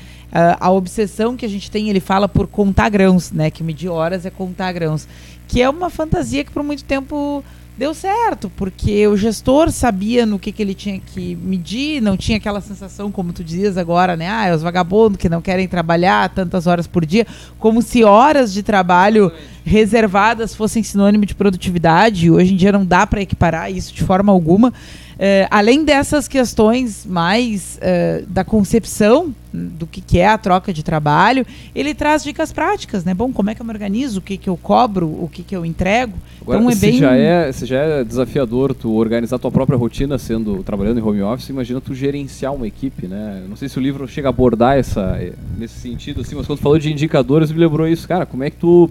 A 0.61 0.71
obsessão 0.71 1.37
que 1.37 1.45
a 1.45 1.49
gente 1.49 1.71
tem, 1.71 1.91
ele 1.91 2.01
fala 2.01 2.29
por 2.29 2.47
contar 2.47 2.89
grãos, 2.89 3.31
né? 3.31 3.51
Que 3.51 3.63
medir 3.63 3.89
horas 3.89 4.25
é 4.25 4.31
contar 4.31 4.73
grãos. 4.73 5.07
Que 5.47 5.61
é 5.61 5.69
uma 5.69 5.91
fantasia 5.91 6.45
que 6.45 6.51
por 6.51 6.63
muito 6.63 6.85
tempo 6.85 7.45
deu 7.77 7.93
certo, 7.93 8.51
porque 8.57 9.07
o 9.09 9.17
gestor 9.17 9.71
sabia 9.71 10.25
no 10.25 10.39
que, 10.39 10.53
que 10.53 10.63
ele 10.63 10.75
tinha 10.75 11.01
que 11.01 11.35
medir, 11.37 12.01
não 12.01 12.17
tinha 12.17 12.39
aquela 12.39 12.61
sensação, 12.61 13.11
como 13.11 13.33
tu 13.33 13.43
dizias 13.43 13.77
agora, 13.77 14.17
né? 14.17 14.29
Ah, 14.29 14.47
é 14.47 14.55
os 14.55 14.63
vagabundos 14.63 15.19
que 15.19 15.29
não 15.29 15.43
querem 15.43 15.67
trabalhar 15.67 16.29
tantas 16.29 16.67
horas 16.67 16.87
por 16.87 17.05
dia, 17.05 17.27
como 17.59 17.83
se 17.83 18.05
horas 18.05 18.53
de 18.53 18.63
trabalho 18.63 19.33
reservadas 19.65 20.55
fossem 20.55 20.83
sinônimo 20.83 21.27
de 21.27 21.35
produtividade. 21.35 22.31
Hoje 22.31 22.53
em 22.53 22.57
dia 22.57 22.71
não 22.71 22.85
dá 22.85 23.07
para 23.07 23.23
equiparar 23.23 23.73
isso 23.73 23.93
de 23.93 24.03
forma 24.03 24.33
alguma. 24.33 24.73
Eh, 25.19 25.47
além 25.51 25.85
dessas 25.85 26.27
questões 26.27 27.07
mais 27.07 27.79
eh, 27.81 28.25
da 28.29 28.45
concepção 28.45 29.35
do 29.53 29.87
que, 29.87 30.01
que 30.01 30.19
é 30.19 30.27
a 30.27 30.37
troca 30.37 30.73
de 30.73 30.83
trabalho, 30.83 31.47
ele 31.75 31.95
traz 31.95 32.25
dicas 32.25 32.53
práticas, 32.53 33.05
né? 33.05 33.15
Bom, 33.15 33.33
como 33.33 33.51
é 33.51 33.55
que 33.55 33.63
eu 33.63 33.67
me 33.67 33.73
organizo, 33.73 34.19
o 34.19 34.23
que, 34.23 34.37
que 34.37 34.49
eu 34.49 34.57
cobro, 34.57 35.07
o 35.07 35.29
que, 35.33 35.45
que 35.45 35.55
eu 35.55 35.65
entrego. 35.65 36.15
Agora, 36.43 36.59
então 36.59 36.71
é 36.71 36.75
se, 36.75 36.81
bem. 36.81 36.99
já 36.99 37.15
é, 37.15 37.53
se 37.53 37.65
já 37.65 37.79
é 37.79 38.05
desafiador 38.05 38.75
tu 38.75 38.93
organizar 38.95 39.39
tua 39.39 39.53
própria 39.53 39.79
rotina 39.79 40.19
sendo 40.19 40.63
trabalhando 40.65 40.99
em 40.99 41.03
home 41.03 41.23
office, 41.23 41.49
imagina 41.49 41.81
tu 41.81 41.95
gerenciar 41.95 42.53
uma 42.53 42.67
equipe, 42.67 43.07
né? 43.07 43.45
Não 43.49 43.57
sei 43.57 43.69
se 43.69 43.79
o 43.79 43.83
livro 43.83 44.09
chega 44.09 44.29
a 44.29 44.31
abordar 44.31 44.77
essa, 44.77 45.17
eh, 45.21 45.33
nesse 45.57 45.79
sentido, 45.79 46.23
assim, 46.23 46.35
mas 46.35 46.47
quando 46.47 46.59
falou 46.59 46.79
de 46.79 46.91
indicadores, 46.91 47.53
me 47.53 47.59
lembrou 47.59 47.87
isso. 47.87 48.09
Cara, 48.09 48.27
como 48.27 48.43
é 48.43 48.51
que 48.51 48.57
tu 48.57 48.91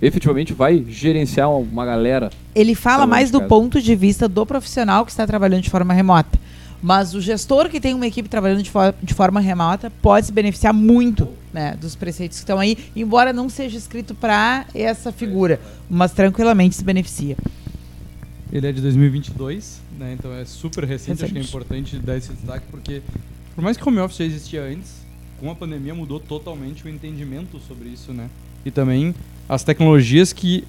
efetivamente 0.00 0.52
vai 0.52 0.84
gerenciar 0.88 1.50
uma, 1.50 1.84
galera? 1.84 2.30
Ele 2.54 2.74
fala 2.74 2.98
Trabalhando 2.98 3.10
mais 3.10 3.30
do 3.30 3.42
ponto 3.42 3.80
de 3.82 3.94
vista 3.94 4.28
do 4.28 4.44
profissional 4.46 5.04
que 5.04 5.10
está 5.10 5.26
trabalhando 5.26 5.62
de 5.62 5.70
forma 5.70 5.92
remota. 5.94 6.38
Mas 6.80 7.12
o 7.12 7.20
gestor 7.20 7.68
que 7.68 7.80
tem 7.80 7.92
uma 7.92 8.06
equipe 8.06 8.28
trabalhando 8.28 8.62
de, 8.62 8.70
fo- 8.70 8.94
de 9.02 9.12
forma 9.12 9.40
remota 9.40 9.90
pode 10.00 10.26
se 10.26 10.32
beneficiar 10.32 10.72
muito 10.72 11.28
né, 11.52 11.76
dos 11.80 11.96
preceitos 11.96 12.38
que 12.38 12.42
estão 12.44 12.58
aí, 12.60 12.78
embora 12.94 13.32
não 13.32 13.48
seja 13.48 13.76
escrito 13.76 14.14
para 14.14 14.64
essa 14.72 15.10
figura, 15.10 15.60
mas 15.90 16.12
tranquilamente 16.12 16.76
se 16.76 16.84
beneficia. 16.84 17.36
Ele 18.52 18.66
é 18.66 18.72
de 18.72 18.80
2022, 18.80 19.80
né? 19.98 20.14
Então 20.16 20.32
é 20.32 20.44
super 20.44 20.84
recente. 20.84 21.24
Acho 21.24 21.32
que 21.32 21.38
é 21.38 21.42
Recente. 21.42 21.48
importante 21.48 21.96
dar 21.96 22.16
esse 22.16 22.32
destaque 22.32 22.64
porque, 22.70 23.02
por 23.56 23.62
mais 23.62 23.76
que 23.76 23.82
o 23.84 23.88
home 23.88 23.98
office 23.98 24.18
já 24.18 24.24
existia 24.24 24.62
antes, 24.62 24.92
com 25.40 25.50
a 25.50 25.54
pandemia 25.56 25.94
mudou 25.94 26.18
totalmente 26.20 26.84
o 26.86 26.88
entendimento 26.88 27.58
sobre 27.66 27.88
isso, 27.88 28.12
né? 28.12 28.30
E 28.64 28.70
também 28.70 29.14
as 29.48 29.62
tecnologias 29.64 30.32
que 30.32 30.64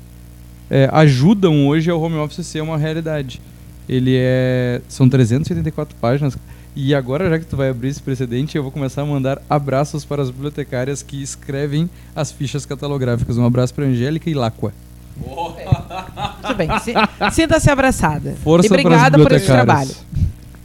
é, 0.69 0.88
ajudam 0.91 1.67
hoje 1.67 1.89
ao 1.89 1.99
home 2.01 2.15
office 2.17 2.45
ser 2.45 2.61
uma 2.61 2.77
realidade. 2.77 3.41
Ele 3.88 4.15
é. 4.17 4.82
São 4.88 5.09
384 5.09 5.95
páginas. 5.99 6.38
E 6.75 6.93
agora, 6.93 7.27
já 7.30 7.39
que 7.39 7.45
tu 7.45 7.57
vai 7.57 7.69
abrir 7.69 7.89
esse 7.89 8.01
precedente, 8.01 8.55
eu 8.55 8.61
vou 8.61 8.71
começar 8.71 9.01
a 9.01 9.05
mandar 9.05 9.41
abraços 9.49 10.05
para 10.05 10.21
as 10.21 10.30
bibliotecárias 10.30 11.01
que 11.01 11.21
escrevem 11.21 11.89
as 12.15 12.32
fichas 12.32 12.65
catalográficas. 12.65 13.38
Um 13.38 13.45
abraço 13.45 13.73
para 13.73 13.86
Angélica 13.86 14.30
e 14.30 14.34
Lacqua. 14.36 14.71
Muito 15.17 16.55
bem. 16.55 16.69
si- 16.80 16.93
Sinta-se 17.32 17.69
abraçada. 17.69 18.36
Força 18.43 18.67
e 18.67 18.69
obrigada 18.69 19.17
por 19.17 19.32
esse 19.32 19.47
trabalho. 19.47 19.89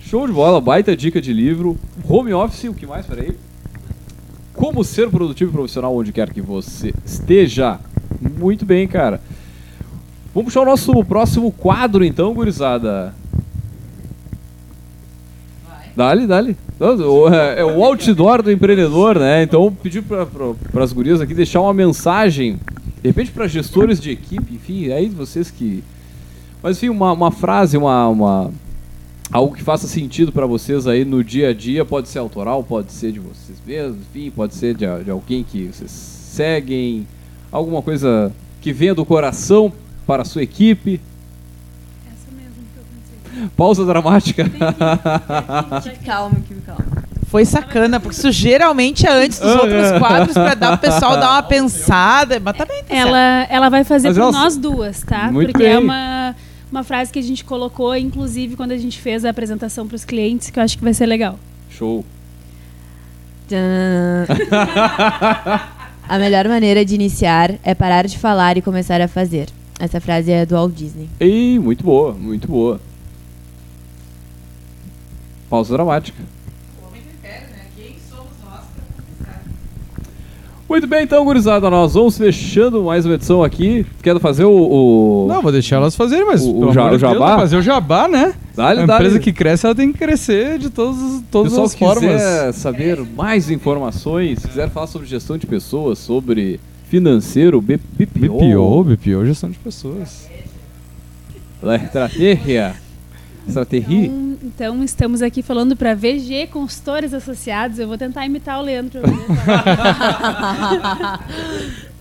Show 0.01 0.27
de 0.27 0.33
bola, 0.35 0.61
baita 0.61 0.95
dica 0.95 1.21
de 1.21 1.33
livro. 1.33 1.77
Home 2.07 2.33
office, 2.35 2.65
o 2.65 2.75
que 2.75 2.87
mais? 2.87 3.07
Peraí. 3.07 3.37
Como 4.53 4.85
ser 4.85 5.09
produtivo 5.11 5.51
e 5.51 5.55
profissional 5.55 5.97
onde 5.97 6.13
quer 6.13 6.31
que 6.33 6.41
você 6.43 6.93
esteja. 7.05 7.81
Muito 8.39 8.65
bem, 8.65 8.87
cara. 8.87 9.21
Vamos 10.35 10.47
puxar 10.53 10.63
o 10.63 10.65
nosso 10.67 11.05
próximo 11.05 11.53
quadro, 11.53 12.05
então, 12.05 12.35
gurizada. 12.35 13.15
Dali. 15.97 16.57
Não, 16.81 16.97
o- 16.97 17.29
É 17.33 17.61
é 17.61 17.65
o 17.65 17.85
outdoor 17.85 18.43
do 18.43 18.51
empreendedor, 18.51 19.19
né? 19.19 19.43
Então, 19.45 19.73
pedir 19.73 20.03
para 20.03 20.83
as 20.83 20.93
gurias 20.93 21.21
aqui 21.21 21.33
deixar 21.35 21.61
uma 21.61 21.73
mensagem, 21.73 22.59
de 23.01 23.09
repente 23.09 23.31
para 23.31 23.47
gestores 23.47 24.01
de 24.01 24.11
equipe, 24.11 24.55
enfim, 24.55 24.91
aí 24.91 25.09
vocês 25.09 25.51
que. 25.53 25.85
Mas, 26.61 26.79
enfim, 26.79 26.89
uma, 26.89 27.13
uma 27.13 27.31
frase, 27.31 27.77
uma, 27.77 28.09
uma, 28.09 28.51
algo 29.31 29.55
que 29.55 29.63
faça 29.63 29.87
sentido 29.87 30.33
para 30.33 30.47
vocês 30.47 30.87
aí 30.89 31.05
no 31.05 31.23
dia 31.23 31.51
a 31.51 31.55
dia, 31.55 31.85
pode 31.85 32.09
ser 32.09 32.19
autoral, 32.19 32.65
pode 32.65 32.91
ser 32.91 33.13
de 33.13 33.21
vocês 33.21 33.59
mesmos, 33.65 33.99
enfim, 34.13 34.33
pode 34.35 34.55
ser 34.57 34.75
de, 34.75 34.87
de 35.05 35.11
alguém 35.13 35.45
que 35.45 35.67
vocês 35.69 35.91
seguem, 35.93 37.07
alguma 37.55 37.81
coisa 37.81 38.33
que 38.61 38.73
venha 38.73 38.95
do 38.95 39.05
coração 39.05 39.73
para 40.07 40.23
a 40.23 40.25
sua 40.25 40.43
equipe. 40.43 41.01
Essa 42.07 42.31
mesmo 42.35 42.55
que 42.75 42.79
eu 42.79 42.85
pensei. 43.33 43.51
Pausa 43.57 43.85
dramática. 43.87 44.45
Calmo, 46.05 46.37
keep 46.43 46.61
calmo. 46.63 46.85
Foi 47.29 47.45
sacana, 47.45 47.99
porque 48.01 48.17
isso 48.17 48.31
geralmente 48.31 49.07
é 49.07 49.11
antes 49.11 49.39
dos 49.41 49.51
Ah, 49.51 49.63
outros 49.63 49.85
é. 49.93 49.99
quadros 49.99 50.35
para 50.35 50.55
dar 50.55 50.75
o 50.75 50.79
pessoal 50.79 51.17
dar 51.17 51.33
uma 51.33 51.43
pensada. 51.49 52.39
Mas 52.41 52.57
bem, 52.57 52.85
tá. 52.85 52.95
Ela, 52.95 53.47
ela 53.49 53.69
vai 53.69 53.83
fazer 53.85 54.09
Mas 54.09 54.19
por 54.19 54.33
nós 54.33 54.57
duas, 54.57 55.03
tá? 55.03 55.31
Muito 55.33 55.51
Porque 55.53 55.67
é 55.67 55.77
bem. 55.77 55.85
uma, 55.85 56.35
uma 56.71 56.85
frase 56.85 57.13
que 57.13 57.19
a 57.19 57.23
gente 57.23 57.45
colocou, 57.45 57.95
inclusive, 57.97 58.57
quando 58.57 58.73
a 58.73 58.79
gente 58.79 59.01
fez 59.01 59.25
a 59.25 59.31
apresentação 59.31 59.87
para 59.87 59.97
os 59.97 60.05
clientes, 60.05 60.51
que 60.51 60.59
eu 60.59 60.63
acho 60.63 60.79
que 60.79 60.85
vai 60.85 60.95
ser 60.95 61.07
legal. 61.07 61.39
Show. 61.71 62.05
A 66.07 66.19
melhor 66.19 66.47
maneira 66.49 66.85
de 66.85 66.95
iniciar 66.95 67.55
é 67.63 67.75
parar 67.75 68.07
de 68.07 68.19
falar 68.19 68.59
e 68.59 68.63
começar 68.63 69.01
a 69.01 69.09
fazer. 69.09 69.49
Essa 69.81 70.01
frase 70.01 70.31
é 70.31 70.45
do 70.45 70.55
Walt 70.55 70.75
Disney. 70.75 71.09
Ei, 71.19 71.59
muito 71.59 71.83
boa, 71.83 72.13
muito 72.13 72.47
boa. 72.47 72.81
Pausa 75.49 75.75
dramática. 75.75 76.23
Muito 80.69 80.87
bem, 80.87 81.05
então, 81.05 81.23
gurizada, 81.25 81.69
nós 81.69 81.93
vamos 81.93 82.17
fechando 82.17 82.83
mais 82.85 83.05
uma 83.05 83.15
edição 83.17 83.45
aqui. 83.45 83.85
Quero 84.03 84.19
fazer 84.19 84.45
o. 84.45 84.51
o... 84.51 85.27
Não, 85.29 85.43
vou 85.43 85.53
deixar 85.53 85.77
elas 85.77 85.95
fazerem, 85.95 86.25
mas 86.25 86.43
O- 86.43 86.69
o 86.69 86.73
ja- 86.73 86.83
o 86.87 86.91
de 86.91 86.99
Deus, 86.99 87.01
jabá? 87.13 87.37
fazer 87.37 87.57
o 87.59 87.63
jabá, 87.63 88.09
né? 88.09 88.35
Dá-lhe, 88.57 88.81
a 88.81 88.85
empresa 88.85 89.19
que 89.19 89.31
cresce, 89.33 89.67
ela 89.67 89.75
tem 89.75 89.93
que 89.93 89.99
crescer 89.99 90.59
de 90.59 90.71
todos, 90.71 91.01
os- 91.01 91.23
todas 91.31 91.53
Pessoal, 91.53 91.67
as 91.67 91.73
se 91.73 91.79
formas. 91.79 91.99
quiser 92.13 92.53
saber 92.55 92.99
mais 93.15 93.51
informações, 93.51 94.39
se 94.41 94.49
quiser 94.49 94.71
falar 94.71 94.87
sobre 94.87 95.07
gestão 95.07 95.37
de 95.37 95.47
pessoas, 95.47 95.99
sobre 95.99 96.59
financeiro, 96.89 97.61
BPO, 97.61 97.89
BPO, 98.15 98.85
BPO, 98.85 99.27
gestão 99.27 99.51
de 99.51 99.59
pessoas. 99.59 100.29
la 101.63 101.77
estratégia, 101.77 102.75
Então, 104.05 104.37
então, 104.43 104.85
estamos 104.85 105.23
aqui 105.23 105.43
falando 105.43 105.75
para 105.77 105.95
VG 105.95 106.49
Consultores 106.53 107.13
Associados. 107.15 107.79
Eu 107.79 107.87
vou 107.89 107.97
tentar 107.99 108.25
imitar 108.27 108.59
o 108.59 108.63
Leandro. 108.63 109.01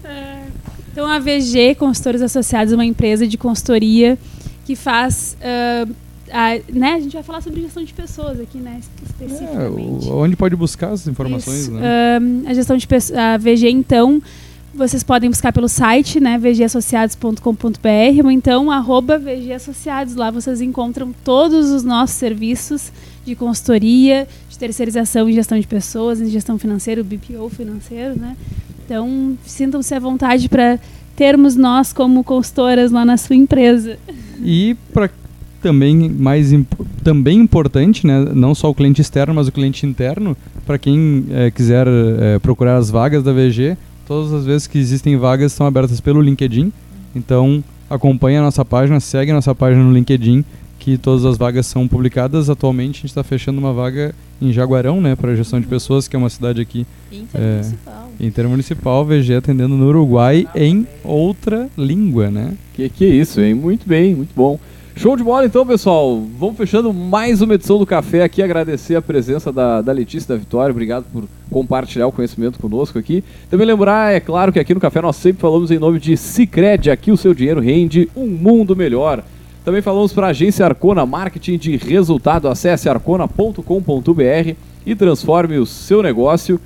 É, 0.05 0.43
então, 0.91 1.07
a 1.07 1.17
VG 1.17 1.75
Consultores 1.75 2.21
Associados 2.21 2.73
é 2.73 2.75
uma 2.75 2.85
empresa 2.85 3.25
de 3.25 3.37
consultoria 3.37 4.17
que 4.65 4.75
faz. 4.75 5.37
ah, 5.41 5.85
a, 6.31 6.59
né, 6.71 6.93
a 6.93 6.99
gente 6.99 7.13
vai 7.13 7.23
falar 7.23 7.41
sobre 7.41 7.61
gestão 7.61 7.83
de 7.83 7.93
pessoas 7.93 8.39
aqui, 8.39 8.57
né? 8.57 8.79
É, 8.81 9.23
Especificamente. 9.25 10.07
o- 10.07 10.17
onde 10.17 10.35
pode 10.35 10.55
buscar 10.55 10.87
essas 10.93 11.07
informações, 11.07 11.69
né? 11.69 12.17
Ahn, 12.17 12.43
a 12.47 12.53
gestão 12.53 12.75
de 12.75 12.85
pessoas, 12.87 13.17
a 13.17 13.37
VG, 13.37 13.69
então, 13.69 14.21
vocês 14.73 15.03
podem 15.03 15.29
buscar 15.29 15.53
pelo 15.53 15.69
site, 15.69 16.19
né, 16.19 16.37
vgassociados.com.br 16.37 18.23
ou 18.23 18.31
então 18.31 18.71
arroba 18.71 19.19
VG 19.19 19.53
Associados. 19.53 20.15
Lá 20.15 20.31
vocês 20.31 20.61
encontram 20.61 21.13
todos 21.23 21.69
os 21.69 21.83
nossos 21.83 22.15
serviços 22.15 22.91
de 23.23 23.35
consultoria, 23.35 24.27
de 24.49 24.57
terceirização 24.57 25.29
em 25.29 25.33
gestão 25.33 25.59
de 25.59 25.67
pessoas, 25.67 26.19
em 26.19 26.29
gestão 26.29 26.57
financeira, 26.57 27.03
BPO 27.03 27.49
financeiro, 27.49 28.19
né? 28.19 28.35
Então, 28.85 29.37
sintam-se 29.45 29.93
à 29.93 29.99
vontade 29.99 30.49
para 30.49 30.79
termos 31.15 31.55
nós 31.55 31.93
como 31.93 32.23
consultoras 32.23 32.91
lá 32.91 33.05
na 33.05 33.15
sua 33.15 33.35
empresa. 33.35 33.97
E 34.43 34.75
para 34.91 35.09
também 35.61 36.09
mais 36.09 36.51
também 37.01 37.39
importante, 37.39 38.05
né, 38.05 38.25
não 38.33 38.53
só 38.53 38.69
o 38.69 38.75
cliente 38.75 38.99
externo, 38.99 39.33
mas 39.33 39.47
o 39.47 39.51
cliente 39.51 39.85
interno, 39.85 40.35
para 40.65 40.77
quem 40.77 41.25
eh, 41.29 41.51
quiser 41.51 41.87
eh, 41.87 42.39
procurar 42.39 42.75
as 42.75 42.89
vagas 42.89 43.23
da 43.23 43.31
VG, 43.31 43.77
todas 44.07 44.33
as 44.33 44.45
vezes 44.45 44.67
que 44.67 44.77
existem 44.77 45.17
vagas 45.17 45.51
são 45.53 45.65
abertas 45.65 45.99
pelo 45.99 46.21
LinkedIn. 46.21 46.71
Então, 47.15 47.63
acompanhe 47.89 48.37
a 48.37 48.41
nossa 48.41 48.63
página, 48.65 48.99
segue 48.99 49.31
a 49.31 49.35
nossa 49.35 49.53
página 49.53 49.83
no 49.83 49.93
LinkedIn, 49.93 50.43
que 50.79 50.97
todas 50.97 51.23
as 51.25 51.37
vagas 51.37 51.65
são 51.65 51.87
publicadas. 51.87 52.49
Atualmente 52.49 52.91
a 52.91 53.01
gente 53.01 53.05
está 53.05 53.23
fechando 53.23 53.59
uma 53.59 53.71
vaga 53.71 54.13
em 54.41 54.51
Jaguarão, 54.51 54.99
né, 54.99 55.15
para 55.15 55.35
gestão 55.35 55.61
de 55.61 55.67
pessoas, 55.67 56.07
que 56.07 56.15
é 56.15 56.19
uma 56.19 56.29
cidade 56.29 56.59
aqui 56.61 56.85
Intermunicipal. 57.11 58.09
intermunicipal, 58.19 59.05
VG 59.05 59.35
atendendo 59.35 59.77
no 59.77 59.87
Uruguai 59.87 60.45
em 60.53 60.85
outra 61.03 61.69
língua, 61.77 62.29
né? 62.29 62.53
Que 62.73 62.89
que 62.89 63.05
é 63.05 63.09
isso, 63.09 63.39
hein? 63.39 63.53
Muito 63.53 63.87
bem, 63.87 64.13
muito 64.13 64.31
bom. 64.35 64.59
Show 64.95 65.17
de 65.17 65.23
bola 65.23 65.45
então, 65.45 65.65
pessoal. 65.65 66.21
Vamos 66.37 66.55
fechando 66.55 66.93
mais 66.93 67.41
uma 67.41 67.55
edição 67.55 67.79
do 67.79 67.85
Café 67.85 68.23
aqui. 68.23 68.43
Agradecer 68.43 68.95
a 68.95 69.01
presença 69.01 69.51
da, 69.51 69.81
da 69.81 69.91
Letícia 69.91 70.29
da 70.35 70.39
Vitória. 70.39 70.71
Obrigado 70.71 71.05
por 71.11 71.23
compartilhar 71.49 72.05
o 72.05 72.11
conhecimento 72.11 72.59
conosco 72.59 72.99
aqui. 72.99 73.23
Também 73.49 73.65
lembrar, 73.65 74.13
é 74.13 74.19
claro, 74.19 74.53
que 74.53 74.59
aqui 74.59 74.73
no 74.73 74.79
Café 74.79 75.01
nós 75.01 75.15
sempre 75.15 75.41
falamos 75.41 75.71
em 75.71 75.79
nome 75.79 75.99
de 75.99 76.15
Cicred. 76.15 76.91
Aqui 76.91 77.11
o 77.11 77.17
seu 77.17 77.33
dinheiro 77.33 77.59
rende 77.59 78.07
um 78.15 78.27
mundo 78.27 78.75
melhor. 78.75 79.23
Também 79.65 79.81
falamos 79.81 80.13
para 80.13 80.27
a 80.27 80.29
agência 80.29 80.63
Arcona 80.63 81.05
Marketing 81.07 81.57
de 81.57 81.75
Resultado. 81.75 82.47
Acesse 82.47 82.87
arcona.com.br 82.87 84.55
e 84.85 84.95
transforme 84.95 85.57
o 85.57 85.65
seu 85.65 86.03
negócio. 86.03 86.61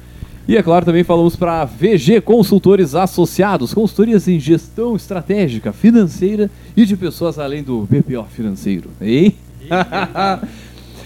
E 0.47 0.55
é 0.55 0.63
claro, 0.63 0.85
também 0.85 1.03
falamos 1.03 1.35
para 1.35 1.65
VG 1.65 2.21
Consultores 2.21 2.95
Associados, 2.95 3.73
consultorias 3.73 4.29
em 4.29 4.39
gestão 4.39 4.95
estratégica, 4.95 5.73
financeira 5.73 6.49
e 6.75 6.85
de 6.85 6.95
pessoas 6.95 7.37
além 7.37 7.61
do 7.61 7.81
BPO 7.81 8.23
financeiro. 8.29 8.89
Hein? 9.01 9.35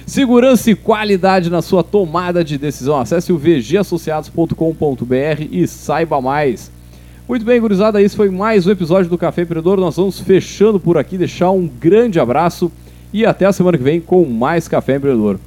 Segurança 0.05 0.69
e 0.69 0.75
qualidade 0.75 1.49
na 1.49 1.63
sua 1.63 1.83
tomada 1.83 2.43
de 2.43 2.55
decisão. 2.55 2.99
Acesse 2.99 3.33
o 3.33 3.37
vgassociados.com.br 3.39 5.47
e 5.49 5.65
saiba 5.65 6.21
mais. 6.21 6.71
Muito 7.27 7.43
bem, 7.43 7.59
gurizada, 7.59 7.99
esse 7.99 8.15
foi 8.15 8.29
mais 8.29 8.67
um 8.67 8.71
episódio 8.71 9.09
do 9.09 9.17
Café 9.17 9.41
Empreendedor. 9.41 9.79
Nós 9.79 9.95
vamos 9.95 10.19
fechando 10.19 10.79
por 10.79 10.99
aqui, 10.99 11.17
deixar 11.17 11.49
um 11.49 11.67
grande 11.67 12.19
abraço 12.19 12.71
e 13.11 13.25
até 13.25 13.45
a 13.45 13.53
semana 13.53 13.75
que 13.75 13.83
vem 13.83 13.99
com 13.99 14.23
mais 14.23 14.67
Café 14.67 14.97
Empreendedor. 14.97 15.39